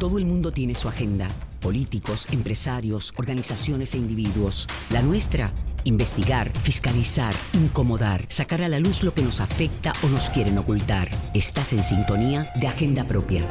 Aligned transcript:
Todo 0.00 0.16
el 0.16 0.24
mundo 0.24 0.50
tiene 0.50 0.74
su 0.74 0.88
agenda. 0.88 1.28
Políticos, 1.60 2.26
empresarios, 2.32 3.12
organizaciones 3.18 3.92
e 3.92 3.98
individuos. 3.98 4.66
La 4.88 5.02
nuestra, 5.02 5.52
investigar, 5.84 6.50
fiscalizar, 6.56 7.34
incomodar, 7.52 8.24
sacar 8.28 8.62
a 8.62 8.70
la 8.70 8.80
luz 8.80 9.02
lo 9.02 9.12
que 9.12 9.20
nos 9.20 9.42
afecta 9.42 9.92
o 10.02 10.08
nos 10.08 10.30
quieren 10.30 10.56
ocultar. 10.56 11.10
Estás 11.34 11.74
en 11.74 11.84
sintonía 11.84 12.50
de 12.58 12.66
Agenda 12.66 13.04
Propia. 13.04 13.44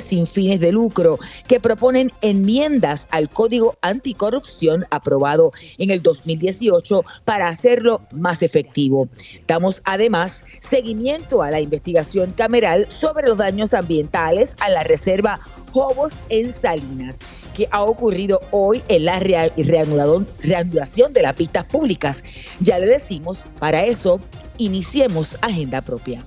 sin 0.00 0.26
fines 0.26 0.60
de 0.60 0.72
lucro 0.72 1.18
que 1.48 1.60
proponen 1.60 2.12
enmiendas 2.20 3.06
al 3.10 3.28
Código 3.28 3.76
Anticorrupción 3.82 4.84
aprobado 4.90 5.52
en 5.78 5.90
el 5.90 6.02
2018 6.02 7.04
para 7.24 7.48
hacerlo 7.48 8.00
más 8.12 8.42
efectivo. 8.42 9.08
Damos 9.46 9.82
además 9.84 10.44
seguimiento 10.60 11.42
a 11.42 11.50
la 11.50 11.60
investigación 11.60 12.32
cameral 12.32 12.86
sobre 12.90 13.26
los 13.26 13.38
daños 13.38 13.74
ambientales 13.74 14.56
a 14.60 14.70
la 14.70 14.84
reserva 14.84 15.40
Jobos 15.72 16.12
en 16.28 16.52
Salinas 16.52 17.18
que 17.54 17.68
ha 17.70 17.82
ocurrido 17.82 18.40
hoy 18.50 18.82
en 18.88 19.04
la 19.04 19.18
reanudación 19.20 21.12
de 21.12 21.22
las 21.22 21.34
pistas 21.34 21.64
públicas. 21.64 22.22
Ya 22.60 22.78
le 22.78 22.86
decimos, 22.86 23.44
para 23.58 23.84
eso, 23.84 24.20
iniciemos 24.58 25.36
agenda 25.42 25.80
propia. 25.82 26.24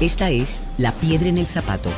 Esta 0.00 0.30
es 0.30 0.62
La 0.78 0.92
Piedra 0.92 1.28
en 1.28 1.36
el 1.36 1.44
Zapato. 1.44 1.90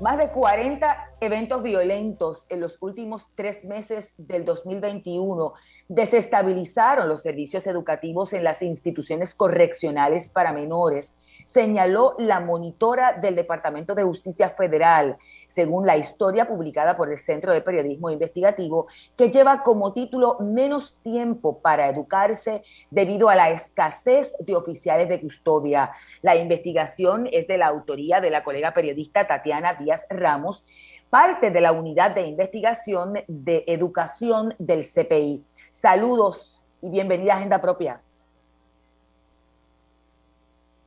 Más 0.00 0.18
de 0.18 0.30
40 0.30 1.12
eventos 1.20 1.62
violentos 1.62 2.46
en 2.50 2.58
los 2.58 2.78
últimos 2.80 3.28
tres 3.36 3.64
meses 3.64 4.12
del 4.16 4.44
2021 4.44 5.54
desestabilizaron 5.86 7.08
los 7.08 7.22
servicios 7.22 7.68
educativos 7.68 8.32
en 8.32 8.42
las 8.42 8.60
instituciones 8.60 9.36
correccionales 9.36 10.30
para 10.30 10.52
menores 10.52 11.14
señaló 11.44 12.14
la 12.18 12.40
monitora 12.40 13.12
del 13.12 13.34
Departamento 13.34 13.94
de 13.94 14.02
Justicia 14.02 14.50
Federal, 14.50 15.16
según 15.46 15.86
la 15.86 15.96
historia 15.96 16.46
publicada 16.46 16.96
por 16.96 17.10
el 17.10 17.18
Centro 17.18 17.52
de 17.52 17.60
Periodismo 17.60 18.10
Investigativo, 18.10 18.86
que 19.16 19.30
lleva 19.30 19.62
como 19.62 19.92
título 19.92 20.38
Menos 20.40 20.98
tiempo 21.02 21.60
para 21.60 21.88
educarse 21.88 22.62
debido 22.90 23.28
a 23.28 23.34
la 23.34 23.50
escasez 23.50 24.34
de 24.38 24.56
oficiales 24.56 25.08
de 25.08 25.20
custodia. 25.20 25.92
La 26.22 26.36
investigación 26.36 27.28
es 27.30 27.46
de 27.46 27.58
la 27.58 27.66
autoría 27.66 28.20
de 28.20 28.30
la 28.30 28.44
colega 28.44 28.74
periodista 28.74 29.26
Tatiana 29.26 29.74
Díaz 29.74 30.06
Ramos, 30.10 30.64
parte 31.10 31.50
de 31.50 31.60
la 31.60 31.72
unidad 31.72 32.12
de 32.12 32.26
investigación 32.26 33.14
de 33.28 33.64
educación 33.68 34.54
del 34.58 34.84
CPI. 34.84 35.44
Saludos 35.70 36.62
y 36.80 36.90
bienvenida 36.90 37.34
a 37.34 37.36
Agenda 37.36 37.60
Propia. 37.60 38.02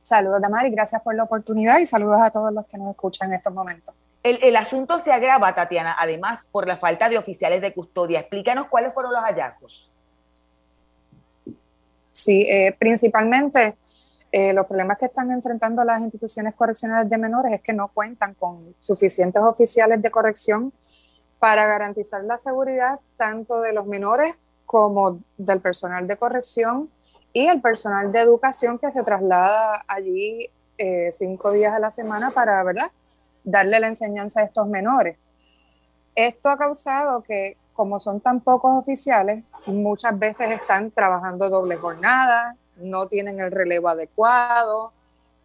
Saludos, 0.08 0.40
Damari, 0.40 0.70
gracias 0.70 1.02
por 1.02 1.14
la 1.14 1.24
oportunidad 1.24 1.80
y 1.80 1.86
saludos 1.86 2.18
a 2.22 2.30
todos 2.30 2.50
los 2.50 2.64
que 2.66 2.78
nos 2.78 2.88
escuchan 2.88 3.28
en 3.28 3.34
estos 3.34 3.52
momentos. 3.52 3.94
El, 4.22 4.56
asunto 4.56 4.98
se 4.98 5.12
agrava, 5.12 5.54
Tatiana, 5.54 5.96
además 5.98 6.48
por 6.50 6.66
la 6.66 6.78
falta 6.78 7.10
de 7.10 7.18
oficiales 7.18 7.60
de 7.60 7.74
custodia. 7.74 8.20
Explícanos 8.20 8.68
cuáles 8.68 8.94
fueron 8.94 9.12
los 9.12 9.22
hallazgos. 9.22 9.90
Sí, 12.10 12.46
eh, 12.48 12.74
principalmente 12.78 13.76
eh, 14.32 14.54
los 14.54 14.64
problemas 14.64 14.96
que 14.96 15.04
están 15.04 15.30
enfrentando 15.30 15.84
las 15.84 16.00
instituciones 16.00 16.54
correccionales 16.54 17.10
de 17.10 17.18
menores 17.18 17.52
es 17.52 17.60
que 17.60 17.74
no 17.74 17.88
cuentan 17.88 18.32
con 18.32 18.74
suficientes 18.80 19.42
oficiales 19.42 20.00
de 20.00 20.10
corrección 20.10 20.72
para 21.38 21.66
garantizar 21.66 22.24
la 22.24 22.38
seguridad 22.38 22.98
tanto 23.18 23.60
de 23.60 23.74
los 23.74 23.84
menores 23.84 24.34
como 24.64 25.20
del 25.36 25.60
personal 25.60 26.06
de 26.06 26.16
corrección 26.16 26.88
y 27.32 27.46
el 27.46 27.60
personal 27.60 28.10
de 28.12 28.20
educación 28.20 28.78
que 28.78 28.90
se 28.90 29.02
traslada 29.02 29.84
allí 29.86 30.50
eh, 30.78 31.10
cinco 31.12 31.52
días 31.52 31.74
a 31.74 31.78
la 31.78 31.90
semana 31.90 32.30
para, 32.30 32.62
¿verdad?, 32.62 32.90
darle 33.44 33.80
la 33.80 33.88
enseñanza 33.88 34.40
a 34.40 34.44
estos 34.44 34.68
menores. 34.68 35.16
Esto 36.14 36.48
ha 36.50 36.56
causado 36.56 37.22
que, 37.22 37.56
como 37.74 37.98
son 37.98 38.20
tan 38.20 38.40
pocos 38.40 38.72
oficiales, 38.78 39.44
muchas 39.66 40.18
veces 40.18 40.50
están 40.50 40.90
trabajando 40.90 41.48
doble 41.48 41.76
jornada, 41.76 42.56
no 42.76 43.06
tienen 43.06 43.40
el 43.40 43.50
relevo 43.50 43.88
adecuado, 43.88 44.92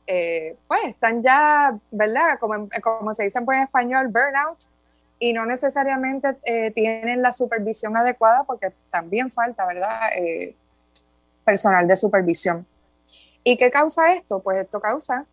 eh, 0.06 0.56
pues 0.68 0.86
están 0.86 1.24
ya, 1.24 1.78
¿verdad? 1.92 2.38
Como, 2.40 2.68
como 2.82 3.14
se 3.14 3.24
dice 3.24 3.40
en 3.40 3.46
buen 3.46 3.60
español, 3.60 4.08
burnout, 4.08 4.60
y 5.20 5.34
no 5.34 5.46
necesariamente 5.46 6.36
eh, 6.44 6.72
tienen 6.72 7.22
la 7.22 7.32
supervisión 7.32 7.96
adecuada 7.96 8.44
porque 8.44 8.74
también 8.90 9.32
falta, 9.32 9.66
¿verdad? 9.66 10.00
Personal 11.44 11.88
de 11.88 11.96
supervisión. 11.96 12.66
¿Y 13.44 13.58
qué 13.58 13.70
causa 13.70 14.14
esto? 14.14 14.40
Pues 14.40 14.62
esto 14.62 14.80
causa 14.80 15.26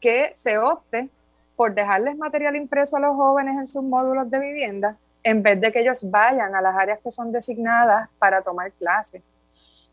que 0.00 0.30
se 0.34 0.58
opte 0.58 1.08
por 1.56 1.74
dejarles 1.74 2.16
material 2.16 2.56
impreso 2.56 2.96
a 2.96 3.00
los 3.00 3.14
jóvenes 3.14 3.56
en 3.56 3.66
sus 3.66 3.82
módulos 3.82 4.30
de 4.30 4.40
vivienda 4.40 4.96
en 5.22 5.42
vez 5.42 5.60
de 5.60 5.70
que 5.70 5.80
ellos 5.80 6.10
vayan 6.10 6.54
a 6.54 6.60
las 6.60 6.76
áreas 6.76 6.98
que 7.00 7.10
son 7.10 7.30
designadas 7.30 8.08
para 8.18 8.42
tomar 8.42 8.72
clases. 8.72 9.22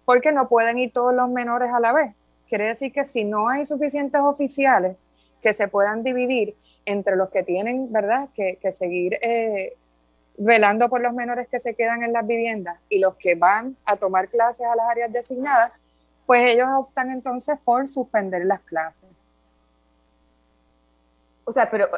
Porque 0.06 0.32
no 0.32 0.50
pueden 0.50 0.80
ir 0.80 0.92
todos 0.92 1.14
los 1.14 1.30
menores 1.30 1.72
a 1.72 1.80
la 1.80 1.94
vez. 1.94 2.16
Quiere 2.48 2.66
decir 2.66 2.92
que 2.92 3.06
si 3.06 3.26
no 3.26 3.48
hay 3.48 3.66
suficientes 3.66 4.20
oficiales 4.22 4.98
que 5.42 5.54
se 5.54 5.68
puedan 5.68 6.04
dividir 6.04 6.56
entre 6.86 7.16
los 7.16 7.30
que 7.30 7.44
tienen, 7.44 7.92
¿verdad?, 7.92 8.30
que, 8.34 8.58
seguir 8.72 9.20
eh, 9.22 9.78
velando 10.40 10.90
por 10.90 11.04
los 11.04 11.14
menores 11.14 11.50
que 11.50 11.60
se 11.60 11.76
quedan 11.76 12.02
en 12.02 12.14
las 12.14 12.26
viviendas 12.26 12.80
y 12.88 13.00
los 13.00 13.16
que 13.16 13.36
van 13.36 13.76
a 13.86 13.98
tomar 13.98 14.30
clases 14.30 14.66
a 14.66 14.76
las 14.76 14.90
áreas 14.90 15.12
designadas, 15.12 15.74
pues 16.26 16.54
ellos 16.54 16.68
optan 16.74 17.12
entonces 17.12 17.58
por 17.64 17.88
suspender 17.90 18.46
las 18.46 18.62
clases. 18.62 19.10
O 21.44 21.52
sea, 21.52 21.70
pero 21.70 21.90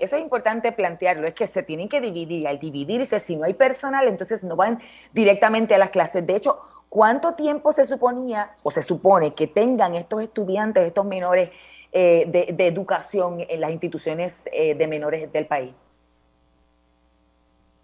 eso 0.00 0.16
es 0.16 0.22
importante 0.22 0.70
plantearlo, 0.70 1.26
es 1.26 1.34
que 1.34 1.48
se 1.48 1.62
tienen 1.62 1.88
que 1.88 2.00
dividir. 2.00 2.46
Al 2.46 2.58
dividirse, 2.58 3.18
si 3.20 3.36
no 3.36 3.44
hay 3.44 3.54
personal, 3.54 4.06
entonces 4.06 4.44
no 4.44 4.54
van 4.54 4.80
directamente 5.12 5.74
a 5.74 5.78
las 5.78 5.90
clases. 5.90 6.24
De 6.26 6.36
hecho, 6.36 6.60
¿cuánto 6.88 7.32
tiempo 7.34 7.72
se 7.72 7.86
suponía 7.86 8.52
o 8.62 8.70
se 8.70 8.82
supone 8.82 9.32
que 9.32 9.46
tengan 9.46 9.96
estos 9.96 10.22
estudiantes, 10.22 10.86
estos 10.86 11.06
menores 11.06 11.50
eh, 11.90 12.26
de, 12.28 12.66
educación 12.66 13.44
en 13.48 13.60
las 13.60 13.70
instituciones 13.70 14.42
eh, 14.52 14.74
de 14.74 14.86
menores 14.86 15.32
del 15.32 15.46
país? 15.46 15.72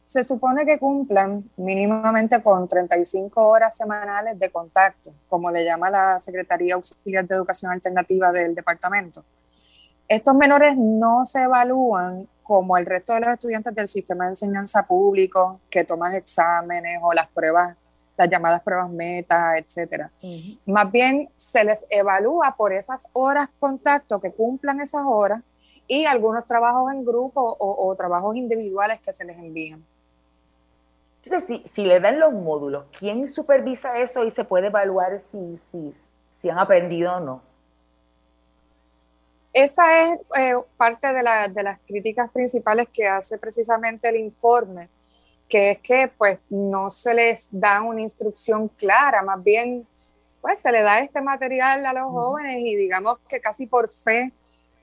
Se 0.04 0.22
supone 0.22 0.66
que 0.66 0.78
cumplan 0.78 1.50
mínimamente 1.56 2.42
con 2.42 2.68
35 2.68 3.48
horas 3.48 3.76
semanales 3.76 4.38
de 4.38 4.50
contacto, 4.50 5.12
como 5.28 5.50
le 5.50 5.64
llama 5.64 5.90
la 5.90 6.20
Secretaría 6.20 6.74
Auxiliar 6.74 7.26
de 7.26 7.34
Educación 7.34 7.72
Alternativa 7.72 8.30
del 8.30 8.54
departamento. 8.54 9.24
Estos 10.06 10.34
menores 10.34 10.76
no 10.76 11.24
se 11.24 11.42
evalúan 11.42 12.28
como 12.42 12.76
el 12.76 12.84
resto 12.84 13.14
de 13.14 13.20
los 13.20 13.30
estudiantes 13.30 13.74
del 13.74 13.86
sistema 13.86 14.24
de 14.24 14.32
enseñanza 14.32 14.86
público 14.86 15.60
que 15.70 15.84
toman 15.84 16.12
exámenes 16.12 17.00
o 17.02 17.14
las 17.14 17.26
pruebas, 17.28 17.74
las 18.18 18.28
llamadas 18.28 18.60
pruebas 18.60 18.90
meta, 18.90 19.56
etcétera. 19.56 20.12
Más 20.66 20.92
bien 20.92 21.30
se 21.34 21.64
les 21.64 21.86
evalúa 21.88 22.54
por 22.56 22.74
esas 22.74 23.08
horas 23.14 23.48
contacto 23.58 24.20
que 24.20 24.32
cumplan 24.32 24.82
esas 24.82 25.04
horas 25.06 25.42
y 25.88 26.04
algunos 26.04 26.46
trabajos 26.46 26.92
en 26.92 27.04
grupo 27.04 27.56
o, 27.58 27.94
trabajos 27.96 28.36
individuales 28.36 29.00
que 29.00 29.12
se 29.12 29.24
les 29.24 29.38
envían. 29.38 29.84
Entonces, 31.24 31.62
si, 31.64 31.68
si, 31.68 31.84
le 31.86 32.00
dan 32.00 32.20
los 32.20 32.32
módulos, 32.32 32.84
¿quién 32.98 33.26
supervisa 33.28 33.98
eso 33.98 34.24
y 34.24 34.30
se 34.30 34.44
puede 34.44 34.66
evaluar 34.66 35.18
si, 35.18 35.56
si, 35.56 35.94
si 36.40 36.50
han 36.50 36.58
aprendido 36.58 37.16
o 37.16 37.20
no? 37.20 37.42
Esa 39.52 40.02
es 40.02 40.20
eh, 40.38 40.54
parte 40.76 41.06
de, 41.06 41.22
de, 41.50 41.62
las 41.62 41.78
críticas 41.86 42.30
principales 42.30 42.88
que 42.92 43.06
hace 43.06 43.38
precisamente 43.38 44.08
el 44.08 44.16
informe, 44.16 44.90
que 45.48 45.70
es 45.70 45.78
que 45.78 46.10
pues 46.18 46.40
no 46.50 46.90
se 46.90 47.14
les 47.14 47.48
da 47.52 47.80
una 47.80 48.02
instrucción 48.02 48.68
clara, 48.68 49.22
más 49.22 49.42
bien 49.42 49.86
pues 50.42 50.58
se 50.58 50.72
le 50.72 50.82
da 50.82 50.98
este 50.98 51.22
material 51.22 51.86
a 51.86 51.94
los 51.94 52.10
jóvenes 52.10 52.56
y 52.58 52.76
digamos 52.76 53.18
que 53.28 53.40
casi 53.40 53.66
por 53.66 53.90
fe 53.90 54.30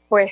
pues 0.09 0.31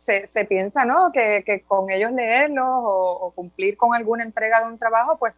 se, 0.00 0.26
se 0.26 0.46
piensa, 0.46 0.86
¿no? 0.86 1.12
Que, 1.12 1.44
que, 1.44 1.60
con 1.60 1.90
ellos 1.90 2.10
leerlos 2.12 2.66
o, 2.66 3.32
cumplir 3.34 3.76
con 3.76 3.94
alguna 3.94 4.24
entrega 4.24 4.62
de 4.62 4.72
un 4.72 4.78
trabajo, 4.78 5.18
pues 5.18 5.34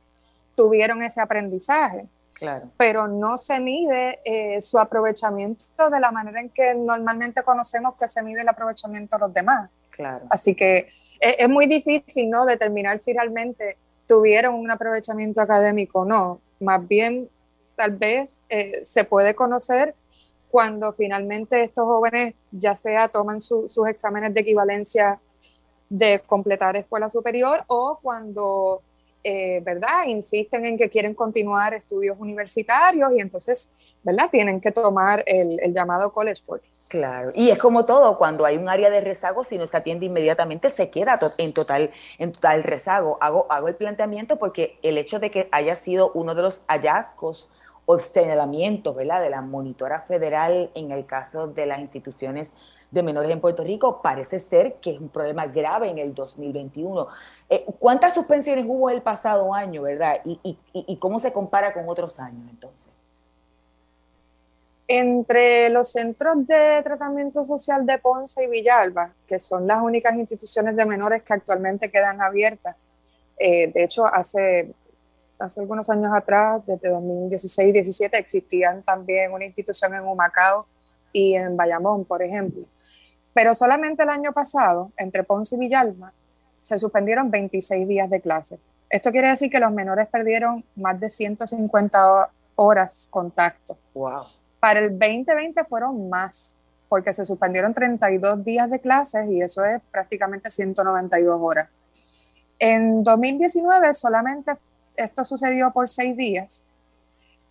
tuvieron 0.55 1.03
ese 1.03 1.21
aprendizaje. 1.21 2.07
Claro. 2.35 2.71
Pero 2.77 3.09
no 3.09 3.37
se 3.39 3.59
mide 3.59 4.21
eh, 4.25 4.61
su 4.61 4.79
aprovechamiento 4.79 5.91
de 5.91 5.99
la 5.99 6.13
manera 6.13 6.41
en 6.41 6.49
que 6.49 6.77
normalmente 6.77 7.43
conocemos 7.43 7.97
que 7.99 8.07
se 8.07 8.23
mide 8.23 8.43
el 8.43 8.49
aprovechamiento 8.49 9.17
de 9.17 9.21
los 9.21 9.35
demás. 9.35 9.69
Claro. 9.91 10.27
Así 10.31 10.55
que 10.55 10.87
es, 11.19 11.37
es 11.41 11.49
muy 11.49 11.67
difícil, 11.67 12.31
¿no? 12.31 12.47
Determinar 12.47 13.01
si 13.01 13.13
realmente 13.13 13.77
tuvieron 14.07 14.55
un 14.55 14.71
aprovechamiento 14.71 15.41
académico 15.41 16.01
o 16.01 16.05
no. 16.05 16.41
Más 16.61 16.87
bien, 16.87 17.29
tal 17.75 17.97
vez 17.97 18.45
eh, 18.49 18.85
se 18.85 19.03
puede 19.03 19.35
conocer 19.35 19.97
cuando 20.53 20.93
finalmente 20.93 21.63
estos 21.63 21.87
jóvenes 21.87 22.35
ya 22.51 22.77
sea 22.77 23.09
toman 23.09 23.41
sus 23.41 23.89
exámenes 23.89 24.35
de 24.35 24.41
equivalencia 24.43 25.19
de 25.89 26.21
completar 26.27 26.77
escuela 26.77 27.09
superior 27.09 27.65
o 27.69 27.99
cuando, 28.03 28.83
eh, 29.25 29.61
¿verdad?, 29.65 30.05
insisten 30.09 30.67
en 30.67 30.77
que 30.77 30.91
quieren 30.91 31.15
continuar 31.15 31.73
estudios 31.73 32.19
universitarios 32.21 33.13
y 33.15 33.21
entonces, 33.21 33.73
¿verdad?, 34.03 34.29
tienen 34.31 34.61
que 34.61 34.73
tomar 34.73 35.25
el, 35.27 35.59
llamado 35.73 36.13
College 36.13 36.43
Board. 36.47 36.61
Claro, 36.89 37.33
y 37.35 37.49
es 37.49 37.57
como 37.57 37.87
todo, 37.87 38.19
cuando 38.19 38.45
hay 38.45 38.59
un 38.59 38.69
área 38.69 38.91
de 38.91 39.01
rezago, 39.01 39.45
si 39.45 39.57
no 39.57 39.67
se 39.67 39.79
atiende 39.79 40.05
inmediatamente, 40.05 40.69
se 40.69 40.91
queda 40.91 41.19
en 41.39 41.55
total, 41.55 41.93
en 42.19 42.33
total 42.33 42.63
rezago. 42.63 43.17
Hago, 43.23 43.47
hago 43.49 43.69
el 43.69 43.75
planteamiento 43.75 44.39
porque 44.39 44.79
el 44.83 44.99
hecho 44.99 45.19
de 45.19 45.31
que 45.31 45.49
haya 45.51 45.77
sido 45.77 46.13
uno 46.13 46.35
de 46.35 46.43
los 46.43 46.61
hallazgos 46.69 47.49
o 47.87 47.99
señalamientos 47.99 48.95
¿verdad? 48.95 49.21
de 49.21 49.31
la 49.31 49.41
monitora 49.41 50.03
federal 50.03 50.71
en 50.75 50.93
el 50.93 51.07
caso 51.07 51.49
de 51.49 51.67
las 51.67 51.81
instituciones 51.81 52.51
de 52.91 53.03
menores 53.03 53.31
en 53.31 53.41
Puerto 53.41 53.65
Rico, 53.65 54.03
parece 54.03 54.39
ser 54.39 54.75
que 54.75 54.93
es 54.93 55.01
un 55.01 55.09
problema 55.09 55.47
grave 55.47 55.89
en 55.89 55.99
el 55.99 56.15
2021. 56.15 57.09
Eh, 57.49 57.65
¿Cuántas 57.79 58.15
suspensiones 58.15 58.67
hubo 58.69 58.91
el 58.91 59.01
pasado 59.01 59.55
año, 59.55 59.83
verdad? 59.83 60.21
¿Y, 60.25 60.39
y, 60.43 60.59
y 60.73 60.97
cómo 60.99 61.19
se 61.19 61.33
compara 61.33 61.73
con 61.73 61.89
otros 61.89 62.21
años 62.21 62.47
entonces? 62.51 62.93
Entre 64.87 65.71
los 65.71 65.91
centros 65.91 66.47
de 66.47 66.83
tratamiento 66.83 67.47
social 67.47 67.87
de 67.87 67.99
Ponce 67.99 68.45
y 68.45 68.47
Villalba, 68.49 69.15
que 69.27 69.39
son 69.39 69.67
las 69.67 69.83
únicas 69.83 70.15
instituciones 70.17 70.77
de 70.77 70.85
menores 70.85 71.23
que 71.23 71.33
actualmente 71.33 71.91
quedan 71.91 72.21
abiertas, 72.21 72.77
eh, 73.39 73.73
de 73.73 73.85
hecho, 73.85 74.07
hace 74.07 74.75
hace 75.43 75.61
algunos 75.61 75.91
años 75.91 76.13
atrás, 76.15 76.63
desde 76.67 76.91
2016-17, 76.93 78.11
existían 78.15 78.83
también 78.83 79.33
una 79.33 79.45
institución 79.45 79.95
en 79.95 80.05
Humacao 80.05 80.67
y 81.13 81.35
en 81.35 81.57
Bayamón, 81.57 82.05
por 82.05 82.23
ejemplo. 82.23 82.65
Pero 83.35 83.55
solamente 83.55 84.03
el 84.03 84.09
año 84.09 84.33
pasado, 84.33 84.93
entre 84.97 85.25
Ponce 85.25 85.57
y 85.57 85.59
Villalma, 85.59 86.13
se 86.61 86.79
suspendieron 86.79 87.31
26 87.31 87.89
días 87.89 88.09
de 88.09 88.21
clase. 88.21 88.59
Esto 88.89 89.11
quiere 89.11 89.31
decir 89.31 89.51
que 89.51 89.59
los 89.59 89.73
menores 89.73 90.07
perdieron 90.09 90.65
más 90.77 91.01
de 91.01 91.11
150 91.11 92.31
horas 92.57 93.09
contacto. 93.11 93.77
Wow. 93.95 94.25
Para 94.61 94.81
el 94.81 94.91
2020 94.99 95.65
fueron 95.65 96.09
más, 96.09 96.59
porque 96.89 97.13
se 97.13 97.25
suspendieron 97.25 97.75
32 97.75 98.45
días 98.45 98.71
de 98.71 98.79
clases 98.81 99.29
y 99.29 99.41
eso 99.41 99.65
es 99.65 99.81
prácticamente 99.91 100.51
192 100.51 101.39
horas. 101.41 101.69
En 102.59 103.03
2019 103.03 103.93
solamente 103.95 104.53
esto 104.97 105.25
sucedió 105.25 105.73
por 105.73 105.89
seis 105.89 106.17
días. 106.17 106.65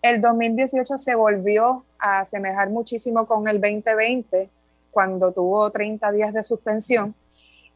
El 0.02 0.20
2018 0.20 0.98
se 0.98 1.14
volvió 1.14 1.84
a 1.98 2.20
asemejar 2.20 2.70
muchísimo 2.70 3.26
con 3.26 3.46
el 3.46 3.60
2020, 3.60 4.50
cuando 4.90 5.32
tuvo 5.32 5.70
30 5.70 6.10
días 6.12 6.32
de 6.32 6.42
suspensión. 6.42 7.14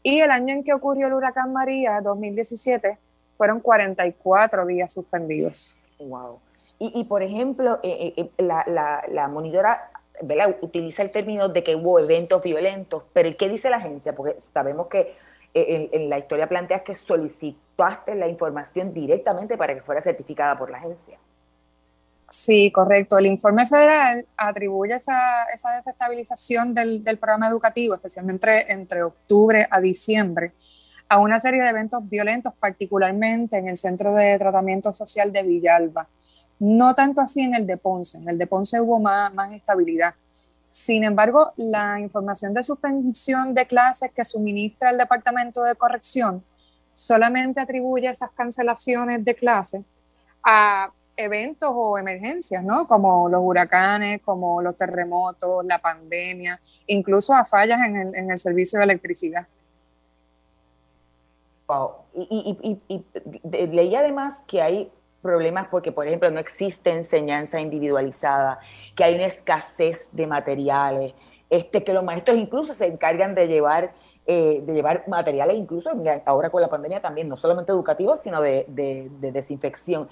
Y 0.03 0.21
el 0.21 0.31
año 0.31 0.55
en 0.55 0.65
que 0.65 0.73
ocurrió 0.73 1.07
el 1.07 1.15
huracán 1.15 1.53
María, 1.53 2.01
2017, 2.01 2.99
fueron 3.37 3.61
44 3.61 4.67
días 4.67 4.93
suspendidos. 4.93 5.77
Wow. 5.99 6.39
Y, 6.79 7.05
por 7.05 7.23
ejemplo, 7.23 7.81
eh, 7.83 8.13
eh, 8.17 8.31
eh, 8.37 8.43
la, 8.43 9.03
la, 9.09 9.29
monitora 9.29 9.91
utiliza 10.61 11.03
el 11.03 11.11
término 11.11 11.49
de 11.49 11.65
que 11.65 11.75
hubo 11.75 11.99
eventos 11.99 12.43
violentos, 12.43 13.05
pero 13.15 13.35
¿qué 13.35 13.49
dice 13.49 13.71
la 13.71 13.79
agencia? 13.79 14.15
Porque 14.15 14.37
sabemos 14.53 14.89
que 14.89 15.15
en, 15.57 16.11
la 16.11 16.19
historia 16.19 16.49
planteas 16.49 16.83
que 16.83 16.95
solicitaste 16.95 18.15
la 18.15 18.29
información 18.29 18.93
directamente 18.93 19.57
para 19.57 19.75
que 19.75 19.81
fuera 19.81 20.03
certificada 20.03 20.59
por 20.59 20.71
la 20.71 20.79
agencia. 20.79 21.19
Sí, 22.29 22.71
correcto. 22.73 23.19
El 23.19 23.27
informe 23.27 23.67
federal 23.67 24.27
atribuye 24.37 24.95
esa, 24.95 25.47
desestabilización 25.77 26.75
del, 26.75 27.03
programa 27.19 27.49
educativo, 27.49 27.95
especialmente 27.95 28.71
entre, 28.73 29.03
octubre 29.03 29.67
a 29.71 29.81
diciembre, 29.81 30.53
a 31.09 31.19
una 31.19 31.39
serie 31.39 31.63
de 31.63 31.71
eventos 31.71 32.07
violentos, 32.09 32.53
particularmente 32.59 33.57
en 33.57 33.69
el 33.69 33.77
Centro 33.77 34.13
de 34.15 34.39
Tratamiento 34.39 34.93
Social 34.93 35.33
de 35.33 35.43
Villalba. 35.43 36.09
No 36.59 36.95
tanto 36.95 37.21
así 37.21 37.43
en 37.43 37.55
el 37.55 37.67
de 37.67 37.77
Ponce. 37.77 38.19
En 38.19 38.29
el 38.29 38.39
de 38.39 38.47
Ponce 38.47 38.81
hubo 38.81 38.99
más 38.99 39.53
estabilidad. 39.53 40.15
Sin 40.77 41.05
embargo, 41.05 41.55
la 41.57 41.99
información 42.01 42.53
de 42.53 42.63
suspensión 42.63 43.55
de 43.55 43.67
clases 43.67 44.11
que 44.15 44.27
suministra 44.27 44.91
el 44.91 44.99
Departamento 44.99 45.63
de 45.63 45.75
Corrección 45.75 46.45
solamente 46.93 47.63
atribuye 47.63 48.11
esas 48.11 48.31
cancelaciones 48.33 49.25
de 49.25 49.35
clases 49.35 49.83
a 50.45 50.93
eventos 51.17 51.71
o 51.73 51.97
emergencias, 51.97 52.63
¿no? 52.63 52.87
Como 52.87 53.27
los 53.31 53.41
huracanes, 53.43 54.21
como 54.23 54.61
los 54.61 54.77
terremotos, 54.77 55.65
la 55.65 55.79
pandemia, 55.79 56.61
incluso 56.89 57.33
a 57.33 57.47
fallas 57.47 57.81
en 57.81 58.31
el, 58.31 58.39
servicio 58.39 58.79
de 58.79 58.85
electricidad. 58.85 59.47
Wow. 61.69 61.91
Y, 62.13 62.79
y, 62.91 63.67
leí 63.69 63.97
además 63.97 64.43
que 64.47 64.61
hay 64.61 64.93
problemas 65.27 65.69
porque, 65.69 65.93
por 65.93 66.07
ejemplo, 66.07 66.31
no 66.31 66.41
existe 66.41 66.91
enseñanza 66.91 67.61
individualizada, 67.61 68.61
que 68.95 69.05
hay 69.05 69.17
una 69.17 69.27
escasez 69.27 70.09
de 70.13 70.27
materiales, 70.27 71.15
este, 71.51 71.85
que 71.85 71.93
los 71.93 72.05
maestros 72.05 72.39
incluso 72.39 72.75
se 72.75 72.87
encargan 72.87 73.35
de 73.35 73.49
llevar, 73.49 73.93
eh, 74.27 74.63
de 74.65 74.73
llevar 74.73 75.05
materiales, 75.09 75.57
incluso 75.57 75.91
ahora 76.25 76.51
con 76.51 76.63
la 76.63 76.69
pandemia 76.69 77.01
también, 77.01 77.29
no 77.29 77.37
solamente 77.37 77.73
educativos, 77.73 78.21
sino 78.21 78.41
de, 78.41 78.67
desinfección. 79.21 80.09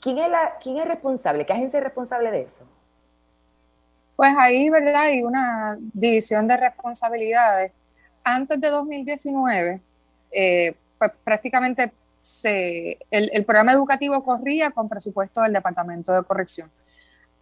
¿Quién 0.00 0.18
es, 0.18 0.30
la, 0.30 0.58
¿Quién 0.62 0.78
es 0.78 0.86
responsable? 0.86 1.44
¿Qué 1.46 1.52
agencia 1.52 1.78
es 1.78 1.84
responsable 1.84 2.30
de 2.30 2.42
eso? 2.42 2.64
Pues 4.16 4.30
ahí, 4.38 4.68
¿verdad? 4.68 5.04
Hay 5.04 5.22
una 5.22 5.76
división 5.80 6.46
de 6.46 6.56
responsabilidades. 6.56 7.72
Antes 8.22 8.60
de 8.60 8.68
2019, 8.68 9.80
eh, 10.30 10.74
pues 10.98 11.12
prácticamente 11.24 11.90
el, 13.10 13.44
programa 13.44 13.72
educativo 13.72 14.22
corría 14.24 14.70
con 14.70 14.88
presupuesto 14.88 15.42
del 15.42 15.52
Departamento 15.52 16.12
de 16.12 16.22
Corrección. 16.22 16.70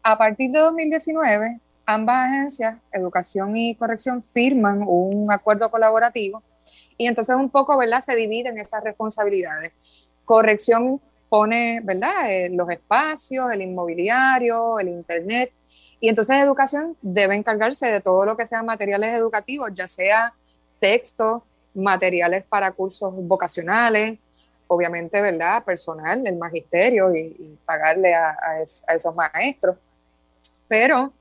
A 0.02 0.16
partir 0.16 0.50
de 0.50 0.60
2019, 0.60 1.60
ambas 1.86 2.28
agencias, 2.28 2.78
Educación 2.92 3.56
y 3.56 3.74
Corrección, 3.74 4.22
firman 4.22 4.82
un 4.86 5.32
acuerdo 5.32 5.70
colaborativo 5.70 6.42
y 6.96 7.06
entonces 7.06 7.36
un 7.36 7.50
poco, 7.50 7.76
¿verdad?, 7.76 8.00
se 8.00 8.14
dividen 8.14 8.58
esas 8.58 8.82
responsabilidades. 8.84 9.72
Corrección 10.24 11.00
pone, 11.28 11.80
¿verdad?, 11.82 12.30
eh, 12.30 12.48
los 12.50 12.68
espacios, 12.70 13.52
el 13.52 13.62
inmobiliario, 13.62 14.78
el 14.78 14.88
Internet, 14.88 15.52
y 16.00 16.08
entonces 16.08 16.36
Educación 16.36 16.96
debe 17.02 17.34
encargarse 17.34 17.90
de 17.90 18.00
todo 18.00 18.24
lo 18.24 18.36
que 18.36 18.46
sean 18.46 18.64
materiales 18.64 19.14
educativos, 19.14 19.70
ya 19.74 19.88
sea 19.88 20.32
textos, 20.78 21.42
materiales 21.74 22.44
para 22.44 22.70
cursos 22.70 23.12
vocacionales, 23.14 24.18
obviamente, 24.68 25.20
¿verdad? 25.20 25.64
Personal, 25.64 26.26
el 26.26 26.36
magisterio 26.36 27.14
y, 27.14 27.58
pagarle 27.66 28.14
a, 28.14 28.60
esos 28.62 29.14
maestros. 29.14 29.76
Pero, 30.68 31.12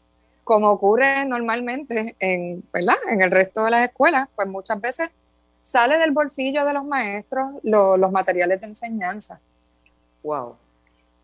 como 0.43 0.69
ocurre 0.69 1.25
normalmente 1.25 2.15
en, 2.19 2.63
¿verdad? 2.71 2.95
en 3.09 3.21
el 3.21 3.31
resto 3.31 3.65
de 3.65 3.71
las 3.71 3.85
escuelas, 3.85 4.27
pues 4.35 4.47
muchas 4.47 4.79
veces 4.79 5.09
sale 5.61 5.97
del 5.97 6.11
bolsillo 6.11 6.63
de 6.63 6.73
los 6.73 6.85
maestros 6.85 7.49
los 7.63 8.11
materiales 8.11 8.61
de 8.61 8.67
enseñanza. 8.67 9.39
Wow. 10.23 10.55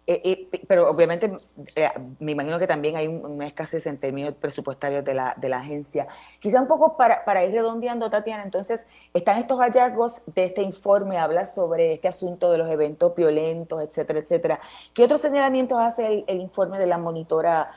Eh, 0.06 0.50
eh, 0.52 0.62
pero 0.68 0.90
obviamente 0.90 1.32
eh, 1.76 1.90
me 2.20 2.34
imagino 2.34 2.60
que 2.60 2.68
también 2.68 2.98
hay 2.98 3.08
una 3.08 3.48
escasez 3.48 3.86
en 3.86 3.98
términos 3.98 4.34
presupuestarios 4.36 5.06
de 5.06 5.14
la, 5.14 5.34
de 5.38 5.48
la 5.48 5.60
agencia. 5.60 6.08
Quizá 6.40 6.62
un 6.62 6.68
poco 6.68 6.98
para, 6.98 7.24
para, 7.24 7.46
ir 7.46 7.54
redondeando, 7.54 8.10
Tatiana, 8.10 8.44
entonces, 8.44 8.82
están 9.14 9.38
estos 9.38 9.60
hallazgos 9.60 10.22
de 10.26 10.44
este 10.44 10.62
informe, 10.62 11.18
habla 11.18 11.46
sobre 11.46 11.94
este 11.94 12.10
asunto 12.10 12.52
de 12.52 12.58
los 12.58 12.70
eventos 12.70 13.16
violentos, 13.16 13.82
etcétera, 13.82 14.20
etcétera. 14.20 14.60
¿Qué 14.94 15.06
otros 15.06 15.22
señalamientos 15.22 15.80
hace 15.80 16.06
el, 16.06 16.26
el 16.28 16.42
informe 16.42 16.80
de 16.80 16.88
la 16.88 16.98
monitora 16.98 17.72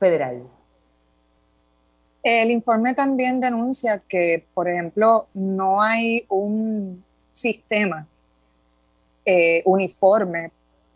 federal? 0.00 0.42
El 2.24 2.50
informe 2.50 2.94
también 2.94 3.40
denuncia 3.40 4.02
que, 4.08 4.44
por 4.52 4.68
ejemplo, 4.68 5.28
no 5.32 5.80
hay 5.80 6.26
un 6.28 7.04
sistema 7.32 8.08
uniforme 9.64 10.50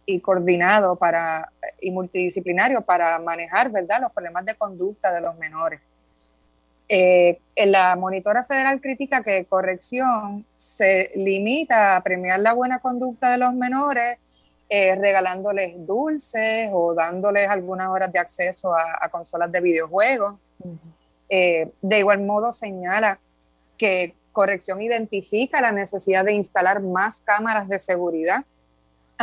y 0.04 0.20
coordinado 0.20 0.96
para, 0.96 1.50
y 1.80 1.90
multidisciplinario 1.90 2.82
para 2.82 3.18
manejar 3.18 3.70
¿verdad? 3.70 4.02
los 4.02 4.12
problemas 4.12 4.44
de 4.44 4.54
conducta 4.54 5.12
de 5.12 5.20
los 5.20 5.36
menores. 5.38 5.80
Eh, 6.88 7.38
la 7.66 7.96
monitora 7.96 8.44
federal 8.44 8.80
critica 8.80 9.22
que 9.22 9.46
corrección 9.46 10.44
se 10.56 11.10
limita 11.14 11.96
a 11.96 12.02
premiar 12.02 12.40
la 12.40 12.52
buena 12.52 12.80
conducta 12.80 13.30
de 13.30 13.38
los 13.38 13.54
menores 13.54 14.18
eh, 14.68 14.94
regalándoles 14.96 15.74
dulces 15.86 16.70
o 16.72 16.94
dándoles 16.94 17.48
algunas 17.48 17.88
horas 17.88 18.12
de 18.12 18.18
acceso 18.18 18.74
a, 18.74 19.08
consolas 19.10 19.50
de 19.52 19.60
videojuegos. 19.60 20.36
Eh, 21.28 21.70
de 21.80 21.98
igual 21.98 22.22
modo 22.22 22.52
señala 22.52 23.18
que 23.78 24.14
corrección 24.32 24.80
identifica 24.80 25.60
la 25.60 25.72
necesidad 25.72 26.24
de 26.24 26.32
instalar 26.32 26.82
más 26.82 27.20
cámaras 27.20 27.68
de 27.68 27.78
seguridad 27.78 28.44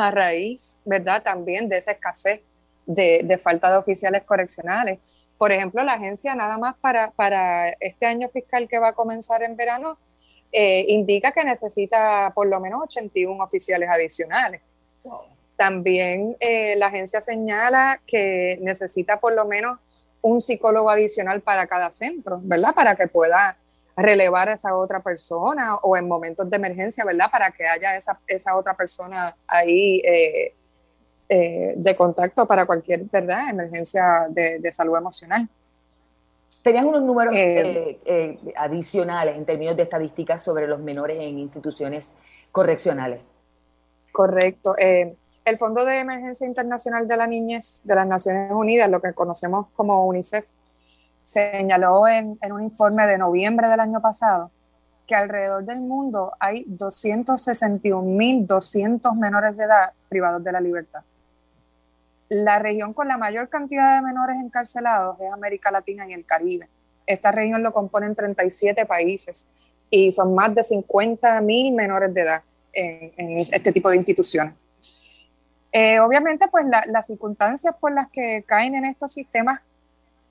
a 0.07 0.11
raíz, 0.11 0.77
¿verdad? 0.85 1.23
También 1.23 1.69
de 1.69 1.77
esa 1.77 1.91
escasez 1.91 2.41
de, 2.85 3.39
falta 3.41 3.71
de 3.71 3.77
oficiales 3.77 4.23
correccionales. 4.23 4.99
Por 5.37 5.51
ejemplo, 5.51 5.83
la 5.83 5.93
agencia 5.93 6.35
nada 6.35 6.57
más 6.57 6.75
para, 6.77 7.11
para 7.11 7.69
este 7.79 8.05
año 8.05 8.29
fiscal 8.29 8.67
que 8.67 8.79
va 8.79 8.89
a 8.89 8.93
comenzar 8.93 9.43
en 9.43 9.55
verano, 9.55 9.97
eh, 10.51 10.85
indica 10.89 11.31
que 11.31 11.43
necesita 11.43 12.31
por 12.33 12.47
lo 12.47 12.59
menos 12.59 12.81
81 12.83 13.43
oficiales 13.43 13.89
adicionales. 13.91 14.61
También 15.55 16.35
eh, 16.39 16.75
la 16.77 16.87
agencia 16.87 17.21
señala 17.21 18.01
que 18.07 18.57
necesita 18.61 19.19
por 19.19 19.33
lo 19.33 19.45
menos 19.45 19.79
un 20.21 20.41
psicólogo 20.41 20.89
adicional 20.89 21.41
para 21.41 21.67
cada 21.67 21.91
centro, 21.91 22.39
¿verdad? 22.43 22.73
Para 22.73 22.95
que 22.95 23.07
pueda 23.07 23.57
relevar 23.99 24.49
a 24.49 24.53
esa 24.53 24.75
otra 24.75 25.01
persona 25.01 25.75
o 25.75 25.95
en 25.97 26.07
momentos 26.07 26.49
de 26.49 26.55
emergencia, 26.55 27.03
¿verdad? 27.05 27.29
Para 27.31 27.51
que 27.51 27.65
haya 27.65 27.95
esa, 27.95 28.19
esa 28.27 28.55
otra 28.55 28.73
persona 28.73 29.35
ahí 29.47 30.01
eh, 30.05 30.55
eh, 31.27 31.73
de 31.75 31.95
contacto 31.95 32.47
para 32.47 32.65
cualquier, 32.65 33.03
¿verdad? 33.03 33.49
Emergencia 33.49 34.27
de, 34.29 34.71
salud 34.71 34.97
emocional. 34.97 35.47
¿Tenías 36.63 36.85
unos 36.85 37.03
números 37.03 37.33
eh, 37.35 38.37
adicionales 38.55 39.35
en 39.35 39.45
términos 39.45 39.77
de 39.77 39.83
estadísticas 39.83 40.41
sobre 40.41 40.67
los 40.67 40.79
menores 40.79 41.17
en 41.19 41.39
instituciones 41.39 42.15
correccionales? 42.51 43.21
Correcto. 44.11 44.75
el 44.77 45.57
Fondo 45.57 45.85
de 45.85 45.99
Emergencia 45.99 46.45
Internacional 46.47 47.07
de 47.07 47.17
la 47.17 47.27
Niñez 47.27 47.81
de 47.83 47.95
las 47.95 48.07
Naciones 48.07 48.51
Unidas, 48.51 48.89
lo 48.89 49.01
que 49.01 49.13
conocemos 49.13 49.67
como 49.75 50.05
UNICEF, 50.05 50.45
señaló 51.29 52.07
en, 52.07 52.39
un 52.51 52.63
informe 52.63 53.05
de 53.05 53.19
noviembre 53.19 53.67
del 53.67 53.79
año 53.79 54.01
pasado 54.01 54.49
que 55.05 55.13
alrededor 55.13 55.63
del 55.63 55.79
mundo 55.79 56.33
hay 56.39 56.65
261.200 56.65 59.15
menores 59.15 59.55
de 59.55 59.65
edad 59.65 59.93
privados 60.07 60.43
de 60.43 60.51
la 60.51 60.59
libertad. 60.59 61.01
La 62.29 62.57
región 62.57 62.93
con 62.93 63.07
la 63.07 63.17
mayor 63.17 63.47
cantidad 63.49 63.95
de 63.95 64.01
menores 64.01 64.37
encarcelados 64.39 65.19
es 65.19 65.31
América 65.31 65.69
Latina 65.71 66.07
y 66.07 66.13
el 66.13 66.25
Caribe. 66.25 66.67
Esta 67.05 67.31
región 67.31 67.61
lo 67.61 67.73
componen 67.73 68.15
37 68.15 68.87
países 68.87 69.49
y 69.89 70.11
son 70.11 70.33
más 70.33 70.55
de 70.55 70.61
50.000 70.61 71.75
menores 71.75 72.11
de 72.13 72.21
edad 72.21 72.41
en, 72.73 73.47
este 73.51 73.71
tipo 73.71 73.91
de 73.91 73.97
instituciones. 73.97 74.55
Eh, 75.71 75.99
obviamente, 75.99 76.47
pues 76.47 76.65
las 76.87 77.05
circunstancias 77.05 77.75
por 77.79 77.91
las 77.91 78.09
que 78.09 78.43
caen 78.47 78.73
en 78.73 78.85
estos 78.85 79.13
sistemas 79.13 79.61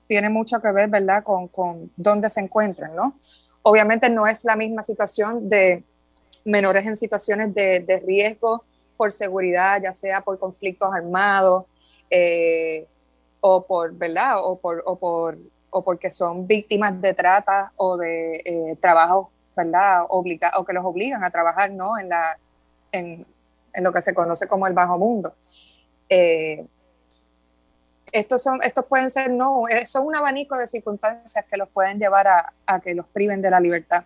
tiene 0.09 0.29
mucho 0.29 0.59
que 0.59 0.71
ver, 0.71 0.89
¿verdad?, 0.89 1.23
con, 1.23 1.47
con 1.49 1.91
dónde 1.95 2.29
se 2.29 2.41
encuentran, 2.41 2.95
¿no? 2.95 3.13
Obviamente 3.61 4.09
no 4.09 4.25
es 4.25 4.43
la 4.43 4.55
misma 4.55 4.81
situación 4.81 5.47
de 5.47 5.83
menores 6.43 6.87
en 6.87 6.97
situaciones 6.97 7.53
de, 7.53 7.79
de 7.81 7.99
riesgo 7.99 8.63
por 8.97 9.11
seguridad, 9.11 9.79
ya 9.83 9.93
sea 9.93 10.21
por 10.21 10.39
conflictos 10.39 10.89
armados 10.91 11.65
eh, 12.09 12.87
o 13.39 13.63
por, 13.67 13.93
¿verdad?, 13.93 14.37
o 14.39 14.57
por, 14.57 14.81
o 14.83 14.95
por, 14.95 15.37
o 15.69 15.83
porque 15.83 16.09
son 16.09 16.47
víctimas 16.47 16.99
de 16.99 17.13
trata 17.13 17.71
o 17.75 17.95
de 17.95 18.41
eh, 18.43 18.77
¿verdad?, 19.55 20.05
Obliga 20.09 20.51
o 20.57 20.65
que 20.65 20.73
los 20.73 20.83
obligan 20.83 21.23
a 21.23 21.29
trabajar, 21.29 21.69
¿no?, 21.71 21.99
en, 21.99 22.09
la, 22.09 22.35
en, 22.91 23.27
en 23.73 23.83
lo 23.83 23.93
que 23.93 24.01
se 24.01 24.15
conoce 24.15 24.47
como 24.47 24.65
el 24.65 24.73
bajo 24.73 24.97
mundo. 24.97 25.35
Eh, 26.09 26.65
estos, 28.11 28.43
son, 28.43 28.59
estos 28.63 28.85
pueden 28.85 29.09
ser, 29.09 29.31
no, 29.31 29.67
eh, 29.67 29.85
son 29.85 30.05
un 30.05 30.15
abanico 30.15 30.57
de 30.57 30.67
circunstancias 30.67 31.45
que 31.49 31.57
los 31.57 31.69
pueden 31.69 31.99
llevar 31.99 32.27
a, 32.27 32.79
que 32.79 32.93
los 32.93 33.07
priven 33.07 33.41
de 33.41 33.51
la 33.51 33.59
libertad. 33.59 34.03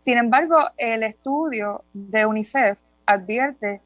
Sin 0.00 0.18
embargo, 0.18 0.58
el 0.76 1.02
estudio 1.02 1.84
de 1.92 2.26
UNICEF 2.26 2.78
advierte 3.06 3.80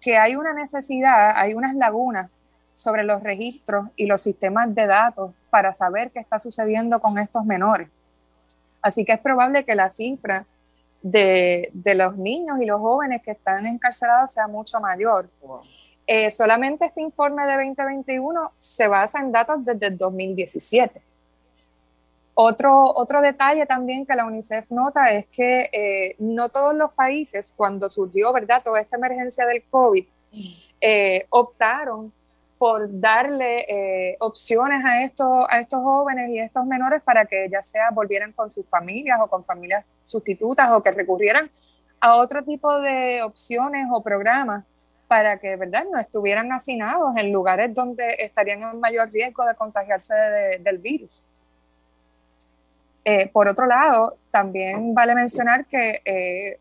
que 0.00 0.16
hay 0.16 0.36
una 0.36 0.52
necesidad, 0.52 1.32
hay 1.34 1.54
unas 1.54 1.74
lagunas 1.74 2.30
sobre 2.74 3.04
los 3.04 3.22
registros 3.22 3.88
y 3.96 4.06
los 4.06 4.22
sistemas 4.22 4.74
de 4.74 4.86
datos 4.86 5.32
para 5.50 5.72
saber 5.72 6.10
qué 6.10 6.18
está 6.18 6.38
sucediendo 6.38 7.00
con 7.00 7.18
estos 7.18 7.44
menores. 7.44 7.88
Así 8.82 9.04
que 9.04 9.12
es 9.12 9.20
probable 9.20 9.64
que 9.64 9.74
la 9.74 9.88
cifra 9.88 10.46
de, 11.04 11.70
los 11.94 12.16
niños 12.16 12.58
y 12.60 12.66
los 12.66 12.80
jóvenes 12.80 13.22
que 13.22 13.32
están 13.32 13.66
encarcelados 13.66 14.32
sea 14.32 14.48
mucho 14.48 14.80
mayor. 14.80 15.28
Eh, 16.06 16.30
solamente 16.30 16.84
este 16.84 17.00
informe 17.00 17.46
de 17.46 17.64
2021 17.64 18.52
se 18.58 18.88
basa 18.88 19.20
en 19.20 19.32
datos 19.32 19.64
desde 19.64 19.86
el 19.86 19.96
2017. 19.96 21.00
Otro, 22.34 22.84
otro 22.84 23.22
detalle 23.22 23.64
también 23.64 24.04
que 24.04 24.14
la 24.14 24.26
UNICEF 24.26 24.70
nota 24.70 25.12
es 25.12 25.26
que 25.28 25.70
eh, 25.72 26.16
no 26.18 26.48
todos 26.48 26.74
los 26.74 26.92
países, 26.92 27.54
cuando 27.56 27.88
surgió 27.88 28.32
¿verdad? 28.32 28.62
toda 28.62 28.80
esta 28.80 28.96
emergencia 28.96 29.46
del 29.46 29.62
COVID, 29.70 30.04
eh, 30.80 31.26
optaron 31.30 32.12
por 32.58 32.88
darle 33.00 34.16
opciones 34.20 34.84
a 34.84 35.02
estos, 35.04 35.46
a 35.48 35.60
estos 35.60 35.82
jóvenes 35.82 36.30
y 36.30 36.38
a 36.38 36.44
estos 36.44 36.64
menores 36.66 37.02
para 37.02 37.26
que 37.26 37.48
ya 37.50 37.60
sea 37.60 37.90
volvieran 37.90 38.32
con 38.32 38.48
sus 38.48 38.66
familias 38.68 39.18
o 39.22 39.28
con 39.28 39.44
familias 39.44 39.84
sustitutas 40.04 40.70
o 40.70 40.82
que 40.82 40.92
recurrieran 40.92 41.50
a 42.00 42.16
otro 42.16 42.42
tipo 42.42 42.80
de 42.80 43.22
opciones 43.22 43.86
o 43.92 44.02
programas 44.02 44.64
para 45.08 45.38
que 45.38 45.56
¿verdad? 45.56 45.84
no 45.90 45.98
estuvieran 45.98 46.52
hacinados 46.52 47.16
en 47.16 47.32
lugares 47.32 47.74
donde 47.74 48.16
estarían 48.18 48.62
en 48.62 48.80
mayor 48.80 49.10
riesgo 49.10 49.44
de 49.44 49.54
contagiarse 49.54 50.14
del 50.60 50.78
virus. 50.78 51.22
Eh, 53.04 53.28
por 53.28 53.48
otro 53.48 53.66
lado, 53.66 54.16
también 54.30 54.94
vale 54.94 55.14
mencionar 55.14 55.66
que 55.66 56.00
eh, 56.04 56.58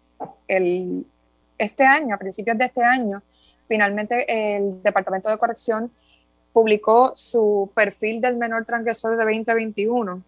el, 0.48 1.06
este 1.58 1.86
año, 1.86 2.16
a 2.16 2.18
principios 2.18 2.58
de 2.58 2.66
este 2.66 2.84
año, 2.84 3.22
finalmente 3.68 4.56
el 4.56 4.84
Departamento 4.84 5.30
de 5.30 5.38
Corrección 5.38 5.90
publicó 6.52 7.14
su 7.16 7.72
perfil 7.74 8.22
del 8.22 8.38
menor 8.38 8.66
transgresor 8.66 9.18
de 9.18 9.24
2021. 9.24 10.22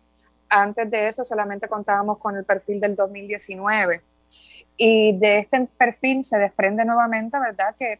Antes 0.49 0.89
de 0.89 1.07
eso 1.07 1.23
solamente 1.23 1.67
contábamos 1.67 2.17
con 2.17 2.35
el 2.37 2.45
perfil 2.45 2.79
del 2.79 2.95
2019. 2.95 4.01
Y 4.77 5.17
de 5.17 5.39
este 5.39 5.67
perfil 5.77 6.23
se 6.23 6.37
desprende 6.37 6.83
nuevamente, 6.85 7.39
¿verdad?, 7.39 7.75
que 7.77 7.99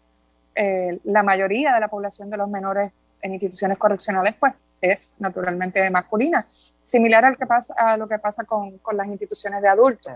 eh, 0.56 1.00
la 1.04 1.24
mayoría 1.24 1.74
de 1.74 1.80
la 1.80 1.88
población 1.88 2.30
de 2.30 2.38
los 2.38 2.50
menores 2.50 2.94
en 3.22 3.34
instituciones 3.34 3.78
correccionales, 3.78 4.36
pues 4.40 4.54
es 4.82 5.16
naturalmente 5.20 5.90
masculina, 5.90 6.48
similar 6.84 7.26
al 7.26 7.38
que 7.38 7.46
pasa, 7.46 7.74
a 7.78 7.98
lo 7.98 8.08
que 8.08 8.20
pasa 8.20 8.44
con, 8.44 8.78
con 8.80 8.98
las 8.98 9.08
instituciones 9.08 9.62
de 9.62 9.68
adultos. 9.68 10.14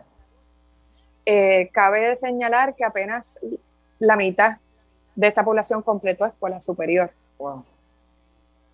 Eh, 1.25 1.69
cabe 1.71 2.15
señalar 2.15 2.75
que 2.75 2.83
apenas 2.83 3.39
la 3.99 4.15
mitad 4.15 4.57
de 5.15 5.27
esta 5.27 5.43
población 5.43 5.81
completó 5.81 6.25
escuela 6.25 6.59
superior. 6.59 7.11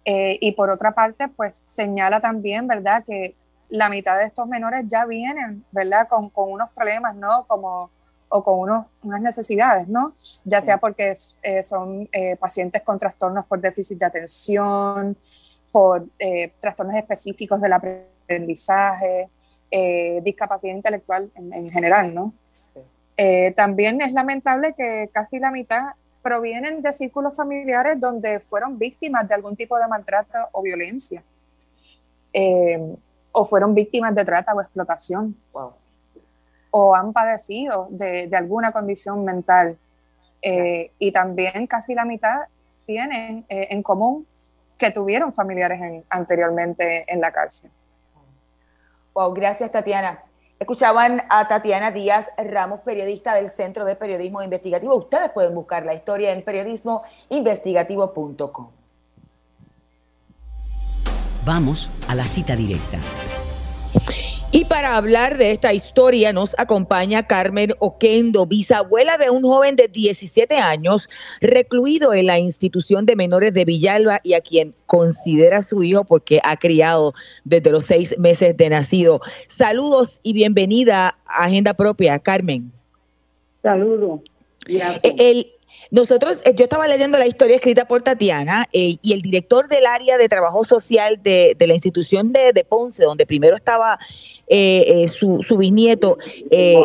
Eh, 0.06 0.38
y 0.40 0.52
por 0.52 0.70
otra 0.70 0.92
parte, 0.92 1.28
pues 1.28 1.64
señala 1.66 2.20
también, 2.20 2.68
¿verdad?, 2.68 3.04
que 3.06 3.36
la 3.70 3.90
mitad 3.90 4.18
de 4.18 4.26
estos 4.26 4.48
menores 4.48 4.86
ya 4.88 5.06
vienen, 5.06 5.66
¿verdad?, 5.72 6.08
con, 6.08 6.30
con 6.30 6.52
unos 6.52 6.70
problemas, 6.72 7.16
¿no? 7.16 7.46
Como 7.48 7.90
o 8.30 8.44
con 8.44 8.60
unos, 8.60 8.88
unas 9.04 9.22
necesidades, 9.22 9.88
¿no? 9.88 10.14
Ya 10.44 10.62
sea 10.62 10.78
porque 10.78 11.14
eh, 11.44 11.64
son 11.64 12.10
eh, 12.12 12.36
pacientes 12.38 12.82
con 12.82 12.98
trastornos 13.00 13.46
por 13.46 13.62
déficit 13.62 14.00
de 14.00 14.06
atención, 14.06 15.16
por 15.72 16.06
eh, 16.20 16.52
trastornos 16.60 16.96
específicos 16.96 17.62
del 17.62 17.74
aprendizaje, 17.74 19.30
discapacidad 20.22 20.74
intelectual 20.74 21.30
en, 21.36 21.70
general, 21.70 22.16
¿no? 22.16 22.34
También 23.58 24.00
es 24.00 24.14
lamentable 24.14 24.74
que 24.74 25.10
casi 25.12 25.38
la 25.38 25.52
mitad 25.52 25.96
provienen 26.26 26.82
de 26.82 26.92
círculos 26.92 27.36
familiares 27.36 28.00
donde 28.00 28.40
fueron 28.40 28.80
víctimas 28.80 29.28
de 29.28 29.36
algún 29.36 29.56
tipo 29.56 29.78
de 29.78 29.88
maltrato 29.88 30.38
o 30.54 30.64
violencia, 30.64 31.22
eh, 32.34 32.96
o 33.36 33.46
fueron 33.46 33.76
víctimas 33.76 34.16
de 34.16 34.24
trata 34.24 34.54
o 34.54 34.62
explotación, 34.62 35.36
o 36.72 36.96
han 36.96 37.14
padecido 37.14 37.88
de, 37.90 38.30
alguna 38.34 38.72
condición 38.72 39.24
mental. 39.24 39.78
y 40.42 41.12
también 41.12 41.68
casi 41.68 41.96
la 41.96 42.06
mitad 42.06 42.42
tienen 42.86 43.46
en 43.50 43.84
común 43.84 44.28
que 44.78 44.92
tuvieron 44.92 45.34
familiares 45.34 46.04
anteriormente 46.10 47.12
en 47.12 47.20
la 47.20 47.32
cárcel. 47.32 47.72
Wow, 49.14 49.34
gracias 49.34 49.72
Tatiana. 49.72 50.22
Escuchaban 50.60 51.24
a 51.30 51.48
Tatiana 51.48 51.92
Díaz 51.92 52.30
Ramos, 52.38 52.82
periodista 52.82 53.34
del 53.36 53.50
Centro 53.50 53.86
de 53.86 53.96
Periodismo 53.96 54.42
Investigativo. 54.42 54.96
Ustedes 54.96 55.30
pueden 55.32 55.54
buscar 55.54 55.86
la 55.86 55.94
historia 55.94 56.32
en 56.32 56.44
periodismoinvestigativo.com. 56.44 58.85
Vamos 61.46 61.92
a 62.08 62.16
la 62.16 62.26
cita 62.26 62.56
directa. 62.56 62.98
Y 64.52 64.66
para 64.66 64.98
hablar 64.98 65.38
de 65.38 65.52
esta 65.52 65.74
historia 65.74 66.34
nos 66.34 66.58
acompaña 66.58 67.28
Carmen 67.28 67.74
Oquendo, 67.80 68.48
bisabuela 68.48 69.18
de 69.18 69.30
un 69.30 69.44
joven 69.44 69.76
de 69.76 69.88
17 69.88 70.56
años 70.56 71.08
recluido 71.42 72.14
en 72.14 72.26
la 72.26 72.40
institución 72.40 73.06
de 73.06 73.16
menores 73.16 73.54
de 73.54 73.64
Villalba 73.66 74.22
y 74.24 74.34
a 74.34 74.42
quien 74.42 74.74
considera 74.88 75.62
su 75.62 75.84
hijo 75.84 76.04
porque 76.04 76.40
ha 76.44 76.56
criado 76.56 77.14
desde 77.44 77.70
los 77.70 77.84
seis 77.84 78.18
meses 78.18 78.58
de 78.58 78.70
nacido. 78.70 79.20
Saludos 79.48 80.22
y 80.24 80.34
bienvenida 80.34 81.16
a 81.28 81.44
Agenda 81.44 81.76
Propia, 81.76 82.18
Carmen. 82.18 82.72
Saludos. 83.62 84.22
El, 84.68 85.52
nosotros, 85.92 86.42
eh, 86.46 86.54
yo 86.56 86.64
estaba 86.64 86.88
leyendo 86.88 87.18
la 87.18 87.28
historia 87.28 87.56
escrita 87.56 87.86
por 87.86 88.02
Tatiana 88.02 88.66
eh, 88.74 88.96
y 89.02 89.14
el 89.14 89.22
director 89.22 89.68
del 89.68 89.86
área 89.86 90.18
de 90.18 90.28
trabajo 90.28 90.64
social 90.64 91.20
de, 91.22 91.56
la 91.60 91.74
institución 91.74 92.32
de, 92.34 92.66
Ponce, 92.68 93.04
donde 93.04 93.26
primero 93.26 93.56
estaba 93.56 94.00
eh, 94.48 95.08
su, 95.08 95.40
bisnieto, 95.58 96.18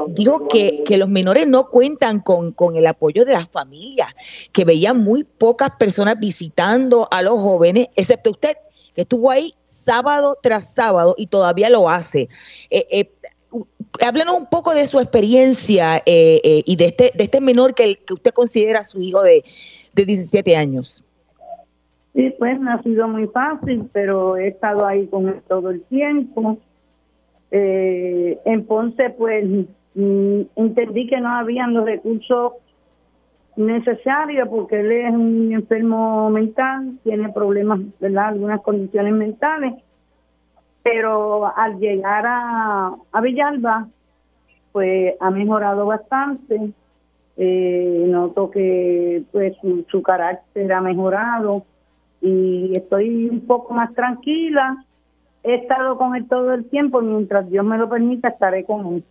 dijo 0.08 0.48
que, 0.48 0.84
los 0.96 1.08
menores 1.08 1.46
no 1.46 1.68
cuentan 1.68 2.20
con, 2.20 2.52
con 2.52 2.76
el 2.76 2.86
apoyo 2.86 3.24
de 3.24 3.32
las 3.32 3.48
familias, 3.48 4.08
que 4.52 4.64
veían 4.64 5.02
muy 5.02 5.24
pocas 5.24 5.70
personas 5.78 6.18
visitando 6.18 7.08
a 7.10 7.22
los 7.22 7.40
jóvenes, 7.40 7.88
excepto 7.96 8.32
usted, 8.32 8.56
que 8.94 9.02
estuvo 9.02 9.30
ahí 9.30 9.54
sábado 9.64 10.36
tras 10.42 10.74
sábado 10.74 11.14
y 11.16 11.28
todavía 11.28 11.70
lo 11.70 11.88
hace 11.88 12.28
háblenos 14.06 14.38
un 14.38 14.46
poco 14.46 14.74
de 14.74 14.86
su 14.86 14.98
experiencia 15.00 15.96
eh, 16.06 16.40
eh, 16.44 16.62
y 16.64 16.76
de 16.76 16.86
este, 16.86 17.10
de 17.14 17.24
este 17.24 17.40
menor 17.40 17.74
que, 17.74 17.98
usted 18.10 18.30
considera 18.32 18.82
su 18.82 19.00
hijo 19.00 19.22
de, 19.22 19.44
de 19.94 20.04
17 20.04 20.56
años. 20.56 21.04
Sí, 22.14 22.34
pues 22.38 22.60
no 22.60 22.72
ha 22.72 22.82
sido 22.82 23.06
muy 23.08 23.26
fácil, 23.28 23.88
pero 23.92 24.36
he 24.36 24.48
estado 24.48 24.84
ahí 24.86 25.06
con 25.06 25.28
él 25.28 25.42
todo 25.48 25.70
el 25.70 25.82
tiempo. 25.84 26.58
Eh, 27.52 28.38
en 28.44 28.64
Ponce, 28.64 29.10
pues 29.10 29.44
mm, 29.94 30.40
entendí 30.56 31.06
que 31.08 31.20
no 31.20 31.28
habían 31.28 31.74
los 31.74 31.84
recursos 31.84 32.52
necesarios 33.56 34.48
porque 34.48 34.80
él 34.80 34.92
es 34.92 35.12
un 35.12 35.52
enfermo 35.52 36.30
mental, 36.30 36.98
tiene 37.04 37.28
problemas, 37.32 37.80
¿verdad? 38.00 38.28
Algunas 38.28 38.60
condiciones 38.62 39.12
mentales 39.12 39.74
pero 40.82 41.52
al 41.56 41.78
llegar 41.78 42.24
a, 42.26 43.20
Villalba, 43.22 43.88
pues 44.72 45.14
ha 45.20 45.30
mejorado 45.30 45.86
bastante. 45.86 46.72
Eh, 47.36 48.04
noto 48.06 48.50
que 48.50 49.22
pues 49.32 49.56
su, 49.90 50.02
carácter 50.02 50.70
ha 50.72 50.80
mejorado 50.82 51.64
y 52.20 52.76
estoy 52.76 53.28
un 53.28 53.40
poco 53.46 53.74
más 53.74 53.94
tranquila. 53.94 54.84
He 55.42 55.54
estado 55.54 55.96
con 55.96 56.16
él 56.16 56.26
todo 56.28 56.52
el 56.52 56.66
tiempo, 56.66 57.00
mientras 57.00 57.48
Dios 57.48 57.64
me 57.64 57.78
lo 57.78 57.88
permita, 57.88 58.28
estaré 58.28 58.64
con 58.64 58.94
él. 58.94 59.04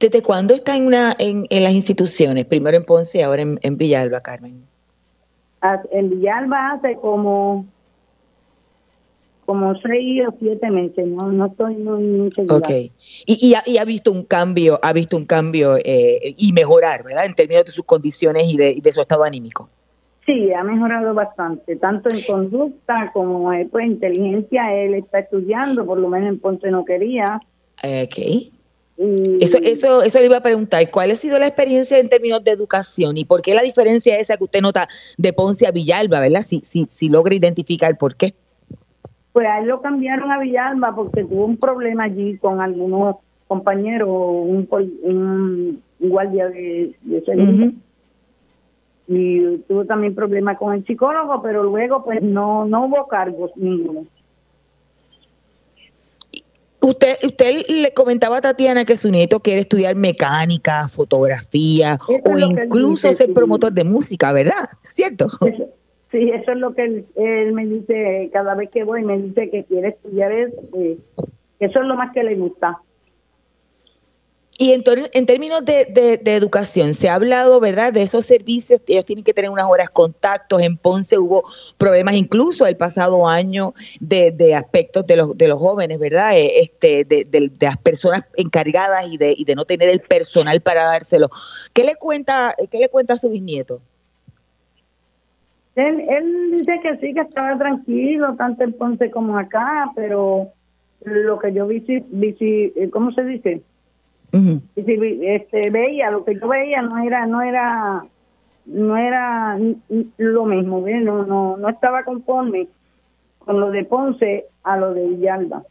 ¿Desde 0.00 0.22
cuándo 0.22 0.54
está 0.54 0.76
en, 0.76 0.86
una, 0.86 1.14
en, 1.18 1.46
las 1.50 1.72
instituciones? 1.72 2.46
Primero 2.46 2.76
en 2.76 2.84
Ponce 2.84 3.18
y 3.18 3.22
ahora 3.22 3.42
en, 3.42 3.58
en 3.62 3.76
Villalba, 3.76 4.20
Carmen. 4.20 4.64
En 5.92 6.10
Villalba 6.10 6.72
hace 6.72 6.96
como 6.96 7.66
como 9.44 9.74
seis 9.80 10.22
o 10.28 10.34
siete 10.38 10.70
meses, 10.70 11.06
no, 11.06 11.32
no 11.32 11.46
estoy 11.46 11.74
muy, 11.76 12.30
segura. 12.32 12.56
Ok, 12.56 12.70
y, 13.26 13.54
y, 13.66 13.76
ha, 13.76 13.84
visto 13.84 14.12
un 14.12 14.24
cambio, 14.24 14.78
ha 14.82 14.92
visto 14.92 15.16
un 15.16 15.26
cambio 15.26 15.76
eh, 15.76 16.34
y 16.36 16.52
mejorar, 16.52 17.04
¿verdad? 17.04 17.26
En 17.26 17.34
términos 17.34 17.64
de 17.64 17.72
sus 17.72 17.84
condiciones 17.84 18.44
y 18.52 18.56
de, 18.56 18.78
de, 18.80 18.92
su 18.92 19.00
estado 19.00 19.24
anímico. 19.24 19.68
Sí, 20.24 20.52
ha 20.52 20.62
mejorado 20.62 21.12
bastante, 21.14 21.76
tanto 21.76 22.08
en 22.08 22.22
conducta 22.22 23.10
como 23.12 23.52
en 23.52 23.68
pues, 23.68 23.86
inteligencia. 23.86 24.72
Él 24.74 24.94
está 24.94 25.18
estudiando, 25.18 25.84
por 25.84 25.98
lo 25.98 26.08
menos 26.08 26.28
en 26.28 26.38
Ponce 26.38 26.70
no 26.70 26.84
quería. 26.84 27.40
Ok. 27.82 28.52
Eso, 29.40 29.58
eso, 29.64 30.02
eso 30.02 30.18
le 30.20 30.26
iba 30.26 30.36
a 30.36 30.42
preguntar, 30.42 30.88
¿cuál 30.90 31.10
ha 31.10 31.16
sido 31.16 31.38
la 31.38 31.48
experiencia 31.48 31.98
en 31.98 32.08
términos 32.08 32.44
de 32.44 32.52
educación 32.52 33.16
y 33.16 33.24
por 33.24 33.42
qué 33.42 33.52
la 33.54 33.62
diferencia 33.62 34.16
esa 34.18 34.36
que 34.36 34.44
usted 34.44 34.60
nota 34.60 34.86
de 35.18 35.32
Ponce 35.32 35.66
a 35.66 35.72
Villalba, 35.72 36.20
¿verdad? 36.20 36.42
Si, 36.42 36.60
si, 36.64 36.86
si 36.88 37.08
logra 37.08 37.34
identificar 37.34 37.98
por 37.98 38.14
qué. 38.14 38.34
Pues 39.32 39.46
a 39.46 39.60
él 39.60 39.66
lo 39.66 39.80
cambiaron 39.80 40.30
a 40.30 40.38
Villalba 40.38 40.94
porque 40.94 41.24
tuvo 41.24 41.46
un 41.46 41.56
problema 41.56 42.04
allí 42.04 42.36
con 42.38 42.60
algunos 42.60 43.16
compañeros, 43.48 44.08
un, 44.08 44.68
un 45.02 45.82
guardia 45.98 46.48
de, 46.48 46.94
seguridad. 47.24 47.72
Y 49.08 49.58
tuvo 49.68 49.84
también 49.84 50.14
problemas 50.14 50.58
con 50.58 50.74
el 50.74 50.86
psicólogo, 50.86 51.42
pero 51.42 51.62
luego 51.62 52.04
pues 52.04 52.22
no, 52.22 52.64
no 52.66 52.86
hubo 52.86 53.08
cargos 53.08 53.50
ninguno. 53.56 54.06
Usted, 56.80 57.16
usted 57.22 57.66
le 57.68 57.94
comentaba 57.94 58.38
a 58.38 58.40
Tatiana 58.40 58.84
que 58.84 58.96
su 58.96 59.10
nieto 59.10 59.40
quiere 59.40 59.60
estudiar 59.60 59.94
mecánica, 59.94 60.88
fotografía 60.88 61.98
o 62.08 62.38
incluso 62.38 63.12
ser 63.12 63.32
promotor 63.32 63.72
de 63.72 63.84
música, 63.84 64.32
¿verdad? 64.32 64.68
¿Cierto? 64.82 65.28
Sí, 66.12 66.30
eso 66.30 66.52
es 66.52 66.58
lo 66.58 66.74
que 66.74 67.06
él, 67.16 67.52
me 67.54 67.64
dice 67.66 68.28
cada 68.34 68.54
vez 68.54 68.68
que 68.70 68.84
voy, 68.84 69.02
me 69.02 69.18
dice 69.18 69.48
que 69.48 69.64
quiere 69.64 69.88
estudiar 69.88 70.30
eso, 70.30 70.60
eso 71.58 71.80
es 71.80 71.86
lo 71.86 71.96
más 71.96 72.12
que 72.12 72.22
le 72.22 72.34
gusta. 72.34 72.78
Y 74.58 74.72
en, 74.72 74.84
en 75.14 75.26
términos 75.26 75.64
de, 75.64 76.20
educación, 76.26 76.92
se 76.92 77.08
ha 77.08 77.14
hablado, 77.14 77.58
¿verdad?, 77.60 77.94
de 77.94 78.02
esos 78.02 78.26
servicios, 78.26 78.82
ellos 78.86 79.06
tienen 79.06 79.24
que 79.24 79.32
tener 79.32 79.50
unas 79.50 79.66
horas 79.66 79.88
contactos, 79.88 80.60
en 80.60 80.76
Ponce 80.76 81.18
hubo 81.18 81.44
problemas 81.78 82.14
incluso 82.14 82.66
el 82.66 82.76
pasado 82.76 83.26
año 83.26 83.72
de, 83.98 84.54
aspectos 84.54 85.06
de 85.06 85.16
los, 85.16 85.36
de 85.36 85.48
los 85.48 85.58
jóvenes, 85.58 85.98
¿verdad?, 85.98 86.36
eh, 86.36 86.60
este, 86.60 87.04
de, 87.04 87.50
las 87.58 87.78
personas 87.78 88.26
encargadas 88.36 89.10
y 89.10 89.16
de, 89.16 89.34
y 89.34 89.46
de 89.46 89.54
no 89.54 89.64
tener 89.64 89.88
el 89.88 90.00
personal 90.00 90.60
para 90.60 90.84
dárselo. 90.84 91.30
¿Qué 91.72 91.84
le 91.84 91.96
cuenta, 91.96 92.54
qué 92.70 92.78
le 92.78 92.90
cuenta 92.90 93.14
a 93.14 93.16
su 93.16 93.30
bisnieto? 93.30 93.80
Él, 95.74 96.00
él 96.08 96.50
dice 96.52 96.80
que 96.82 96.96
sí, 96.98 97.14
que 97.14 97.20
estaba 97.20 97.56
tranquilo, 97.56 98.34
tanto 98.36 98.64
en 98.64 98.72
Ponce 98.74 99.10
como 99.10 99.38
acá, 99.38 99.90
pero 99.94 100.48
lo 101.04 101.38
que 101.38 101.52
yo 101.52 101.66
vi, 101.66 101.80
vi 102.10 102.36
eh, 102.40 102.90
¿cómo 102.90 103.10
se 103.10 103.24
dice? 103.24 103.62
este, 104.74 105.70
veía, 105.70 106.10
lo 106.10 106.24
que 106.24 106.34
yo 106.38 106.48
veía 106.48 106.82
no 106.82 106.98
era, 107.04 107.26
no 107.26 107.42
era, 107.42 108.04
no 108.66 108.96
era 108.96 109.58
lo 110.16 110.44
mismo, 110.46 110.80
no, 110.80 111.26
no, 111.26 111.56
no 111.56 111.68
estaba 111.68 112.02
conforme 112.04 112.68
con 113.38 113.60
lo 113.60 113.70
de 113.70 113.84
Ponce 113.84 114.46
a 114.62 114.76
lo 114.76 114.94
de 114.94 115.06
Villalba. 115.06 115.62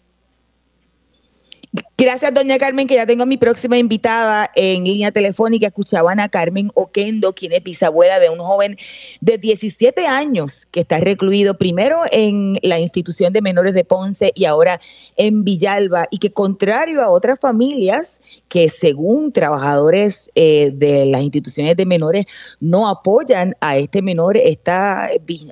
Gracias, 1.98 2.34
doña 2.34 2.58
Carmen, 2.58 2.86
que 2.86 2.96
ya 2.96 3.06
tengo 3.06 3.24
a 3.24 3.26
mi 3.26 3.38
próxima 3.38 3.78
invitada 3.78 4.52
en 4.56 4.84
línea 4.84 5.12
telefónica. 5.12 5.68
Escuchaban 5.68 6.20
a 6.20 6.28
Carmen 6.28 6.70
Oquendo, 6.74 7.34
quien 7.34 7.54
es 7.54 7.64
bisabuela 7.64 8.20
de 8.20 8.30
un 8.30 8.40
joven 8.40 8.76
de 9.22 9.38
17 9.38 10.06
años 10.06 10.66
que 10.72 10.82
está 10.82 11.00
recluido 11.00 11.58
primero 11.58 12.02
en 12.12 12.58
la 12.62 12.78
institución 12.78 13.32
de 13.32 13.42
menores 13.42 13.74
de 13.74 13.86
Ponce 13.86 14.34
y 14.36 14.44
ahora 14.46 14.82
en 15.16 15.46
Villalba, 15.46 16.08
y 16.12 16.18
que 16.18 16.34
contrario 16.34 17.02
a 17.04 17.10
otras 17.10 17.40
familias 17.40 18.20
que 18.50 18.68
según 18.68 19.32
trabajadores 19.32 20.30
eh, 20.36 20.72
de 20.74 21.06
las 21.06 21.22
instituciones 21.22 21.78
de 21.78 21.86
menores 21.86 22.26
no 22.60 22.90
apoyan 22.90 23.56
a 23.62 23.78
este 23.78 24.02
menor, 24.02 24.36
esta 24.36 25.10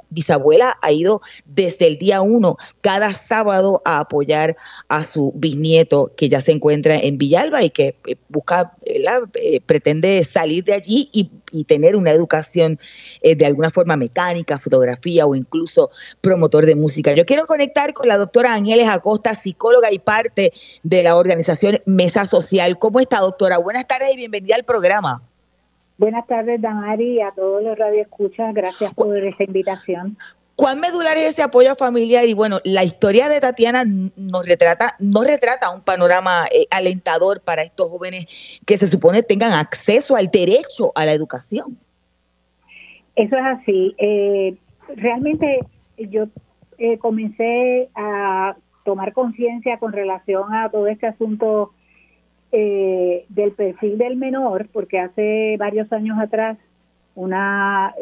bisabuela 0.09 0.77
ha 0.81 0.91
ido 0.91 1.21
desde 1.45 1.87
el 1.87 1.97
día 1.97 2.21
uno 2.21 2.57
cada 2.81 3.13
sábado 3.13 3.81
a 3.85 3.99
apoyar 3.99 4.57
a 4.89 5.05
su 5.05 5.31
bisnieto 5.35 6.08
Que 6.15 6.29
ya 6.29 6.41
se 6.41 6.51
encuentra 6.51 6.97
en 6.97 7.17
Villalba 7.17 7.63
y 7.63 7.69
que 7.69 7.95
eh, 8.07 8.15
busca, 8.29 8.73
eh, 8.85 9.61
pretende 9.65 10.23
salir 10.23 10.63
de 10.63 10.73
allí 10.73 11.09
y, 11.13 11.31
tener 11.65 11.95
una 11.95 12.11
educación 12.11 12.79
de 13.23 13.45
alguna 13.45 13.71
forma 13.71 13.97
mecánica, 13.97 14.59
fotografía 14.59 15.25
o 15.25 15.35
incluso 15.35 15.89
promotor 16.21 16.65
de 16.65 16.75
música. 16.75 17.13
Yo 17.13 17.25
quiero 17.25 17.47
conectar 17.47 17.93
con 17.93 18.07
la 18.07 18.17
doctora 18.17 18.53
Ángeles 18.53 18.87
Acosta, 18.87 19.33
psicóloga 19.33 19.91
y 19.91 19.97
parte 19.97 20.51
de 20.83 21.03
la 21.03 21.15
organización 21.15 21.81
Mesa 21.85 22.25
Social. 22.25 22.77
¿Cómo 22.77 22.99
está, 22.99 23.19
doctora? 23.19 23.57
Buenas 23.57 23.87
tardes 23.87 24.13
y 24.13 24.17
bienvenida 24.17 24.55
al 24.55 24.63
programa. 24.63 25.23
Buenas 25.99 26.25
tardes, 26.27 26.61
Damari, 26.61 27.15
y 27.15 27.21
a 27.21 27.31
todos 27.31 27.61
los 27.61 27.77
radioescuchas. 27.77 28.53
Gracias 28.53 28.93
por 28.93 29.17
esta 29.17 29.43
invitación. 29.43 30.17
¿Cuán 30.59 30.81
medular 30.81 31.15
es 31.15 31.29
ese 31.29 31.41
apoyo 31.41 31.71
a 31.71 31.75
familia? 31.75 32.25
Y 32.25 32.33
bueno, 32.33 32.59
la 32.65 32.83
historia 32.83 33.29
de 33.29 33.39
Tatiana 33.39 33.85
nos 34.17 34.45
retrata, 34.45 34.93
nos 34.99 35.25
retrata 35.25 35.73
un 35.73 35.79
panorama 35.79 36.47
eh, 36.53 36.65
alentador 36.69 37.39
para 37.39 37.63
estos 37.63 37.89
jóvenes 37.89 38.59
que 38.65 38.75
se 38.75 38.89
supone 38.89 39.23
tengan 39.23 39.53
acceso 39.53 40.17
al 40.17 40.27
derecho 40.27 40.91
a 40.95 41.05
la 41.05 41.13
educación. 41.13 41.77
Eso 43.15 43.37
es 43.37 43.45
así. 43.45 43.95
Eh, 43.99 44.57
realmente 44.97 45.59
yo 45.97 46.25
eh, 46.77 46.97
comencé 46.97 47.87
a 47.95 48.57
tomar 48.83 49.13
conciencia 49.13 49.77
con 49.77 49.93
relación 49.93 50.53
a 50.53 50.69
todo 50.69 50.87
este 50.87 51.07
asunto 51.07 51.71
del 52.51 53.51
perfil 53.55 53.97
del 53.97 54.17
menor, 54.17 54.67
porque 54.73 54.99
hace 54.99 55.55
varios 55.57 55.89
años 55.93 56.17
atrás 56.19 56.57
una 57.15 57.93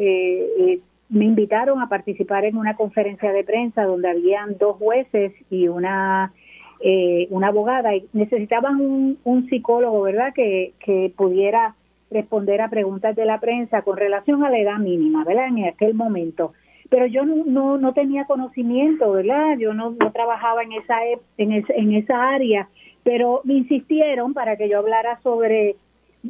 me 1.10 1.26
invitaron 1.26 1.82
a 1.82 1.90
participar 1.90 2.46
en 2.46 2.58
una 2.58 2.76
conferencia 2.76 3.32
de 3.32 3.44
prensa 3.44 3.84
donde 3.84 4.10
habían 4.10 4.58
dos 4.58 4.78
jueces 4.78 5.34
y 5.50 5.68
una 5.68 6.34
eh, 6.80 7.28
una 7.32 7.48
abogada 7.48 7.96
y 7.96 8.08
necesitaban 8.14 8.80
un, 8.80 9.50
psicólogo, 9.50 10.02
¿verdad? 10.02 10.32
Que, 10.34 10.74
que 10.80 11.12
pudiera 11.16 11.76
responder 12.12 12.62
a 12.62 12.70
preguntas 12.70 13.16
de 13.16 13.26
la 13.26 13.40
prensa 13.40 13.82
con 13.82 13.98
relación 13.98 14.44
a 14.44 14.50
la 14.50 14.60
edad 14.60 14.78
mínima, 14.78 15.24
¿verdad? 15.24 15.48
En 15.48 15.66
aquel 15.66 15.96
momento. 15.96 16.54
Pero 16.90 17.08
yo 17.08 17.26
no, 17.26 17.78
no, 17.78 17.94
tenía 17.94 18.26
conocimiento, 18.26 19.12
¿verdad? 19.12 19.58
Yo 19.58 19.74
no, 19.74 19.92
no 19.92 20.12
trabajaba 20.12 20.64
en 20.64 20.74
esa, 20.74 20.98
en, 21.38 21.52
en 21.68 21.94
esa 21.94 22.30
área, 22.30 22.70
pero 23.04 23.42
me 23.44 23.56
insistieron 23.56 24.34
para 24.34 24.56
que 24.56 24.70
yo 24.70 24.78
hablara 24.78 25.20
sobre 25.22 25.76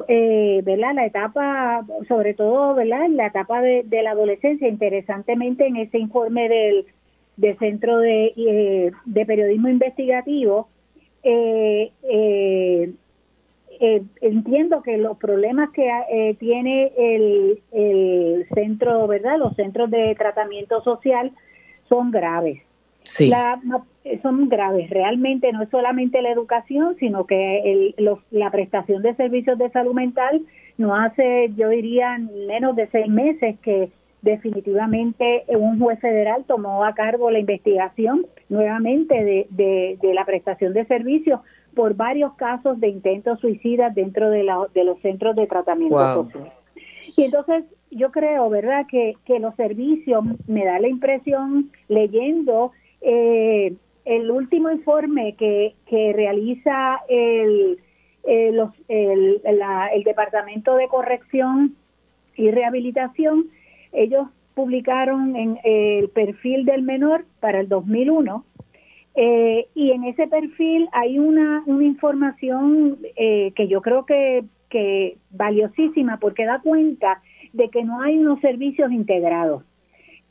eh, 0.08 0.62
¿verdad? 0.64 0.94
La 0.96 1.06
etapa, 1.06 1.86
sobre 2.08 2.34
todo, 2.34 2.76
¿verdad? 2.76 3.08
La 3.10 3.28
etapa 3.28 3.62
de, 3.62 3.86
la 4.04 4.12
adolescencia. 4.12 4.68
Interesantemente, 4.68 5.66
en 5.66 5.78
ese 5.78 5.98
informe 5.98 6.50
del, 6.50 6.86
del 7.38 7.58
Centro 7.58 7.98
de, 8.00 8.34
eh, 8.36 8.92
de 9.06 9.26
Periodismo 9.26 9.70
Investigativo, 9.70 10.70
eh, 11.24 11.92
eh, 12.04 12.94
entiendo 14.22 14.82
que 14.82 14.98
los 14.98 15.18
problemas 15.18 15.70
que 15.72 16.36
tiene 16.40 16.92
el, 16.98 17.62
el 17.72 18.48
centro, 18.54 19.08
¿verdad? 19.08 19.38
Los 19.38 19.56
centros 19.56 19.92
de 19.92 20.16
tratamiento 20.16 20.82
social 20.82 21.32
son 21.88 22.12
graves. 22.12 22.67
La, 23.30 23.60
son 24.22 24.50
graves. 24.50 24.90
Realmente 24.90 25.52
no 25.52 25.64
es 25.64 25.70
solamente 25.70 26.22
la 26.22 26.32
educación, 26.32 26.96
sino 27.00 27.26
que 27.26 27.94
la 28.32 28.52
prestación 28.52 29.02
de 29.02 29.16
servicios 29.16 29.58
de 29.58 29.70
salud 29.70 29.94
mental 29.94 30.42
no 30.78 30.96
hace, 30.96 31.52
yo 31.56 31.70
diría, 31.70 32.18
menos 32.18 32.76
de 32.76 32.88
seis 32.88 33.08
meses 33.08 33.58
que 33.62 33.90
definitivamente 34.22 35.44
un 35.48 35.80
juez 35.80 36.00
federal 36.00 36.44
tomó 36.46 36.84
a 36.84 36.94
cargo 36.94 37.32
la 37.32 37.40
investigación 37.40 38.26
nuevamente 38.50 39.24
de, 39.24 39.98
de, 40.02 40.14
la 40.14 40.26
prestación 40.26 40.74
de 40.74 40.86
servicios 40.86 41.40
por 41.76 41.96
varios 41.96 42.34
casos 42.34 42.80
de 42.80 42.88
intentos 42.90 43.40
suicidas 43.40 43.94
dentro 43.94 44.30
de, 44.30 44.44
la, 44.44 44.66
de 44.74 44.84
los 44.84 45.00
centros 45.02 45.36
de 45.36 45.48
tratamiento 45.48 46.24
social. 46.24 46.52
Y 47.16 47.24
entonces 47.24 47.64
yo 47.92 48.12
creo, 48.12 48.50
¿verdad?, 48.50 48.86
que, 48.90 49.16
que 49.26 49.40
los 49.40 49.56
servicios, 49.56 50.24
me 50.48 50.66
da 50.66 50.80
la 50.80 50.88
impresión, 50.88 51.72
leyendo 51.88 52.72
eh, 53.02 53.74
el 54.06 54.32
último 54.32 54.72
informe 54.72 55.36
que, 55.36 55.76
que 55.86 56.14
realiza 56.14 57.00
el, 57.10 57.80
eh, 58.24 58.52
los, 58.54 58.72
el, 58.88 59.42
el 59.44 60.04
Departamento 60.04 60.76
de 60.76 60.88
Corrección 60.88 61.76
y 62.36 62.52
Rehabilitación, 62.52 63.48
ellos 63.92 64.28
publicaron 64.54 65.36
en 65.36 65.60
el 65.64 66.10
perfil 66.10 66.66
del 66.66 66.82
menor 66.82 67.26
para 67.40 67.60
el 67.60 67.70
2001 67.70 68.44
eh, 69.16 69.68
y 69.74 69.92
en 69.92 70.04
ese 70.04 70.28
perfil 70.28 70.88
hay 70.92 71.20
una, 71.20 71.64
una 71.66 71.84
información 71.84 73.00
eh, 73.16 73.52
que 73.56 73.68
yo 73.68 73.82
creo 73.82 74.06
que, 74.06 74.46
que 74.70 75.18
valiosísima 75.32 76.18
porque 76.20 76.46
da 76.46 76.62
cuenta 76.62 77.22
de 77.54 77.70
que 77.70 77.84
no 77.84 78.02
hay 78.02 78.18
unos 78.18 78.40
servicios 78.42 78.92
integrados 78.92 79.64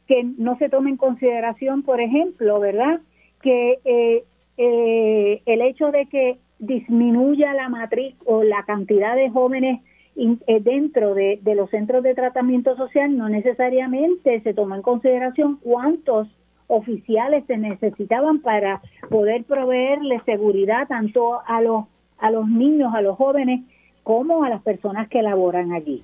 que 0.06 0.24
no 0.38 0.56
se 0.58 0.68
tome 0.68 0.90
en 0.90 0.96
consideración, 0.96 1.82
por 1.82 2.00
ejemplo, 2.00 2.60
¿verdad? 2.60 3.00
Que 3.42 3.78
eh, 3.84 4.24
eh, 4.56 5.42
el 5.46 5.62
hecho 5.62 5.90
de 5.90 6.06
que 6.06 6.38
disminuya 6.58 7.52
la 7.54 7.68
matriz 7.68 8.14
o 8.24 8.42
la 8.42 8.64
cantidad 8.64 9.14
de 9.14 9.30
jóvenes 9.30 9.80
eh, 10.16 10.60
dentro 10.60 11.14
de, 11.14 11.38
los 11.54 11.68
centros 11.68 12.02
de 12.02 12.14
tratamiento 12.14 12.74
social 12.76 13.16
no 13.18 13.28
necesariamente 13.28 14.40
se 14.40 14.54
toma 14.54 14.76
en 14.76 14.82
consideración 14.82 15.56
cuántos 15.56 16.28
oficiales 16.68 17.44
se 17.46 17.58
necesitaban 17.58 18.40
para 18.40 18.80
poder 19.10 19.44
proveerle 19.44 20.20
seguridad 20.24 20.88
tanto 20.88 21.40
a 21.46 21.60
los 21.60 21.84
a 22.18 22.30
los 22.30 22.48
niños, 22.48 22.94
a 22.94 23.02
los 23.02 23.14
jóvenes, 23.18 23.60
como 24.02 24.42
a 24.42 24.48
las 24.48 24.62
personas 24.62 25.06
que 25.08 25.20
laboran 25.20 25.72
allí. 25.72 26.02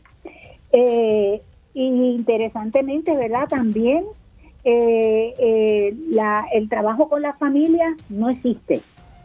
Eh, 0.72 1.40
y 1.74 1.86
interesantemente, 1.86 3.14
¿verdad? 3.16 3.48
También 3.48 4.04
eh, 4.64 5.34
eh, 5.38 5.94
la, 6.10 6.46
el 6.52 6.68
trabajo 6.68 7.08
con 7.08 7.22
la 7.22 7.34
familia 7.34 7.96
no 8.08 8.30
existe. 8.30 8.80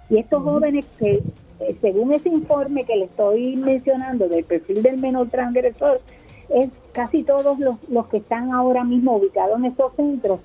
Y 0.10 0.18
estos 0.18 0.44
jóvenes 0.44 0.86
que, 0.98 1.22
eh, 1.60 1.76
según 1.82 2.14
ese 2.14 2.30
informe 2.30 2.86
que 2.86 2.96
le 2.96 3.06
estoy 3.06 3.56
mencionando 3.56 4.28
del 4.28 4.46
perfil 4.46 4.82
del 4.82 4.98
menor 4.98 5.30
transgresor, 5.30 6.02
es 6.50 6.70
casi 6.94 7.24
todos 7.24 7.60
los, 7.60 7.78
los 7.90 8.08
que 8.08 8.18
están 8.18 8.52
ahora 8.52 8.84
mismo 8.84 9.18
ubicados 9.18 9.60
en 9.60 9.66
estos 9.66 9.94
centros 9.96 10.40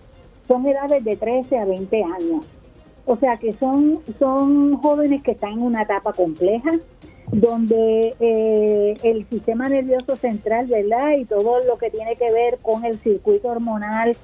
son 0.48 0.66
edades 0.66 1.04
de 1.04 1.16
13 1.16 1.58
a 1.58 1.64
20 1.64 2.02
años. 2.02 2.44
O 3.06 3.16
sea 3.16 3.36
que 3.36 3.52
son, 3.54 4.00
son 4.18 4.76
jóvenes 4.76 5.22
que 5.22 5.32
están 5.32 5.52
en 5.54 5.62
una 5.62 5.82
etapa 5.82 6.12
compleja, 6.12 6.72
donde 7.32 8.14
eh, 8.20 8.94
el 9.02 9.26
sistema 9.26 9.68
nervioso 9.68 10.16
central, 10.16 10.66
¿verdad? 10.66 11.16
Y 11.18 11.24
todo 11.24 11.64
lo 11.64 11.78
que 11.78 11.90
tiene 11.90 12.16
que 12.16 12.30
ver 12.30 12.58
con 12.60 12.84
el 12.84 13.00
circuito 13.00 13.48
hormonal 13.48 14.16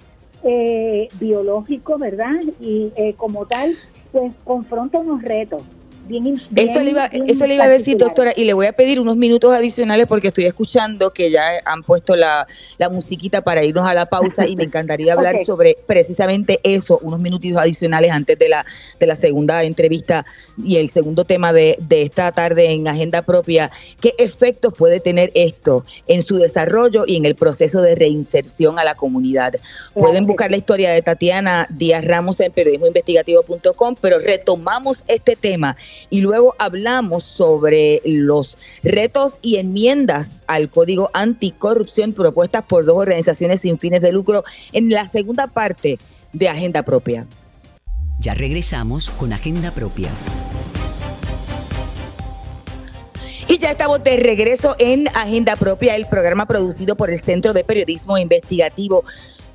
eh, 0.44 1.08
biológico, 1.18 1.98
¿verdad? 1.98 2.36
Y 2.60 2.92
eh, 2.96 3.14
como 3.16 3.46
tal, 3.46 3.72
pues 4.12 4.32
confronta 4.44 4.98
unos 4.98 5.22
retos 5.22 5.62
eso 6.56 6.80
le 6.80 6.90
iba, 6.90 7.06
eso 7.06 7.46
le 7.46 7.54
iba 7.54 7.64
a 7.64 7.68
decir, 7.68 7.96
doctora, 7.96 8.32
y 8.36 8.44
le 8.44 8.52
voy 8.54 8.66
a 8.66 8.72
pedir 8.72 9.00
unos 9.00 9.16
minutos 9.16 9.52
adicionales 9.52 10.06
porque 10.06 10.28
estoy 10.28 10.44
escuchando 10.44 11.12
que 11.12 11.30
ya 11.30 11.42
han 11.64 11.82
puesto 11.82 12.16
la, 12.16 12.46
la 12.78 12.88
musiquita 12.88 13.42
para 13.42 13.64
irnos 13.64 13.86
a 13.86 13.94
la 13.94 14.06
pausa 14.06 14.46
y 14.46 14.56
me 14.56 14.64
encantaría 14.64 15.12
hablar 15.12 15.38
sobre 15.46 15.76
precisamente 15.86 16.60
eso, 16.62 16.98
unos 17.02 17.20
minutitos 17.20 17.58
adicionales 17.58 18.12
antes 18.12 18.38
de 18.38 18.48
la, 18.48 18.64
de 18.98 19.06
la 19.06 19.16
segunda 19.16 19.62
entrevista 19.62 20.24
y 20.62 20.76
el 20.76 20.90
segundo 20.90 21.24
tema 21.24 21.52
de, 21.52 21.76
de 21.80 22.02
esta 22.02 22.32
tarde 22.32 22.70
en 22.70 22.88
Agenda 22.88 23.22
Propia. 23.22 23.70
¿Qué 24.00 24.14
efectos 24.18 24.74
puede 24.74 25.00
tener 25.00 25.30
esto 25.34 25.84
en 26.06 26.22
su 26.22 26.36
desarrollo 26.36 27.04
y 27.06 27.16
en 27.16 27.24
el 27.24 27.34
proceso 27.34 27.80
de 27.82 27.94
reinserción 27.94 28.78
a 28.78 28.84
la 28.84 28.94
comunidad? 28.94 29.54
Pueden 29.94 30.26
buscar 30.26 30.50
la 30.50 30.56
historia 30.56 30.90
de 30.90 31.02
Tatiana 31.02 31.66
Díaz 31.70 32.04
Ramos 32.04 32.40
en 32.40 32.52
periodismoinvestigativo.com, 32.52 33.96
pero 34.00 34.18
retomamos 34.18 35.04
este 35.08 35.36
tema 35.36 35.76
y 36.10 36.20
luego 36.20 36.54
hablamos 36.58 37.24
sobre 37.24 38.00
los 38.04 38.56
retos 38.82 39.38
y 39.42 39.56
enmiendas 39.56 40.42
al 40.46 40.70
Código 40.70 41.10
Anticorrupción 41.14 42.12
propuestas 42.12 42.64
por 42.64 42.84
dos 42.84 42.96
organizaciones 42.96 43.60
sin 43.60 43.78
fines 43.78 44.00
de 44.00 44.12
lucro 44.12 44.44
en 44.72 44.90
la 44.90 45.06
segunda 45.06 45.46
parte 45.46 45.98
de 46.32 46.48
Agenda 46.48 46.82
Propia. 46.82 47.26
Ya 48.20 48.34
regresamos 48.34 49.10
con 49.10 49.32
Agenda 49.32 49.70
Propia. 49.70 50.10
Y 53.50 53.56
ya 53.56 53.70
estamos 53.70 54.04
de 54.04 54.18
regreso 54.18 54.76
en 54.78 55.08
Agenda 55.08 55.56
Propia, 55.56 55.96
el 55.96 56.06
programa 56.06 56.44
producido 56.44 56.96
por 56.96 57.08
el 57.08 57.18
Centro 57.18 57.54
de 57.54 57.64
Periodismo 57.64 58.18
Investigativo 58.18 59.04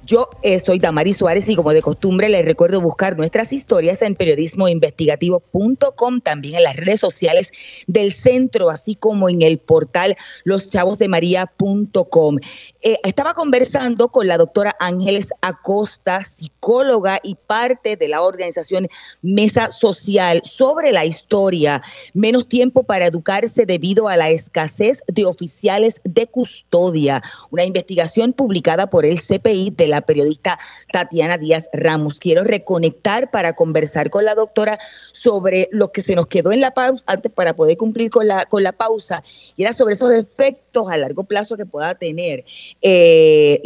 Yo 0.06 0.30
eh, 0.42 0.60
soy 0.60 0.80
Damari 0.80 1.14
Suárez 1.14 1.48
y 1.48 1.56
como 1.56 1.72
de 1.72 1.82
costumbre 1.82 2.28
les 2.28 2.44
recuerdo 2.44 2.82
buscar 2.82 3.16
nuestras 3.16 3.54
historias 3.54 4.02
en 4.02 4.16
periodismoinvestigativo.com, 4.16 6.20
también 6.20 6.56
en 6.56 6.64
las 6.64 6.76
redes 6.76 7.00
sociales 7.00 7.54
del 7.88 8.12
centro, 8.12 8.70
así 8.70 8.96
como 8.96 9.30
en 9.30 9.42
el 9.42 9.60
portal 9.60 10.18
loschavosdemaria.com. 10.44 12.38
Eh, 12.82 12.98
estaba 13.06 13.34
conversando 13.34 14.10
con 14.10 14.28
la 14.28 14.38
doctora 14.38 14.76
Ángeles 14.82 15.32
Acosta, 15.42 16.26
psicóloga 16.26 17.22
y 17.24 17.36
parte 17.36 17.96
de 17.96 18.10
la 18.10 18.24
organización 18.24 18.90
Mesa 19.22 19.72
Social, 19.72 20.42
sobre 20.44 20.92
la 20.92 21.06
historia 21.06 21.82
Menos 22.14 22.50
tiempo 22.50 22.84
para 22.84 23.06
educarse 23.06 23.66
debido 23.66 24.10
a 24.10 24.18
la 24.18 24.30
escasez 24.30 25.02
de 25.08 25.26
oficiales 25.26 26.02
de 26.04 26.28
custodia, 26.28 27.22
una 27.52 27.64
investigación 27.64 28.34
publicada 28.34 28.90
por 28.90 29.06
el 29.06 29.20
CPI 29.20 29.72
de 29.72 29.88
la 29.88 29.93
periodista 30.02 30.60
Tatiana 30.92 31.38
Díaz 31.38 31.70
Ramos. 31.74 32.20
Quiero 32.20 32.44
reconectar 32.44 33.32
para 33.32 33.54
conversar 33.54 34.10
con 34.10 34.26
la 34.26 34.36
doctora 34.36 34.80
sobre 35.12 35.70
lo 35.72 35.92
que 35.92 36.02
se 36.02 36.16
nos 36.16 36.28
quedó 36.28 36.52
en 36.52 36.62
la 36.62 36.74
pausa, 36.74 37.04
antes 37.08 37.32
para 37.32 37.56
poder 37.56 37.78
cumplir 37.78 38.10
con 38.10 38.28
la, 38.28 38.46
con 38.46 38.64
la 38.64 38.72
pausa, 38.72 39.24
y 39.56 39.64
era 39.64 39.74
sobre 39.74 39.94
esos 39.94 40.12
efectos 40.12 40.90
a 40.90 40.98
largo 40.98 41.24
plazo 41.24 41.58
que 41.58 41.66
pueda 41.66 41.96
tener 41.96 42.44
eh, 42.82 43.62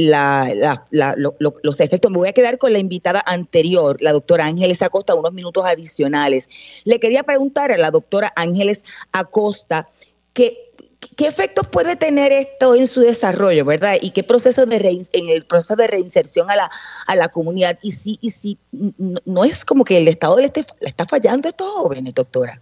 los 0.89 1.79
efectos. 1.79 2.11
Me 2.11 2.17
voy 2.17 2.29
a 2.29 2.33
quedar 2.33 2.57
con 2.57 2.73
la 2.73 2.79
invitada 2.79 3.23
anterior, 3.25 3.97
la 4.01 4.11
doctora 4.11 4.45
Ángeles 4.45 4.81
Acosta, 4.81 5.15
unos 5.15 5.33
minutos 5.33 5.65
adicionales. 5.65 6.49
Le 6.83 6.99
quería 6.99 7.23
preguntar 7.23 7.71
a 7.71 7.77
la 7.77 7.91
doctora 7.91 8.33
Ángeles 8.35 8.83
Acosta 9.11 9.89
que 10.33 10.66
¿Qué 11.15 11.27
efectos 11.27 11.67
puede 11.67 11.95
tener 11.95 12.31
esto 12.31 12.75
en 12.75 12.87
su 12.87 13.01
desarrollo, 13.01 13.65
verdad? 13.65 13.95
Y 14.01 14.11
qué 14.11 14.23
proceso 14.23 14.65
de 14.65 14.77
en 14.77 15.29
el 15.29 15.45
proceso 15.45 15.75
de 15.75 15.87
reinserción 15.87 16.49
a 16.49 16.55
la, 16.55 16.69
a 17.07 17.15
la 17.15 17.27
comunidad. 17.29 17.77
Y 17.81 17.91
si, 17.91 18.17
y 18.21 18.31
si 18.31 18.57
no 18.71 19.43
es 19.43 19.63
como 19.63 19.83
que 19.83 19.97
el 19.97 20.07
Estado 20.07 20.37
le, 20.37 20.51
le 20.53 20.87
está 20.87 21.05
fallando 21.05 21.47
a 21.47 21.51
estos 21.51 21.67
jóvenes, 21.67 22.13
doctora. 22.13 22.61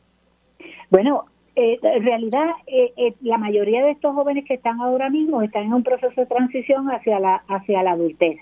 Bueno, 0.90 1.26
eh, 1.56 1.80
en 1.82 2.04
realidad 2.04 2.48
eh, 2.68 2.94
eh, 2.98 3.14
la 3.22 3.38
mayoría 3.38 3.84
de 3.84 3.92
estos 3.92 4.14
jóvenes 4.14 4.46
que 4.46 4.56
están 4.56 4.82
ahora 4.82 5.10
mismo 5.10 5.42
están 5.42 5.64
en 5.64 5.74
un 5.74 5.84
proceso 5.84 6.22
de 6.22 6.28
transición 6.28 6.88
hacia 6.88 7.20
la, 7.20 7.44
hacia 7.48 7.82
la 7.84 7.92
adultez 7.92 8.38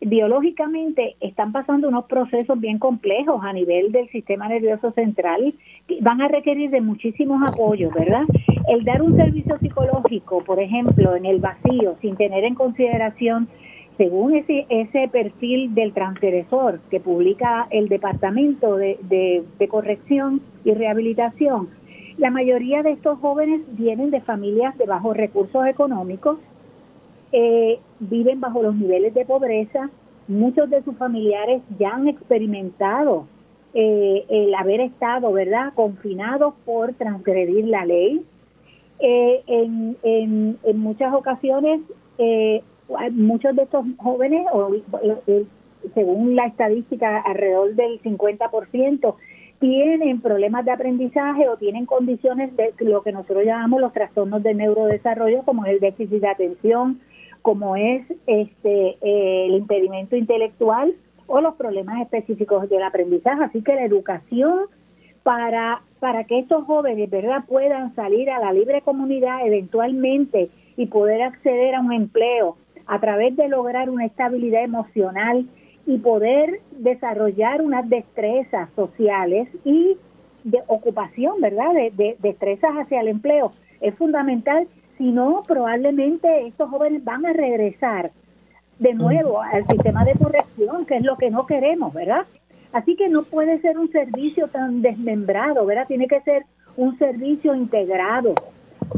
biológicamente 0.00 1.16
están 1.20 1.52
pasando 1.52 1.88
unos 1.88 2.04
procesos 2.04 2.60
bien 2.60 2.78
complejos 2.78 3.42
a 3.42 3.52
nivel 3.52 3.92
del 3.92 4.08
sistema 4.10 4.48
nervioso 4.48 4.92
central, 4.92 5.54
que 5.86 5.98
van 6.00 6.20
a 6.20 6.28
requerir 6.28 6.70
de 6.70 6.80
muchísimos 6.80 7.42
apoyos, 7.46 7.92
¿verdad? 7.94 8.24
El 8.68 8.84
dar 8.84 9.02
un 9.02 9.16
servicio 9.16 9.58
psicológico, 9.58 10.44
por 10.44 10.60
ejemplo, 10.60 11.16
en 11.16 11.26
el 11.26 11.40
vacío, 11.40 11.96
sin 12.00 12.16
tener 12.16 12.44
en 12.44 12.54
consideración, 12.54 13.48
según 13.96 14.34
ese, 14.34 14.66
ese 14.68 15.08
perfil 15.08 15.74
del 15.74 15.92
transgresor 15.92 16.80
que 16.90 17.00
publica 17.00 17.66
el 17.70 17.88
Departamento 17.88 18.76
de, 18.76 18.98
de 19.58 19.68
Corrección 19.68 20.40
y 20.64 20.72
Rehabilitación, 20.72 21.68
la 22.18 22.30
mayoría 22.30 22.82
de 22.82 22.92
estos 22.92 23.18
jóvenes 23.20 23.62
vienen 23.76 24.10
de 24.10 24.20
familias 24.20 24.76
de 24.76 24.84
bajos 24.84 25.16
recursos 25.16 25.66
económicos, 25.66 26.38
eh, 27.32 27.80
viven 28.00 28.40
bajo 28.40 28.62
los 28.62 28.74
niveles 28.74 29.14
de 29.14 29.24
pobreza, 29.24 29.90
muchos 30.28 30.68
de 30.70 30.82
sus 30.82 30.96
familiares 30.96 31.62
ya 31.78 31.94
han 31.94 32.08
experimentado 32.08 33.26
eh, 33.74 34.24
el 34.28 34.54
haber 34.54 34.80
estado, 34.80 35.32
¿verdad?, 35.32 35.72
confinados 35.74 36.54
por 36.64 36.92
transgredir 36.94 37.66
la 37.66 37.84
ley. 37.84 38.24
Eh, 39.00 39.42
en, 39.46 39.96
en, 40.02 40.58
en, 40.62 40.78
muchas 40.78 41.12
ocasiones, 41.12 41.80
muchos 43.12 43.56
de 43.56 43.62
estos 43.62 43.84
jóvenes, 43.98 44.46
o, 44.52 44.70
según 45.94 46.36
la 46.36 46.46
estadística, 46.46 47.20
alrededor 47.20 47.74
del 47.74 48.00
50%, 48.02 49.14
tienen 49.62 50.20
problemas 50.20 50.64
de 50.64 50.72
aprendizaje 50.72 51.48
o 51.48 51.56
tienen 51.56 51.86
condiciones 51.86 52.54
de 52.56 52.74
lo 52.80 53.02
que 53.02 53.12
nosotros 53.12 53.44
llamamos 53.44 53.80
los 53.80 53.92
trastornos 53.92 54.42
de 54.42 54.54
neurodesarrollo, 54.54 55.44
como 55.44 55.64
es 55.64 55.74
el 55.74 55.80
déficit 55.80 56.20
de 56.20 56.28
atención, 56.28 57.00
como 57.42 57.76
es 57.76 58.02
este 58.26 58.96
eh, 59.00 59.46
el 59.46 59.54
impedimento 59.54 60.16
intelectual 60.16 60.94
o 61.26 61.40
los 61.40 61.54
problemas 61.54 62.00
específicos 62.00 62.68
del 62.68 62.82
aprendizaje. 62.82 63.44
Así 63.44 63.62
que 63.62 63.74
la 63.74 63.84
educación 63.84 64.66
para, 65.22 65.82
para 66.00 66.24
que 66.24 66.38
estos 66.38 66.64
jóvenes 66.64 67.10
verdad 67.10 67.44
puedan 67.46 67.94
salir 67.94 68.30
a 68.30 68.40
la 68.40 68.52
libre 68.52 68.82
comunidad 68.82 69.46
eventualmente 69.46 70.50
y 70.76 70.86
poder 70.86 71.22
acceder 71.22 71.74
a 71.74 71.80
un 71.80 71.92
empleo 71.92 72.56
a 72.86 72.98
través 73.00 73.36
de 73.36 73.48
lograr 73.48 73.90
una 73.90 74.06
estabilidad 74.06 74.64
emocional 74.64 75.46
y 75.86 75.98
poder 75.98 76.60
desarrollar 76.72 77.62
unas 77.62 77.88
destrezas 77.88 78.68
sociales 78.74 79.48
y 79.64 79.96
de 80.44 80.58
ocupación, 80.66 81.40
¿verdad? 81.40 81.72
De, 81.74 81.90
de 81.90 82.16
destrezas 82.20 82.72
hacia 82.72 83.00
el 83.00 83.08
empleo. 83.08 83.52
Es 83.80 83.94
fundamental 83.94 84.66
si 85.02 85.10
no, 85.10 85.42
probablemente 85.48 86.46
estos 86.46 86.70
jóvenes 86.70 87.02
van 87.02 87.26
a 87.26 87.32
regresar 87.32 88.12
de 88.78 88.94
nuevo 88.94 89.42
al 89.42 89.66
sistema 89.66 90.04
de 90.04 90.12
corrección, 90.12 90.86
que 90.86 90.98
es 90.98 91.02
lo 91.02 91.16
que 91.16 91.28
no 91.28 91.44
queremos, 91.44 91.92
¿verdad? 91.92 92.24
Así 92.72 92.94
que 92.94 93.08
no 93.08 93.24
puede 93.24 93.60
ser 93.60 93.80
un 93.80 93.90
servicio 93.90 94.46
tan 94.46 94.80
desmembrado, 94.80 95.66
¿verdad? 95.66 95.88
Tiene 95.88 96.06
que 96.06 96.20
ser 96.20 96.44
un 96.76 96.96
servicio 97.00 97.56
integrado 97.56 98.34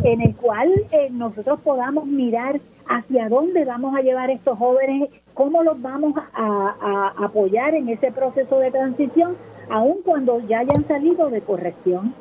en 0.03 0.21
el 0.21 0.37
cual 0.37 0.75
eh, 0.90 1.09
nosotros 1.11 1.59
podamos 1.62 2.05
mirar 2.05 2.61
hacia 2.87 3.31
dónde 3.31 3.64
vamos 3.64 3.97
a 3.97 4.03
llevar 4.03 4.29
a 4.29 4.35
estos 4.35 4.59
jóvenes, 4.59 5.09
cómo 5.33 5.62
los 5.62 5.81
vamos 5.81 6.12
a 6.35 7.14
apoyar 7.17 7.75
en 7.75 7.88
ese 7.88 8.12
proceso 8.12 8.59
de 8.59 8.71
transición, 8.71 9.38
aun 9.71 10.03
cuando 10.05 10.40
ya 10.40 10.59
hayan 10.59 10.87
salido 10.87 11.31
de 11.31 11.40
corrección. 11.40 12.12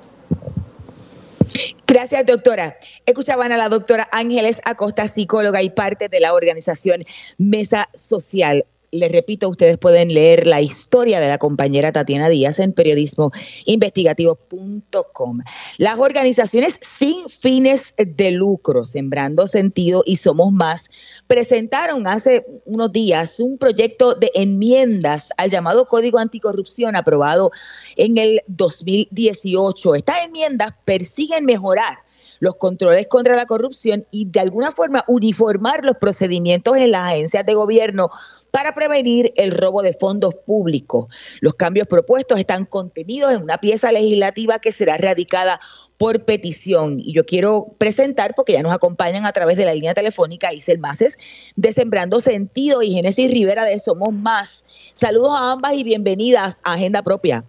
Gracias, 1.93 2.25
doctora. 2.25 2.75
Escuchaban 3.06 3.51
a 3.51 3.58
la 3.58 3.69
doctora 3.69 4.10
Ángeles 4.12 4.60
Acosta, 4.65 5.08
psicóloga 5.08 5.62
y 5.62 5.69
parte 5.69 6.10
de 6.10 6.19
la 6.19 6.34
organización 6.34 7.06
Mesa 7.38 7.88
Social 7.93 8.65
les 8.93 9.12
repito, 9.12 9.49
ustedes 9.49 9.77
pueden 9.77 10.13
leer 10.13 10.47
la 10.47 10.62
historia 10.62 11.19
de 11.19 11.27
la 11.27 11.39
compañera 11.39 11.91
Tatiana 11.91 12.29
Díaz 12.29 12.60
en 12.60 12.71
periodismoinvestigativo.com. 12.73 15.39
Las 15.77 15.99
organizaciones 15.99 16.79
sin 16.82 17.27
fines 17.27 17.93
de 17.97 18.32
lucro, 18.32 18.86
Sembrando 18.86 19.47
Sentido 19.47 20.03
y 20.06 20.15
Somos 20.17 20.51
Más, 20.51 20.91
presentaron 21.27 22.06
hace 22.08 22.45
unos 22.65 22.91
días 22.91 23.39
un 23.39 23.58
proyecto 23.58 24.13
de 24.13 24.29
enmiendas 24.36 25.32
al 25.38 25.49
llamado 25.49 25.88
Código 25.88 26.19
Anticorrupción 26.19 26.95
aprobado 26.95 27.49
en 27.97 28.17
el 28.17 28.41
2018. 28.47 29.95
Estas 29.95 30.25
enmiendas 30.25 30.73
persiguen 30.86 31.45
mejorar 31.45 31.97
los 32.39 32.56
controles 32.56 33.08
contra 33.08 33.36
la 33.36 33.46
corrupción 33.46 34.06
y 34.12 34.26
de 34.26 34.39
alguna 34.39 34.72
forma 34.72 35.04
uniformar 35.08 35.84
los 35.84 35.98
procedimientos 35.98 36.78
en 36.78 36.91
las 36.91 37.12
agencias 37.12 37.46
de 37.46 37.54
gobierno 37.54 38.10
para 38.52 38.76
prevenir 38.76 39.34
el 39.36 39.52
robo 39.52 39.82
de 39.82 39.93
fondos 39.93 40.36
públicos. 40.36 41.08
Los 41.41 41.56
cambios 41.56 41.88
propuestos 41.88 42.39
están 42.39 42.65
contenidos 42.65 43.32
en 43.32 43.41
una 43.41 43.58
pieza 43.58 43.91
legislativa 43.91 44.60
que 44.60 44.72
será 44.72 44.98
radicada 44.98 45.60
por 45.98 46.26
petición. 46.26 47.00
Y 47.00 47.13
yo 47.13 47.26
quiero 47.26 47.67
presentar, 47.78 48.34
porque 48.36 48.54
ya 48.54 48.62
nos 48.62 48.74
acompañan 48.74 49.26
a 49.26 49.32
través 49.32 49.58
de 49.58 49.65
la 49.65 49.74
línea 49.74 49.93
telefónica 49.93 50.54
Isel 50.54 50.80
Maces, 50.80 51.54
de 51.56 51.72
Sembrando 51.72 52.19
Sentido 52.19 52.82
y 52.82 52.91
Génesis 52.91 53.32
Rivera 53.32 53.65
de 53.65 53.80
Somos 53.80 54.13
Más. 54.13 54.65
Saludos 54.93 55.32
a 55.34 55.54
ambas 55.54 55.74
y 55.74 55.84
bienvenidas 55.84 56.62
a 56.63 56.74
Agenda 56.74 57.02
Propia. 57.04 57.46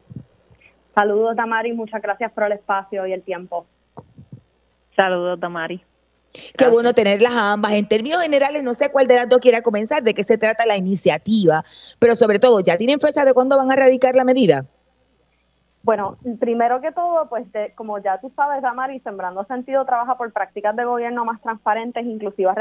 Saludos, 0.94 1.34
Tamari, 1.34 1.72
muchas 1.72 2.00
gracias 2.00 2.30
por 2.32 2.44
el 2.44 2.52
espacio 2.52 3.06
y 3.06 3.12
el 3.12 3.22
tiempo. 3.22 3.66
Saludos, 4.96 5.40
Tamari. 5.40 5.84
Qué 6.56 6.68
bueno 6.68 6.92
tenerlas 6.92 7.32
a 7.32 7.52
ambas. 7.52 7.72
En 7.72 7.86
términos 7.86 8.22
generales, 8.22 8.62
no 8.62 8.74
sé 8.74 8.90
cuál 8.90 9.06
de 9.06 9.16
las 9.16 9.28
dos 9.28 9.40
quiera 9.40 9.62
comenzar, 9.62 10.02
de 10.02 10.14
qué 10.14 10.24
se 10.24 10.36
trata 10.36 10.66
la 10.66 10.76
iniciativa, 10.76 11.64
pero 11.98 12.14
sobre 12.14 12.38
todo, 12.38 12.60
¿ya 12.60 12.76
tienen 12.76 13.00
fecha 13.00 13.24
de 13.24 13.32
cuándo 13.32 13.56
van 13.56 13.70
a 13.70 13.76
radicar 13.76 14.16
la 14.16 14.24
medida? 14.24 14.66
Bueno, 15.84 16.16
primero 16.40 16.80
que 16.80 16.92
todo, 16.92 17.28
pues 17.28 17.44
como 17.74 17.98
ya 17.98 18.18
tú 18.18 18.32
sabes, 18.34 18.62
Damari, 18.62 19.00
Sembrando 19.00 19.44
Sentido 19.44 19.84
trabaja 19.84 20.16
por 20.16 20.32
prácticas 20.32 20.74
de 20.74 20.84
gobierno 20.84 21.26
más 21.26 21.42
transparentes, 21.42 22.06
inclusivas, 22.06 22.56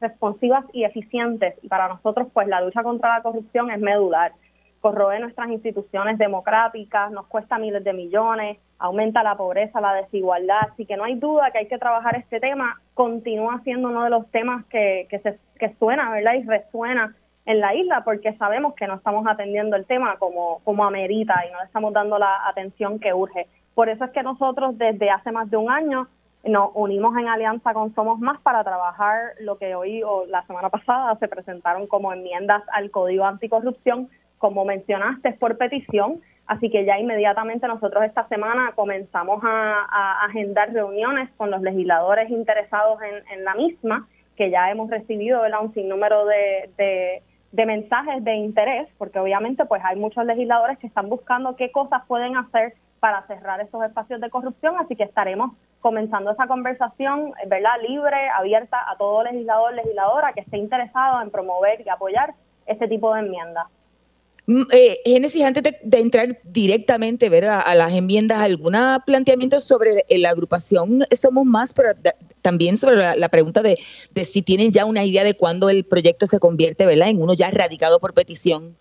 responsivas 0.00 0.64
y 0.72 0.84
eficientes. 0.84 1.54
Y 1.62 1.68
para 1.68 1.88
nosotros, 1.88 2.26
pues 2.34 2.48
la 2.48 2.60
lucha 2.60 2.82
contra 2.82 3.16
la 3.16 3.22
corrupción 3.22 3.70
es 3.70 3.80
medular 3.80 4.32
corroe 4.80 5.20
nuestras 5.20 5.50
instituciones 5.50 6.18
democráticas, 6.18 7.10
nos 7.10 7.26
cuesta 7.26 7.58
miles 7.58 7.84
de 7.84 7.92
millones, 7.92 8.58
aumenta 8.78 9.22
la 9.22 9.36
pobreza, 9.36 9.80
la 9.80 9.94
desigualdad, 9.94 10.60
así 10.72 10.86
que 10.86 10.96
no 10.96 11.04
hay 11.04 11.16
duda 11.16 11.50
que 11.50 11.58
hay 11.58 11.68
que 11.68 11.78
trabajar 11.78 12.16
este 12.16 12.40
tema, 12.40 12.80
continúa 12.94 13.60
siendo 13.62 13.88
uno 13.88 14.04
de 14.04 14.10
los 14.10 14.30
temas 14.30 14.64
que, 14.66 15.06
que, 15.10 15.18
se, 15.18 15.38
que 15.58 15.74
suena, 15.78 16.10
¿verdad? 16.10 16.34
Y 16.34 16.42
resuena 16.44 17.14
en 17.46 17.60
la 17.60 17.74
isla 17.74 18.04
porque 18.04 18.32
sabemos 18.34 18.74
que 18.74 18.86
no 18.86 18.94
estamos 18.94 19.26
atendiendo 19.26 19.76
el 19.76 19.84
tema 19.84 20.16
como, 20.18 20.60
como 20.64 20.84
amerita 20.84 21.34
y 21.46 21.52
no 21.52 21.58
le 21.58 21.66
estamos 21.66 21.92
dando 21.92 22.18
la 22.18 22.48
atención 22.48 22.98
que 22.98 23.12
urge. 23.12 23.48
Por 23.74 23.88
eso 23.88 24.04
es 24.04 24.10
que 24.10 24.22
nosotros 24.22 24.78
desde 24.78 25.10
hace 25.10 25.32
más 25.32 25.50
de 25.50 25.56
un 25.56 25.70
año 25.70 26.08
nos 26.44 26.70
unimos 26.74 27.16
en 27.18 27.28
alianza 27.28 27.74
con 27.74 27.94
Somos 27.94 28.18
Más 28.18 28.40
para 28.40 28.64
trabajar 28.64 29.32
lo 29.40 29.58
que 29.58 29.74
hoy 29.74 30.02
o 30.02 30.24
la 30.26 30.42
semana 30.46 30.70
pasada 30.70 31.14
se 31.16 31.28
presentaron 31.28 31.86
como 31.86 32.12
enmiendas 32.12 32.62
al 32.72 32.90
Código 32.90 33.24
Anticorrupción, 33.24 34.08
como 34.40 34.64
mencionaste, 34.64 35.28
es 35.28 35.38
por 35.38 35.58
petición, 35.58 36.20
así 36.46 36.70
que 36.70 36.86
ya 36.86 36.98
inmediatamente 36.98 37.68
nosotros 37.68 38.02
esta 38.04 38.26
semana 38.28 38.72
comenzamos 38.74 39.40
a, 39.44 40.24
agendar 40.24 40.72
reuniones 40.72 41.28
con 41.36 41.50
los 41.50 41.60
legisladores 41.60 42.30
interesados 42.30 42.98
en, 43.30 43.44
la 43.44 43.54
misma, 43.54 44.08
que 44.36 44.50
ya 44.50 44.70
hemos 44.70 44.88
recibido 44.88 45.42
un 45.60 45.74
sinnúmero 45.74 46.24
de, 46.24 46.70
de, 46.78 47.22
de 47.52 47.66
mensajes 47.66 48.24
de 48.24 48.34
interés, 48.34 48.88
porque 48.96 49.18
obviamente 49.18 49.66
pues 49.66 49.82
hay 49.84 49.96
muchos 49.96 50.24
legisladores 50.24 50.78
que 50.78 50.86
están 50.86 51.10
buscando 51.10 51.54
qué 51.56 51.70
cosas 51.70 52.02
pueden 52.08 52.36
hacer 52.38 52.72
para 52.98 53.26
cerrar 53.26 53.60
esos 53.60 53.84
espacios 53.84 54.22
de 54.22 54.30
corrupción, 54.30 54.76
así 54.78 54.96
que 54.96 55.04
estaremos 55.04 55.52
comenzando 55.80 56.30
esa 56.30 56.46
conversación, 56.46 57.32
¿verdad? 57.46 57.80
Libre, 57.86 58.30
abierta 58.30 58.78
a 58.90 58.96
todo 58.96 59.22
legislador, 59.22 59.74
legisladora 59.74 60.32
que 60.32 60.40
esté 60.40 60.56
interesado 60.56 61.20
en 61.20 61.30
promover 61.30 61.82
y 61.84 61.90
apoyar 61.90 62.32
este 62.66 62.88
tipo 62.88 63.12
de 63.12 63.20
enmiendas. 63.20 63.66
Mm, 64.46 64.62
eh, 64.72 64.98
Génesis, 65.04 65.44
antes 65.44 65.62
de, 65.62 65.98
entrar 65.98 66.38
directamente 66.44 67.28
¿verdad? 67.28 67.62
a 67.64 67.74
las 67.74 67.92
enmiendas, 67.92 68.40
¿algún 68.40 68.74
planteamiento 69.04 69.60
sobre 69.60 70.04
la 70.08 70.30
agrupación 70.30 71.04
Somos 71.12 71.44
Más, 71.44 71.74
pero 71.74 71.90
también 72.42 72.78
sobre 72.78 72.96
la, 72.96 73.28
pregunta 73.28 73.62
de, 73.62 73.78
de, 74.12 74.24
si 74.24 74.42
tienen 74.42 74.72
ya 74.72 74.84
una 74.84 75.04
idea 75.04 75.24
de 75.24 75.34
cuándo 75.34 75.68
el 75.68 75.84
proyecto 75.84 76.26
se 76.26 76.38
convierte 76.38 76.86
¿verdad? 76.86 77.08
en 77.08 77.20
uno 77.20 77.34
ya 77.34 77.50
radicado 77.50 78.00
por 78.00 78.14
petición? 78.14 78.76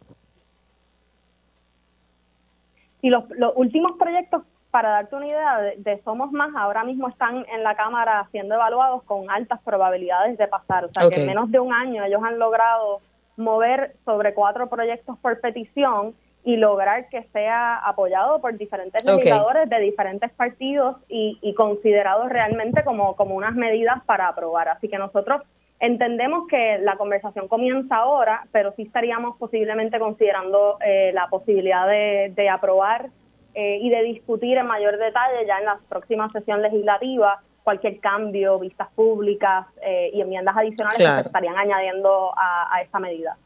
Y 3.02 3.10
los, 3.10 3.24
los 3.32 3.54
últimos 3.56 3.94
proyectos, 3.98 4.44
para 4.72 4.90
darte 4.90 5.16
una 5.16 5.28
idea, 5.28 5.60
de, 5.78 6.02
Somos 6.04 6.32
Más, 6.32 6.52
ahora 6.56 6.84
mismo 6.84 7.10
están 7.10 7.46
en 7.54 7.64
la 7.64 7.76
Cámara 7.76 8.28
siendo 8.32 8.56
evaluados 8.56 9.04
con 9.04 9.30
altas 9.30 9.60
probabilidades 9.64 10.38
de 10.38 10.48
pasar. 10.48 10.86
O 10.86 10.94
sea, 10.94 11.10
que 11.10 11.22
en 11.22 11.28
menos 11.28 11.50
de 11.52 11.60
un 11.60 11.74
año 11.74 12.04
ellos 12.04 12.22
han 12.24 12.38
logrado 12.38 13.02
mover 13.40 13.96
sobre 14.06 14.34
cuatro 14.34 14.70
proyectos 14.70 15.18
por 15.20 15.40
petición 15.42 16.14
y 16.44 16.58
lograr 16.58 17.10
que 17.10 17.24
sea 17.34 17.78
apoyado 17.78 18.40
por 18.40 18.58
diferentes 18.58 19.04
legisladores 19.04 19.70
de 19.70 19.80
diferentes 19.80 20.32
partidos 20.32 20.98
y, 21.10 21.38
y 21.42 21.54
considerado 21.54 22.30
realmente 22.30 22.84
como, 22.84 23.16
como 23.16 23.36
unas 23.36 23.56
medidas 23.56 24.04
para 24.06 24.28
aprobar. 24.28 24.70
Así 24.70 24.88
que 24.88 24.98
nosotros 24.98 25.42
Entendemos 25.80 26.46
que 26.50 26.78
la 26.80 26.98
conversación 26.98 27.48
comienza 27.48 27.96
ahora, 27.96 28.46
pero 28.52 28.74
sí 28.76 28.82
estaríamos 28.82 29.38
posiblemente 29.38 29.98
considerando 29.98 30.78
eh, 30.86 31.12
la 31.14 31.30
posibilidad 31.30 31.88
de, 31.88 32.50
aprobar 32.50 33.10
eh, 33.54 33.80
y 33.82 33.90
de 33.90 34.04
discutir 34.04 34.58
en 34.58 34.68
mayor 34.68 34.98
detalle 34.98 35.46
ya 35.48 35.58
en 35.58 35.66
la 35.66 35.80
próxima 35.88 36.30
sesión 36.34 36.62
legislativa 36.62 37.42
cualquier 37.64 38.00
cambio, 38.00 38.60
vistas 38.60 38.88
públicas 38.96 39.66
eh, 39.82 40.12
y 40.14 40.22
enmiendas 40.22 40.56
adicionales 40.58 40.98
que 40.98 41.22
se 41.22 41.28
estarían 41.28 41.58
añadiendo 41.58 42.32
a, 42.36 42.82
esta 42.82 43.00
medida. 43.00 43.38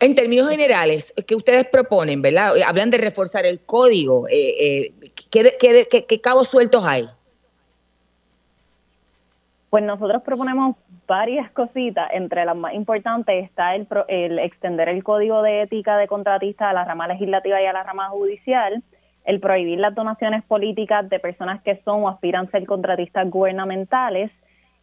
En 0.00 0.14
términos 0.14 0.48
generales, 0.48 1.12
¿qué 1.26 1.34
ustedes 1.34 1.64
proponen, 1.64 2.22
verdad? 2.22 2.52
Hablan 2.66 2.90
de 2.90 2.98
reforzar 2.98 3.44
el 3.44 3.60
código. 3.60 4.26
qué 5.30 6.20
cabos 6.22 6.48
sueltos 6.48 6.84
hay? 6.86 7.04
Pues 9.74 9.82
nosotros 9.82 10.22
proponemos 10.22 10.76
varias 11.08 11.50
cositas, 11.50 12.08
entre 12.12 12.44
las 12.44 12.56
más 12.56 12.74
importantes 12.74 13.44
está 13.44 13.74
el, 13.74 13.88
el 14.06 14.38
extender 14.38 14.88
el 14.88 15.02
código 15.02 15.42
de 15.42 15.62
ética 15.62 15.96
de 15.96 16.06
contratista 16.06 16.70
a 16.70 16.72
la 16.72 16.84
rama 16.84 17.08
legislativa 17.08 17.60
y 17.60 17.66
a 17.66 17.72
la 17.72 17.82
rama 17.82 18.08
judicial, 18.10 18.84
el 19.24 19.40
prohibir 19.40 19.78
las 19.78 19.94
donaciones 19.94 20.44
políticas 20.44 21.08
de 21.08 21.18
personas 21.18 21.62
que 21.62 21.80
son 21.84 22.04
o 22.04 22.08
aspiran 22.08 22.46
a 22.46 22.50
ser 22.50 22.66
contratistas 22.66 23.28
gubernamentales, 23.30 24.30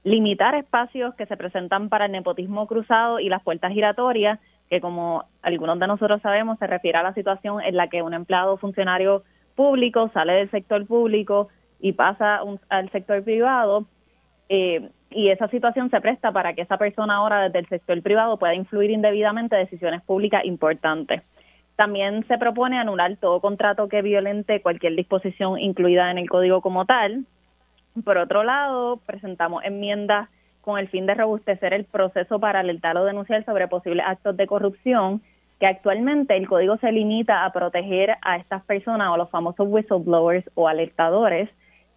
limitar 0.04 0.56
espacios 0.56 1.14
que 1.16 1.28
se 1.28 1.38
presentan 1.38 1.90
para 1.90 2.06
el 2.06 2.12
nepotismo 2.12 2.68
cruzado 2.68 3.20
y 3.20 3.30
las 3.30 3.44
puertas 3.44 3.72
giratorias, 3.72 4.40
que 4.70 4.82
como 4.82 5.26
algunos 5.42 5.80
de 5.80 5.88
nosotros 5.88 6.22
sabemos 6.22 6.58
se 6.58 6.68
refiere 6.68 6.98
a 6.98 7.04
la 7.04 7.14
situación 7.14 7.62
en 7.62 7.76
la 7.76 7.88
que 7.88 8.02
un 8.02 8.14
empleado 8.14 8.58
funcionario 8.58 9.24
público 9.56 10.10
sale 10.14 10.34
del 10.34 10.50
sector 10.50 10.88
público 10.88 11.50
y 11.80 11.94
pasa 11.94 12.40
al 12.70 12.90
sector 12.92 13.24
privado 13.24 13.86
eh, 14.50 14.90
y 15.12 15.30
esa 15.30 15.48
situación 15.50 15.90
se 15.90 16.02
presta 16.02 16.32
para 16.32 16.54
que 16.54 16.62
esa 16.62 16.78
persona 16.78 17.16
ahora 17.16 17.44
desde 17.44 17.60
el 17.60 17.68
sector 17.68 18.02
privado 18.02 18.38
pueda 18.38 18.56
influir 18.56 18.92
indebidamente 18.92 19.56
en 19.56 19.64
decisiones 19.64 20.02
públicas 20.02 20.44
importantes. 20.46 21.22
También 21.82 22.24
se 22.28 22.38
propone 22.38 22.78
anular 22.78 23.18
todo 23.18 23.42
contrato 23.42 23.90
que 23.90 24.04
violente 24.04 24.62
cualquier 24.62 24.96
disposición 24.96 25.58
incluida 25.58 26.12
en 26.12 26.20
el 26.20 26.30
código 26.30 26.62
como 26.62 26.86
tal. 26.86 27.26
Por 28.06 28.20
otro 28.20 28.44
lado, 28.44 28.98
presentamos 28.98 29.64
enmiendas 29.64 30.30
con 30.62 30.78
el 30.78 30.90
fin 30.90 31.08
de 31.08 31.16
robustecer 31.16 31.74
el 31.74 31.86
proceso 31.86 32.40
para 32.40 32.60
alertar 32.60 32.98
o 32.98 33.04
denunciar 33.04 33.44
sobre 33.46 33.68
posibles 33.68 34.06
actos 34.08 34.38
de 34.38 34.46
corrupción, 34.46 35.24
que 35.60 35.66
actualmente 35.66 36.38
el 36.38 36.48
código 36.48 36.78
se 36.78 36.92
limita 36.92 37.46
a 37.46 37.52
proteger 37.52 38.12
a 38.22 38.36
estas 38.38 38.64
personas 38.66 39.10
o 39.10 39.18
los 39.18 39.32
famosos 39.32 39.66
whistleblowers 39.68 40.48
o 40.54 40.68
alertadores 40.68 41.50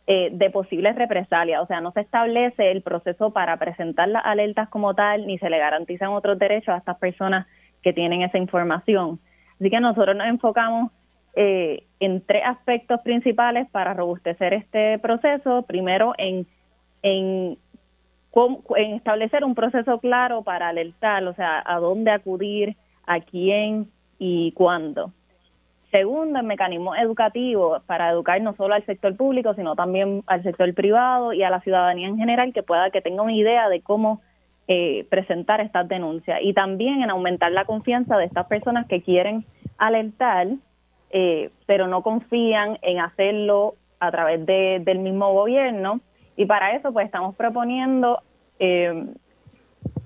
eh, 0.07 0.31
de 0.33 0.49
posibles 0.49 0.97
represalias. 0.97 1.63
O 1.63 1.67
sea, 1.67 1.83
no 1.83 1.93
se 1.93 2.01
establece 2.01 2.71
el 2.71 2.81
proceso 2.81 3.35
para 3.35 3.59
presentar 3.59 4.09
las 4.09 4.25
alertas 4.25 4.71
como 4.71 4.95
tal, 4.95 5.27
ni 5.27 5.37
se 5.37 5.51
le 5.51 5.59
garantizan 5.59 6.09
otros 6.09 6.39
derechos 6.39 6.75
a 6.75 6.79
estas 6.79 6.97
personas 6.97 7.47
que 7.83 7.93
tienen 7.93 8.23
esa 8.23 8.39
información. 8.39 9.21
Así 9.65 9.71
que 9.71 9.81
nosotros 9.81 10.15
nos 10.15 10.27
enfocamos 10.27 10.93
eh, 11.35 11.85
en 11.99 12.21
tres 12.21 12.43
aspectos 12.45 13.01
principales 13.01 13.67
para 13.71 13.95
robustecer 13.95 14.53
este 14.53 14.99
proceso. 14.99 15.63
Primero, 15.63 16.13
en, 16.19 16.47
establecer 18.77 19.43
un 19.43 19.55
proceso 19.55 20.01
claro 20.01 20.43
para 20.43 20.69
alertar, 20.69 21.27
o 21.27 21.33
sea, 21.33 21.63
a 21.65 21.79
dónde 21.79 22.11
acudir, 22.11 22.77
a 23.07 23.21
quién 23.21 23.91
y 24.19 24.53
cuándo. 24.53 25.13
Segundo, 25.91 26.41
el 26.41 26.45
mecanismo 26.45 26.95
educativo 26.95 27.81
para 27.87 28.11
educar 28.11 28.39
no 28.43 28.55
solo 28.57 28.75
al 28.75 28.85
sector 28.85 29.17
público, 29.17 29.55
sino 29.55 29.77
también 29.77 30.23
al 30.27 30.43
sector 30.43 30.75
privado 30.75 31.33
y 31.33 31.43
a 31.43 31.49
la 31.49 31.61
ciudadanía 31.61 32.09
en 32.09 32.19
general 32.19 32.53
que 32.53 32.63
pueda 32.63 32.91
que 32.91 33.01
tenga 33.01 33.23
una 33.23 33.33
idea 33.33 33.71
de 33.71 33.81
cómo 33.81 34.21
eh, 34.67 35.07
presentar 35.09 35.61
estas 35.61 35.89
denuncias 35.89 36.39
y 36.43 36.53
también 36.53 37.03
en 37.03 37.11
aumentar 37.11 37.53
la 37.53 37.65
confianza 37.65 38.19
de 38.19 38.27
estas 38.27 38.47
personas 38.47 38.87
que 38.87 39.03
quieren 39.03 39.45
alertar, 39.79 40.49
eh, 41.11 41.51
pero 41.67 41.87
no 41.87 42.03
confían 42.03 42.79
en 42.83 43.01
hacerlo 43.01 43.75
a 44.01 44.11
través 44.11 44.45
de, 44.47 44.81
del 44.85 44.99
mismo 44.99 45.33
gobierno. 45.33 46.01
Y 46.37 46.47
para 46.47 46.75
eso, 46.75 46.93
pues 46.93 47.07
estamos 47.07 47.37
proponiendo 47.37 48.21
eh, 48.59 49.07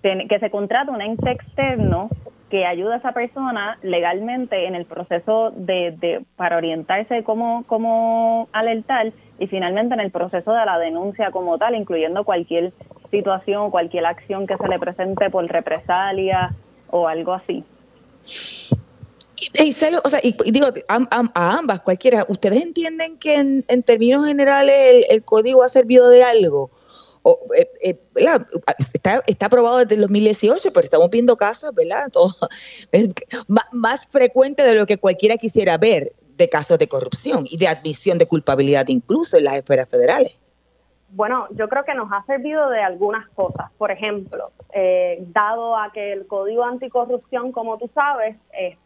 que 0.03 0.39
se 0.39 0.51
contrate 0.51 0.91
un 0.91 1.01
ente 1.01 1.31
externo 1.31 2.09
que 2.51 2.65
ayuda 2.65 2.95
a 2.95 2.99
esa 2.99 3.13
persona 3.13 3.79
legalmente 3.83 4.67
en 4.67 4.75
el 4.75 4.87
proceso 4.87 5.51
de, 5.51 5.95
de 5.99 6.25
para 6.37 6.57
orientarse 6.57 7.23
cómo, 7.23 7.65
cómo 7.67 8.49
alertar 8.53 9.13
y 9.39 9.47
finalmente 9.49 9.95
en 9.95 10.01
el 10.01 10.11
proceso 10.11 10.53
de 10.53 10.65
la 10.65 10.79
denuncia 10.79 11.31
como 11.31 11.59
tal, 11.59 11.75
incluyendo 11.75 12.25
cualquier 12.25 12.73
situación, 13.11 13.71
cualquier 13.71 14.07
acción 14.07 14.47
que 14.47 14.57
se 14.57 14.69
le 14.69 14.79
presente 14.79 15.31
por 15.31 15.47
represalia 15.47 16.55
o 16.91 17.07
algo 17.07 17.35
así. 17.35 17.65
Y, 19.55 19.71
o 19.71 20.09
sea, 20.09 20.21
digo 20.47 20.69
a, 20.89 21.31
ambas, 21.35 21.81
cualquiera, 21.81 22.27
¿ustedes 22.29 22.63
entienden 22.63 23.19
que 23.19 23.35
en, 23.37 23.83
términos 23.83 24.27
generales 24.27 25.07
el, 25.09 25.25
código 25.25 25.63
ha 25.63 25.69
servido 25.69 26.09
de 26.09 26.23
algo? 26.23 26.71
Eh, 27.55 27.69
eh, 27.83 27.99
está, 28.95 29.23
está 29.27 29.47
aprobado 29.47 29.79
desde 29.79 29.97
el 29.97 30.03
2018, 30.03 30.73
pero 30.73 30.85
estamos 30.85 31.11
viendo 31.11 31.37
casos, 31.37 31.75
¿verdad? 31.75 32.09
Todo, 32.13 32.35
más, 33.73 34.09
frecuente 34.11 34.63
de 34.63 34.75
lo 34.75 34.87
que 34.87 34.99
cualquiera 34.99 35.37
quisiera 35.37 35.79
ver 35.79 36.13
de 36.37 36.49
casos 36.49 36.79
de 36.79 36.89
corrupción 36.89 37.47
y 37.51 37.57
de 37.57 37.69
admisión 37.69 38.17
de 38.19 38.27
culpabilidad 38.27 38.87
incluso 38.89 39.37
en 39.37 39.45
las 39.45 39.55
esferas 39.55 39.89
federales. 39.89 40.37
Bueno, 41.11 41.47
yo 41.51 41.69
creo 41.69 41.85
que 41.85 41.95
nos 41.95 42.13
ha 42.13 42.23
servido 42.25 42.69
de 42.69 42.83
algunas 42.83 43.27
cosas. 43.31 43.71
Por 43.79 43.91
ejemplo, 43.91 44.51
eh, 44.73 45.19
dado 45.29 45.77
a 45.77 45.91
que 45.93 46.13
el 46.13 46.27
Código 46.27 46.65
Anticorrupción, 46.65 47.51
como 47.53 47.79
tú 47.79 47.91
sabes, 47.95 48.37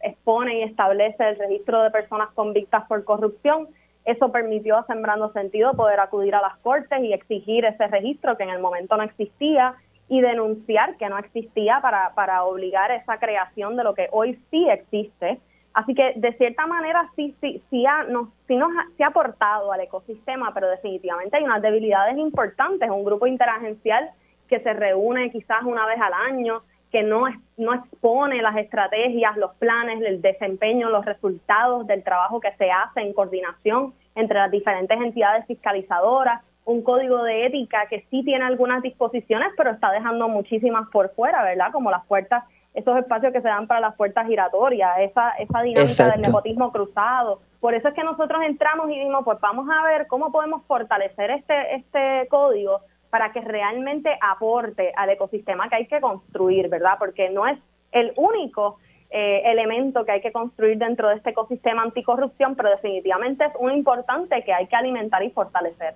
expone 0.01 0.59
y 0.59 0.63
establece 0.63 1.29
el 1.29 1.37
registro 1.37 1.83
de 1.83 1.91
personas 1.91 2.29
convictas 2.33 2.85
por 2.87 3.03
corrupción, 3.03 3.67
eso 4.05 4.31
permitió 4.31 4.77
a 4.77 4.85
Sembrando 4.85 5.31
Sentido 5.31 5.73
poder 5.73 5.99
acudir 5.99 6.35
a 6.35 6.41
las 6.41 6.57
cortes 6.57 6.99
y 7.01 7.13
exigir 7.13 7.65
ese 7.65 7.87
registro 7.87 8.35
que 8.37 8.43
en 8.43 8.49
el 8.49 8.59
momento 8.59 8.97
no 8.97 9.03
existía 9.03 9.75
y 10.09 10.19
denunciar 10.21 10.97
que 10.97 11.07
no 11.07 11.17
existía 11.17 11.79
para, 11.81 12.13
para 12.13 12.43
obligar 12.43 12.91
esa 12.91 13.17
creación 13.17 13.77
de 13.77 13.83
lo 13.83 13.93
que 13.93 14.09
hoy 14.11 14.37
sí 14.51 14.67
existe. 14.69 15.39
Así 15.73 15.95
que 15.95 16.13
de 16.15 16.33
cierta 16.33 16.67
manera 16.67 17.09
sí, 17.15 17.35
sí, 17.41 17.61
sí, 17.69 17.85
ha, 17.85 18.03
nos, 18.03 18.29
sí 18.47 18.55
nos 18.55 18.69
ha, 18.77 19.03
ha 19.03 19.07
aportado 19.07 19.71
al 19.71 19.81
ecosistema, 19.81 20.53
pero 20.53 20.69
definitivamente 20.69 21.37
hay 21.37 21.43
unas 21.43 21.61
debilidades 21.61 22.17
importantes. 22.17 22.89
Un 22.89 23.03
grupo 23.03 23.25
interagencial 23.25 24.11
que 24.47 24.59
se 24.59 24.73
reúne 24.73 25.31
quizás 25.31 25.63
una 25.63 25.85
vez 25.87 25.99
al 25.99 26.13
año, 26.13 26.61
que 26.91 27.01
no, 27.01 27.25
no 27.57 27.73
expone 27.73 28.39
las 28.43 28.55
estrategias, 28.55 29.35
los 29.37 29.55
planes, 29.55 29.99
el 30.03 30.21
desempeño, 30.21 30.89
los 30.89 31.03
resultados 31.03 31.87
del 31.87 32.03
trabajo 32.03 32.39
que 32.39 32.51
se 32.59 32.69
hace 32.69 33.01
en 33.01 33.13
coordinación 33.13 33.95
entre 34.13 34.37
las 34.37 34.51
diferentes 34.51 34.95
entidades 35.01 35.47
fiscalizadoras, 35.47 36.43
un 36.65 36.83
código 36.83 37.23
de 37.23 37.47
ética 37.47 37.87
que 37.89 38.05
sí 38.11 38.23
tiene 38.23 38.45
algunas 38.45 38.83
disposiciones, 38.83 39.49
pero 39.57 39.71
está 39.71 39.91
dejando 39.91 40.29
muchísimas 40.29 40.87
por 40.91 41.09
fuera, 41.15 41.43
¿verdad? 41.43 41.71
Como 41.71 41.89
las 41.89 42.05
puertas, 42.05 42.43
esos 42.73 42.97
espacios 42.97 43.31
que 43.31 43.41
se 43.41 43.47
dan 43.47 43.67
para 43.67 43.79
las 43.79 43.95
puertas 43.95 44.27
giratorias, 44.27 44.91
esa, 44.99 45.31
esa 45.31 45.61
dinámica 45.61 46.11
del 46.11 46.21
nepotismo 46.21 46.71
cruzado. 46.71 47.41
Por 47.59 47.73
eso 47.73 47.87
es 47.87 47.93
que 47.93 48.03
nosotros 48.03 48.41
entramos 48.43 48.89
y 48.89 48.95
dijimos, 48.95 49.21
pues 49.23 49.39
vamos 49.39 49.67
a 49.71 49.83
ver 49.83 50.07
cómo 50.07 50.31
podemos 50.31 50.63
fortalecer 50.65 51.31
este, 51.31 51.75
este 51.75 52.27
código 52.29 52.81
para 53.09 53.31
que 53.31 53.41
realmente 53.41 54.17
aporte 54.19 54.91
al 54.95 55.11
ecosistema 55.11 55.69
que 55.69 55.75
hay 55.75 55.85
que 55.85 56.01
construir, 56.01 56.67
¿verdad? 56.67 56.95
Porque 56.97 57.29
no 57.29 57.47
es 57.47 57.59
el 57.91 58.11
único 58.15 58.79
eh, 59.11 59.43
elemento 59.45 60.03
que 60.03 60.13
hay 60.13 60.21
que 60.21 60.31
construir 60.31 60.79
dentro 60.79 61.09
de 61.09 61.17
este 61.17 61.29
ecosistema 61.29 61.83
anticorrupción, 61.83 62.55
pero 62.55 62.71
definitivamente 62.71 63.45
es 63.45 63.51
uno 63.59 63.71
importante 63.71 64.43
que 64.43 64.51
hay 64.51 64.65
que 64.65 64.75
alimentar 64.75 65.21
y 65.23 65.29
fortalecer. 65.29 65.93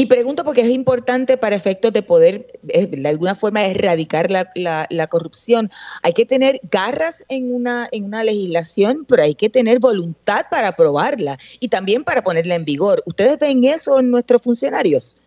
Y 0.00 0.06
pregunto 0.06 0.44
porque 0.44 0.62
es 0.62 0.70
importante 0.70 1.36
para 1.36 1.54
efectos 1.54 1.92
de 1.92 2.02
poder 2.02 2.46
eh, 2.68 2.86
de 2.86 3.06
alguna 3.06 3.34
forma 3.34 3.66
erradicar 3.66 4.30
la, 4.30 4.48
la, 4.54 4.86
la, 4.88 5.06
corrupción. 5.08 5.68
Hay 6.02 6.14
que 6.14 6.24
tener 6.24 6.58
garras 6.70 7.22
en 7.28 7.54
una, 7.54 7.86
en 7.92 8.04
una 8.04 8.24
legislación, 8.24 9.04
pero 9.06 9.22
hay 9.24 9.34
que 9.34 9.50
tener 9.50 9.78
voluntad 9.78 10.46
para 10.50 10.68
aprobarla 10.68 11.36
y 11.60 11.68
también 11.68 12.02
para 12.02 12.22
ponerla 12.22 12.54
en 12.54 12.64
vigor. 12.64 13.02
¿Ustedes 13.04 13.36
ven 13.40 13.62
eso 13.64 14.00
en 14.00 14.10
nuestros 14.10 14.40
funcionarios? 14.40 15.18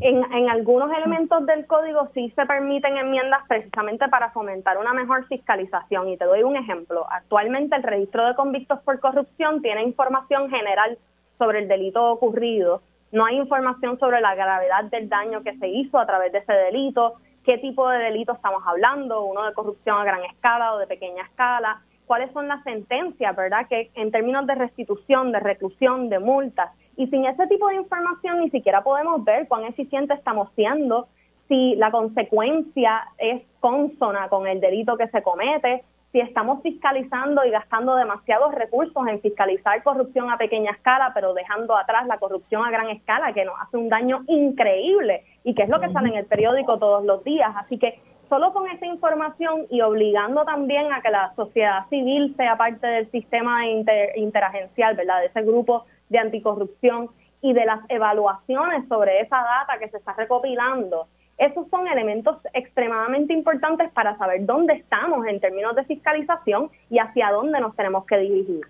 En, 0.00 0.24
en, 0.32 0.48
algunos 0.48 0.90
elementos 0.96 1.44
del 1.44 1.66
código 1.66 2.08
sí 2.14 2.32
se 2.34 2.46
permiten 2.46 2.96
enmiendas 2.96 3.42
precisamente 3.48 4.08
para 4.08 4.30
fomentar 4.30 4.78
una 4.78 4.94
mejor 4.94 5.26
fiscalización. 5.26 6.08
Y 6.08 6.16
te 6.16 6.24
doy 6.24 6.42
un 6.42 6.56
ejemplo. 6.56 7.04
Actualmente 7.10 7.76
el 7.76 7.82
registro 7.82 8.26
de 8.26 8.34
convictos 8.34 8.80
por 8.80 8.98
corrupción 8.98 9.60
tiene 9.60 9.82
información 9.82 10.48
general 10.48 10.96
sobre 11.36 11.58
el 11.58 11.68
delito 11.68 12.10
ocurrido. 12.10 12.80
No 13.12 13.24
hay 13.24 13.36
información 13.36 13.98
sobre 13.98 14.20
la 14.20 14.34
gravedad 14.34 14.84
del 14.84 15.08
daño 15.08 15.42
que 15.42 15.56
se 15.58 15.68
hizo 15.68 15.98
a 15.98 16.06
través 16.06 16.32
de 16.32 16.38
ese 16.38 16.52
delito, 16.52 17.14
qué 17.44 17.58
tipo 17.58 17.88
de 17.88 17.98
delito 17.98 18.32
estamos 18.32 18.62
hablando, 18.66 19.24
uno 19.24 19.44
de 19.44 19.54
corrupción 19.54 19.98
a 19.98 20.04
gran 20.04 20.22
escala 20.24 20.74
o 20.74 20.78
de 20.78 20.86
pequeña 20.86 21.24
escala, 21.24 21.80
cuáles 22.06 22.32
son 22.32 22.48
las 22.48 22.62
sentencias, 22.64 23.34
¿verdad? 23.34 23.66
Que 23.68 23.90
en 23.94 24.10
términos 24.10 24.46
de 24.46 24.54
restitución, 24.54 25.32
de 25.32 25.40
reclusión, 25.40 26.08
de 26.08 26.18
multas, 26.18 26.70
y 26.96 27.06
sin 27.06 27.24
ese 27.24 27.46
tipo 27.46 27.68
de 27.68 27.76
información 27.76 28.40
ni 28.40 28.50
siquiera 28.50 28.82
podemos 28.82 29.24
ver 29.24 29.48
cuán 29.48 29.64
eficiente 29.64 30.14
estamos 30.14 30.50
siendo, 30.54 31.08
si 31.48 31.74
la 31.76 31.90
consecuencia 31.90 33.02
es 33.18 33.42
consona 33.58 34.28
con 34.28 34.46
el 34.46 34.60
delito 34.60 34.96
que 34.96 35.08
se 35.08 35.22
comete, 35.22 35.82
si 36.12 36.20
estamos 36.20 36.62
fiscalizando 36.62 37.44
y 37.44 37.50
gastando 37.50 37.94
demasiados 37.94 38.52
recursos 38.54 39.06
en 39.06 39.20
fiscalizar 39.20 39.82
corrupción 39.82 40.30
a 40.30 40.38
pequeña 40.38 40.72
escala, 40.72 41.12
pero 41.14 41.34
dejando 41.34 41.76
atrás 41.76 42.06
la 42.06 42.18
corrupción 42.18 42.64
a 42.64 42.70
gran 42.70 42.90
escala, 42.90 43.32
que 43.32 43.44
nos 43.44 43.54
hace 43.60 43.76
un 43.76 43.88
daño 43.88 44.24
increíble 44.26 45.24
y 45.44 45.54
que 45.54 45.62
es 45.62 45.68
lo 45.68 45.80
que 45.80 45.92
sale 45.92 46.08
en 46.08 46.16
el 46.16 46.26
periódico 46.26 46.78
todos 46.78 47.04
los 47.04 47.22
días. 47.22 47.52
Así 47.56 47.78
que 47.78 48.00
solo 48.28 48.52
con 48.52 48.68
esa 48.68 48.86
información 48.86 49.66
y 49.70 49.80
obligando 49.82 50.44
también 50.44 50.92
a 50.92 51.00
que 51.00 51.10
la 51.10 51.32
sociedad 51.36 51.88
civil 51.88 52.34
sea 52.36 52.56
parte 52.56 52.86
del 52.86 53.10
sistema 53.10 53.66
interagencial, 53.66 54.96
¿verdad? 54.96 55.20
De 55.20 55.26
ese 55.26 55.42
grupo 55.42 55.84
de 56.08 56.18
anticorrupción 56.18 57.10
y 57.40 57.52
de 57.52 57.64
las 57.64 57.80
evaluaciones 57.88 58.86
sobre 58.88 59.20
esa 59.20 59.36
data 59.36 59.78
que 59.78 59.88
se 59.88 59.98
está 59.98 60.12
recopilando. 60.14 61.06
Esos 61.40 61.66
son 61.70 61.88
elementos 61.88 62.36
extremadamente 62.52 63.32
importantes 63.32 63.90
para 63.92 64.16
saber 64.18 64.44
dónde 64.44 64.74
estamos 64.74 65.26
en 65.26 65.40
términos 65.40 65.74
de 65.74 65.84
fiscalización 65.84 66.70
y 66.90 66.98
hacia 66.98 67.30
dónde 67.30 67.58
nos 67.60 67.74
tenemos 67.74 68.04
que 68.04 68.18
dirigir. 68.18 68.60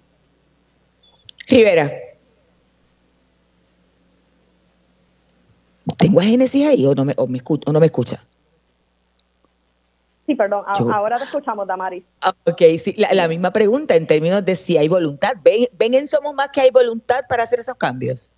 Rivera. 1.48 1.90
¿Tengo 5.98 6.20
a 6.20 6.22
Génesis 6.22 6.64
ahí 6.64 6.86
o 6.86 6.94
no 6.94 7.04
me, 7.04 7.14
o 7.16 7.26
me, 7.26 7.40
o 7.44 7.72
no 7.72 7.80
me 7.80 7.86
escucha? 7.86 8.24
Sí, 10.26 10.36
perdón, 10.36 10.62
ahora 10.92 11.16
te 11.16 11.24
escuchamos, 11.24 11.66
Damaris. 11.66 12.04
Ah, 12.22 12.32
ok, 12.46 12.62
sí, 12.78 12.94
la, 12.96 13.26
misma 13.26 13.50
pregunta 13.50 13.96
en 13.96 14.06
términos 14.06 14.44
de 14.44 14.54
si 14.54 14.78
hay 14.78 14.86
voluntad. 14.86 15.32
¿Ven, 15.42 15.66
¿Ven 15.72 15.94
en 15.94 16.06
Somos 16.06 16.34
Más 16.34 16.50
que 16.50 16.60
hay 16.60 16.70
voluntad 16.70 17.24
para 17.28 17.42
hacer 17.42 17.58
esos 17.58 17.74
cambios? 17.74 18.36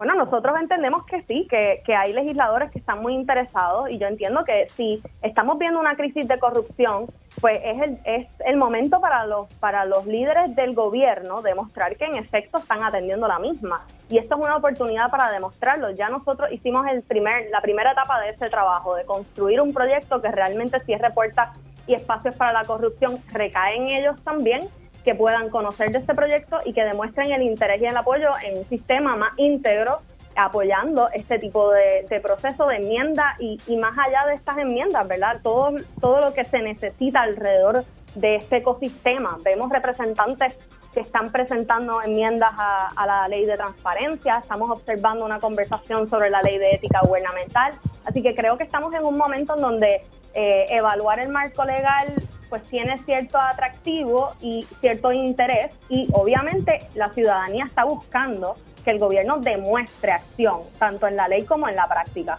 Bueno, 0.00 0.14
nosotros 0.14 0.56
entendemos 0.58 1.04
que 1.04 1.20
sí, 1.24 1.46
que, 1.50 1.82
que, 1.84 1.94
hay 1.94 2.14
legisladores 2.14 2.70
que 2.70 2.78
están 2.78 3.02
muy 3.02 3.12
interesados 3.12 3.90
y 3.90 3.98
yo 3.98 4.06
entiendo 4.06 4.46
que 4.46 4.66
si 4.70 5.02
estamos 5.20 5.58
viendo 5.58 5.78
una 5.78 5.94
crisis 5.94 6.26
de 6.26 6.38
corrupción, 6.38 7.04
pues 7.38 7.60
es 7.62 7.82
el, 7.82 7.98
es 8.06 8.26
el 8.46 8.56
momento 8.56 8.98
para 8.98 9.26
los, 9.26 9.52
para 9.56 9.84
los 9.84 10.06
líderes 10.06 10.56
del 10.56 10.74
gobierno 10.74 11.42
demostrar 11.42 11.96
que 11.96 12.06
en 12.06 12.16
efecto 12.16 12.56
están 12.56 12.82
atendiendo 12.82 13.28
la 13.28 13.38
misma. 13.38 13.84
Y 14.08 14.16
esto 14.16 14.36
es 14.36 14.40
una 14.40 14.56
oportunidad 14.56 15.10
para 15.10 15.30
demostrarlo. 15.30 15.90
Ya 15.90 16.08
nosotros 16.08 16.50
hicimos 16.50 16.86
el 16.90 17.02
primer, 17.02 17.50
la 17.50 17.60
primera 17.60 17.92
etapa 17.92 18.22
de 18.22 18.30
ese 18.30 18.48
trabajo, 18.48 18.94
de 18.94 19.04
construir 19.04 19.60
un 19.60 19.74
proyecto 19.74 20.22
que 20.22 20.30
realmente 20.30 20.80
cierre 20.80 21.10
puertas 21.10 21.50
y 21.86 21.92
espacios 21.92 22.34
para 22.36 22.54
la 22.54 22.64
corrupción, 22.64 23.18
recae 23.34 23.76
en 23.76 23.88
ellos 23.88 24.16
también 24.24 24.62
que 25.10 25.16
puedan 25.16 25.50
conocer 25.50 25.90
de 25.90 25.98
este 25.98 26.14
proyecto 26.14 26.60
y 26.64 26.72
que 26.72 26.84
demuestren 26.84 27.32
el 27.32 27.42
interés 27.42 27.82
y 27.82 27.86
el 27.86 27.96
apoyo 27.96 28.28
en 28.44 28.58
un 28.58 28.64
sistema 28.66 29.16
más 29.16 29.32
íntegro 29.38 29.96
apoyando 30.36 31.08
este 31.12 31.40
tipo 31.40 31.72
de, 31.72 32.20
proceso 32.20 32.68
de 32.68 32.76
enmienda 32.76 33.34
y, 33.40 33.58
más 33.76 33.98
allá 33.98 34.24
de 34.26 34.34
estas 34.34 34.58
enmiendas, 34.58 35.08
¿verdad? 35.08 35.40
Todo, 35.42 35.72
todo 36.00 36.20
lo 36.20 36.32
que 36.32 36.44
se 36.44 36.62
necesita 36.62 37.22
alrededor 37.22 37.84
de 38.14 38.36
este 38.36 38.58
ecosistema. 38.58 39.36
Vemos 39.42 39.72
representantes 39.72 40.54
que 40.94 41.00
están 41.00 41.32
presentando 41.32 42.00
enmiendas 42.00 42.52
a, 42.56 43.04
la 43.04 43.26
ley 43.26 43.46
de 43.46 43.56
transparencia, 43.56 44.38
estamos 44.38 44.70
observando 44.70 45.24
una 45.24 45.40
conversación 45.40 46.08
sobre 46.08 46.30
la 46.30 46.40
ley 46.40 46.58
de 46.58 46.70
ética 46.70 47.00
gubernamental, 47.02 47.72
así 48.04 48.22
que 48.22 48.36
creo 48.36 48.56
que 48.56 48.62
estamos 48.62 48.94
en 48.94 49.04
un 49.04 49.16
momento 49.16 49.56
en 49.56 49.60
donde 49.60 50.02
eh, 50.34 50.66
evaluar 50.68 51.18
el 51.18 51.30
marco 51.30 51.64
legal 51.64 52.14
pues 52.50 52.62
tiene 52.64 52.98
cierto 53.04 53.38
atractivo 53.38 54.32
y 54.40 54.66
cierto 54.80 55.12
interés 55.12 55.72
y 55.88 56.08
obviamente 56.12 56.86
la 56.94 57.08
ciudadanía 57.14 57.64
está 57.64 57.84
buscando 57.84 58.56
que 58.84 58.90
el 58.90 58.98
gobierno 58.98 59.38
demuestre 59.38 60.12
acción, 60.12 60.62
tanto 60.78 61.06
en 61.06 61.16
la 61.16 61.28
ley 61.28 61.44
como 61.44 61.68
en 61.68 61.76
la 61.76 61.86
práctica. 61.86 62.36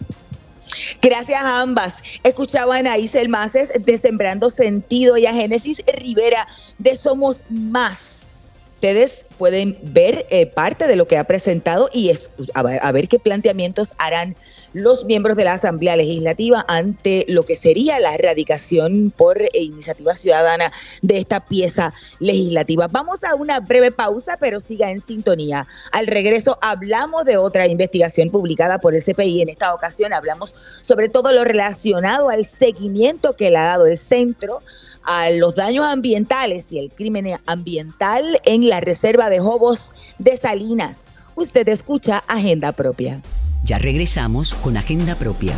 Gracias 1.00 1.42
a 1.42 1.60
ambas. 1.60 2.02
Escuchaban 2.22 2.86
a 2.86 2.98
Isel 2.98 3.28
Maces 3.28 3.72
de 3.76 3.98
Sembrando 3.98 4.50
Sentido 4.50 5.16
y 5.16 5.26
a 5.26 5.32
Génesis 5.32 5.82
Rivera 5.98 6.46
de 6.78 6.94
Somos 6.94 7.42
Más 7.48 8.21
ustedes 8.82 9.24
pueden 9.38 9.78
ver 9.80 10.26
eh, 10.28 10.44
parte 10.44 10.88
de 10.88 10.96
lo 10.96 11.06
que 11.06 11.16
ha 11.16 11.22
presentado 11.22 11.88
y 11.92 12.10
es, 12.10 12.30
a 12.54 12.64
ver, 12.64 12.80
a 12.82 12.90
ver, 12.90 13.06
qué 13.06 13.20
planteamientos 13.20 13.94
harán 13.98 14.34
los 14.72 15.04
miembros 15.04 15.36
de 15.36 15.44
la 15.44 15.52
Asamblea 15.52 15.94
Legislativa 15.94 16.64
ante 16.66 17.24
lo 17.28 17.44
que 17.44 17.54
sería 17.54 18.00
la 18.00 18.12
erradicación 18.12 19.12
por 19.16 19.40
iniciativa 19.52 20.16
ciudadana 20.16 20.72
de 21.00 21.18
esta 21.18 21.38
pieza 21.38 21.94
legislativa. 22.18 22.88
Vamos 22.88 23.22
a 23.22 23.36
una 23.36 23.60
breve 23.60 23.92
pausa, 23.92 24.36
pero 24.40 24.58
siga 24.58 24.90
en 24.90 25.00
sintonía. 25.00 25.68
Al 25.92 26.08
regreso 26.08 26.58
hablamos 26.60 27.24
de 27.24 27.36
otra 27.36 27.68
investigación 27.68 28.30
publicada 28.30 28.80
por 28.80 28.96
el 28.96 29.04
CPI. 29.04 29.42
En 29.42 29.48
esta 29.48 29.72
ocasión 29.74 30.12
hablamos 30.12 30.56
sobre 30.80 31.08
todo 31.08 31.30
lo 31.30 31.44
relacionado 31.44 32.30
al 32.30 32.46
seguimiento 32.46 33.36
que 33.36 33.50
le 33.50 33.58
ha 33.58 33.66
dado 33.66 33.86
el 33.86 33.96
centro 33.96 34.60
a 35.04 35.30
los 35.30 35.56
daños 35.56 35.86
ambientales 35.86 36.72
y 36.72 36.78
el 36.78 36.90
crimen 36.90 37.26
ambiental 37.46 38.40
en 38.44 38.68
la 38.68 38.80
reserva 38.80 39.30
de 39.30 39.40
Jobos 39.40 40.14
de 40.18 40.36
Salinas. 40.36 41.06
Usted 41.34 41.68
escucha 41.68 42.22
Agenda 42.28 42.72
Propia. 42.72 43.20
Ya 43.64 43.78
regresamos 43.78 44.54
con 44.54 44.76
Agenda 44.76 45.14
Propia. 45.14 45.54